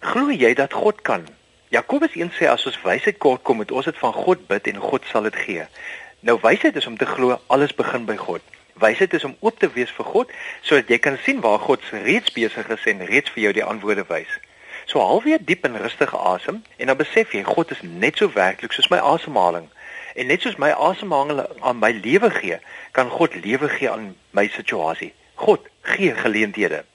Glo 0.00 0.30
jy 0.30 0.54
dat 0.54 0.72
God 0.72 1.02
kan? 1.02 1.28
Jakobus 1.68 2.14
1 2.14 2.32
sê 2.32 2.48
as 2.48 2.66
ons 2.66 2.82
wysheid 2.82 3.18
kort 3.18 3.42
kom, 3.42 3.56
moet 3.56 3.70
ons 3.70 3.84
dit 3.84 3.98
van 3.98 4.12
God 4.12 4.46
bid 4.46 4.66
en 4.66 4.76
God 4.76 5.04
sal 5.04 5.22
dit 5.22 5.36
gee. 5.36 5.66
Nou 6.20 6.38
wysheid 6.42 6.76
is 6.76 6.86
om 6.86 6.96
te 6.96 7.06
glo 7.06 7.40
alles 7.46 7.74
begin 7.74 8.04
by 8.04 8.16
God. 8.16 8.40
Wysheid 8.74 9.14
is 9.14 9.24
om 9.24 9.36
oop 9.40 9.58
te 9.58 9.68
wees 9.72 9.90
vir 9.90 10.04
God 10.04 10.32
sodat 10.62 10.88
jy 10.88 10.98
kan 10.98 11.18
sien 11.22 11.40
waar 11.40 11.58
God 11.58 11.80
reeds 11.92 12.32
besig 12.32 12.68
is 12.68 12.84
en 12.84 13.06
reeds 13.06 13.30
vir 13.30 13.42
jou 13.42 13.52
die 13.52 13.64
antwoorde 13.64 14.04
wys. 14.08 14.47
So 14.88 15.00
haal 15.04 15.22
weer 15.22 15.38
diep 15.44 15.64
en 15.64 15.76
rustig 15.76 16.16
asem 16.16 16.62
en 16.76 16.86
dan 16.86 16.96
besef 16.96 17.34
jy 17.36 17.42
God 17.44 17.70
is 17.74 17.80
net 17.84 18.16
so 18.16 18.32
werklik 18.32 18.72
soos 18.72 18.86
my 18.88 18.96
asemhaling. 19.04 19.66
En 20.16 20.30
net 20.32 20.40
soos 20.40 20.56
my 20.56 20.70
asemhaling 20.72 21.42
aan 21.60 21.76
my 21.76 21.90
lewe 21.92 22.30
gee, 22.32 22.56
kan 22.96 23.10
God 23.12 23.36
lewe 23.36 23.68
gee 23.68 23.90
aan 23.90 24.14
my 24.32 24.46
situasie. 24.54 25.10
God 25.34 25.68
gee 25.82 26.14
geleenthede. 26.16 26.86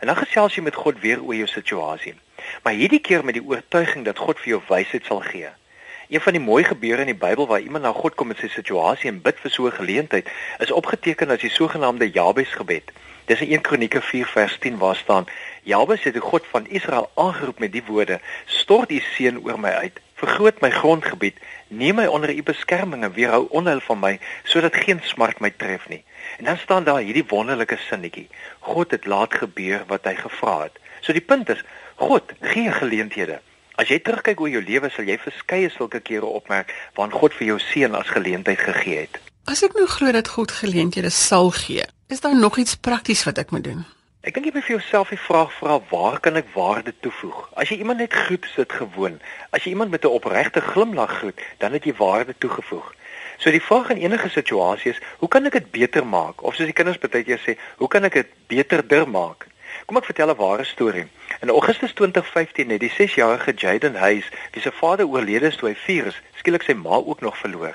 En 0.00 0.12
dan 0.12 0.20
gesels 0.20 0.58
jy 0.58 0.66
met 0.66 0.76
God 0.76 1.00
weer 1.00 1.24
oor 1.24 1.38
jou 1.40 1.48
situasie. 1.48 2.14
Maar 2.62 2.76
hierdie 2.76 3.00
keer 3.00 3.24
met 3.24 3.40
die 3.40 3.46
oortuiging 3.46 4.04
dat 4.04 4.20
God 4.20 4.44
vir 4.44 4.58
jou 4.58 4.60
wysheid 4.68 5.08
sal 5.08 5.24
gee. 5.24 5.48
Een 6.08 6.20
van 6.20 6.36
die 6.36 6.44
mooi 6.44 6.64
gebeure 6.64 7.00
in 7.00 7.14
die 7.14 7.22
Bybel 7.24 7.48
waar 7.48 7.64
iemand 7.64 7.84
na 7.84 7.96
God 7.96 8.14
kom 8.14 8.28
met 8.28 8.44
sy 8.44 8.52
situasie 8.52 9.08
en 9.08 9.24
bid 9.24 9.40
vir 9.40 9.50
so 9.50 9.66
'n 9.66 9.80
geleentheid, 9.80 10.28
is 10.58 10.70
opgeteken 10.70 11.30
as 11.30 11.40
die 11.40 11.50
sogenaamde 11.50 12.10
Jabes 12.10 12.52
gebed. 12.52 12.92
Dis 13.28 13.40
in 13.40 13.50
1 13.52 13.60
Kronieke 13.60 14.00
4 14.00 14.26
vers 14.26 14.56
10 14.58 14.78
waar 14.78 14.96
staan: 14.96 15.26
Jabes 15.68 16.02
het 16.02 16.14
die 16.16 16.24
God 16.24 16.46
van 16.48 16.66
Israel 16.66 17.10
aangeroep 17.14 17.58
met 17.58 17.72
die 17.72 17.82
woorde: 17.84 18.20
Stort 18.46 18.90
u 18.90 19.00
seën 19.04 19.36
oor 19.44 19.58
my 19.60 19.68
uit, 19.84 19.98
vergroot 20.16 20.62
my 20.64 20.70
grondgebied, 20.72 21.36
neem 21.68 21.98
my 22.00 22.06
onder 22.08 22.32
u 22.32 22.42
beskerming 22.42 23.04
en 23.04 23.12
weerhou 23.12 23.42
onheil 23.60 23.82
van 23.84 24.00
my 24.00 24.14
sodat 24.48 24.78
geen 24.86 25.02
smart 25.04 25.42
my 25.44 25.50
tref 25.50 25.84
nie. 25.92 26.00
En 26.38 26.48
dan 26.48 26.56
staan 26.62 26.84
daar 26.84 27.02
hierdie 27.04 27.26
wonderlike 27.28 27.76
sinnetjie: 27.84 28.28
God 28.60 28.96
het 28.96 29.04
laat 29.06 29.34
gebeur 29.34 29.84
wat 29.92 30.08
hy 30.08 30.14
gevra 30.16 30.62
het. 30.62 30.80
So 31.04 31.12
die 31.12 31.24
punt 31.24 31.52
is, 31.52 31.60
God 32.00 32.32
gee 32.40 32.72
geleenthede. 32.72 33.40
As 33.76 33.92
jy 33.92 34.00
terugkyk 34.00 34.40
oor 34.40 34.50
jou 34.50 34.64
lewe, 34.64 34.88
sal 34.90 35.04
jy 35.04 35.18
verskeie 35.20 35.68
sulke 35.68 36.00
kere 36.00 36.32
opmerk 36.40 36.72
waar 36.96 37.12
God 37.12 37.36
vir 37.36 37.50
jou 37.52 37.58
seën 37.66 37.92
as 37.94 38.08
geleentheid 38.16 38.64
gegee 38.64 39.04
het. 39.04 39.20
As 39.44 39.60
ek 39.68 39.76
nou 39.76 39.86
glo 39.86 40.16
dat 40.16 40.32
God 40.32 40.56
geleenthede 40.64 41.12
sal 41.12 41.52
gee, 41.60 41.84
is 42.08 42.24
daar 42.24 42.40
nog 42.40 42.56
iets 42.56 42.80
prakties 42.80 43.28
wat 43.28 43.44
ek 43.44 43.52
moet 43.52 43.68
doen? 43.68 43.86
Ek 44.26 44.34
dink 44.34 44.48
jy 44.48 44.50
moet 44.50 44.64
vir 44.66 44.74
jouself 44.74 45.10
die 45.14 45.20
vraag 45.22 45.52
vra, 45.54 45.76
waar 45.92 46.16
kan 46.18 46.34
ek 46.40 46.48
waarde 46.50 46.90
toevoeg? 47.04 47.36
As 47.54 47.68
jy 47.70 47.76
iemand 47.78 48.00
net 48.02 48.16
groet, 48.18 48.48
is 48.48 48.56
dit 48.58 48.72
gewoon. 48.74 49.20
As 49.54 49.62
jy 49.62 49.76
iemand 49.76 49.92
met 49.94 50.02
'n 50.02 50.10
opregte 50.10 50.60
glimlag 50.60 51.12
groet, 51.20 51.38
dan 51.62 51.72
het 51.72 51.84
jy 51.86 51.94
waarde 51.94 52.34
toegevoeg. 52.38 52.88
So 53.38 53.50
die 53.54 53.62
vraag 53.62 53.90
in 53.90 54.02
enige 54.02 54.28
situasie 54.28 54.90
is, 54.90 54.98
hoe 55.18 55.28
kan 55.28 55.46
ek 55.46 55.52
dit 55.52 55.70
beter 55.70 56.06
maak? 56.06 56.42
Of 56.42 56.54
soos 56.54 56.66
die 56.66 56.74
kinders 56.74 56.98
baie 56.98 57.22
keer 57.22 57.38
sê, 57.38 57.54
hoe 57.76 57.88
kan 57.88 58.04
ek 58.04 58.12
dit 58.12 58.26
beterder 58.48 59.08
maak? 59.08 59.46
Kom 59.86 59.96
ek 59.96 60.10
vertel 60.10 60.30
'n 60.30 60.36
ware 60.36 60.64
storie. 60.64 61.06
In 61.40 61.48
Augustus 61.48 61.92
2015 61.92 62.70
het 62.70 62.80
die 62.80 62.90
6-jarige 62.90 63.52
Jaden 63.54 63.94
Hayes, 63.94 64.28
wie 64.52 64.62
se 64.62 64.72
vader 64.72 65.06
oorlede 65.06 65.46
is 65.46 65.56
toe 65.56 65.68
hy 65.68 65.74
4 65.74 66.06
is, 66.06 66.20
skielik 66.34 66.62
sy 66.62 66.74
ma 66.74 66.98
ook 66.98 67.20
nog 67.20 67.38
verloor. 67.38 67.74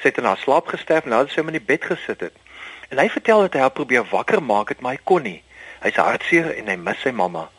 Sy 0.00 0.08
het 0.08 0.18
in 0.18 0.24
haar 0.24 0.42
slaap 0.42 0.66
gesterf 0.66 1.04
nadat 1.04 1.30
sy 1.30 1.40
hom 1.40 1.54
in 1.54 1.60
die 1.62 1.70
bed 1.72 1.84
gesit 1.84 2.20
het. 2.20 2.34
En 2.88 2.98
hy 2.98 3.08
vertel 3.08 3.40
dat 3.40 3.52
hy 3.52 3.60
haar 3.60 3.70
probeer 3.70 4.04
wakker 4.10 4.42
maak 4.42 4.68
het, 4.68 4.80
maar 4.80 4.92
hy 4.92 5.00
kon 5.04 5.22
nie. 5.22 5.42
Hy's 5.84 5.98
hartseer 6.00 6.46
en 6.56 6.70
hy 6.72 6.78
mis 6.80 7.00
sy 7.04 7.10
mamma. 7.12 7.50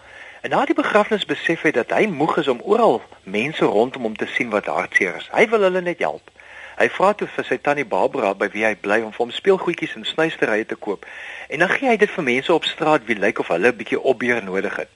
En 0.42 0.50
na 0.50 0.64
die 0.66 0.74
begrafnis 0.78 1.28
besef 1.30 1.62
hy 1.62 1.72
dat 1.76 1.92
hy 1.94 2.08
moeg 2.10 2.40
is 2.42 2.48
om 2.50 2.63
oral 2.65 2.96
mense 3.21 3.65
rondom 3.65 4.08
hom 4.08 4.15
te 4.17 4.26
sien 4.34 4.50
wat 4.50 4.65
hartseer 4.65 5.19
is. 5.19 5.28
Hy 5.30 5.44
wil 5.52 5.67
hulle 5.67 5.84
net 5.86 6.02
help. 6.02 6.32
Hy 6.80 6.88
vra 6.96 7.12
toe 7.13 7.28
vir 7.30 7.46
sy 7.46 7.60
tannie 7.62 7.86
Barbara 7.86 8.32
by 8.34 8.48
wie 8.56 8.65
hy 8.65 8.73
bly 8.82 8.98
om 9.06 9.13
vir 9.13 9.23
hom 9.28 9.34
speelgoedjies 9.36 9.94
en 10.00 10.08
snuisterye 10.10 10.65
te 10.65 10.78
koop. 10.88 11.06
En 11.54 11.62
dan 11.62 11.69
gee 11.76 11.92
hy 11.92 12.00
dit 12.02 12.13
vir 12.15 12.26
mense 12.32 12.54
op 12.54 12.65
straat 12.65 13.06
wie 13.06 13.19
lyk 13.19 13.44
of 13.44 13.52
hulle 13.54 13.69
'n 13.69 13.78
bietjie 13.78 14.02
opbeer 14.02 14.42
nodig 14.44 14.76
het. 14.82 14.90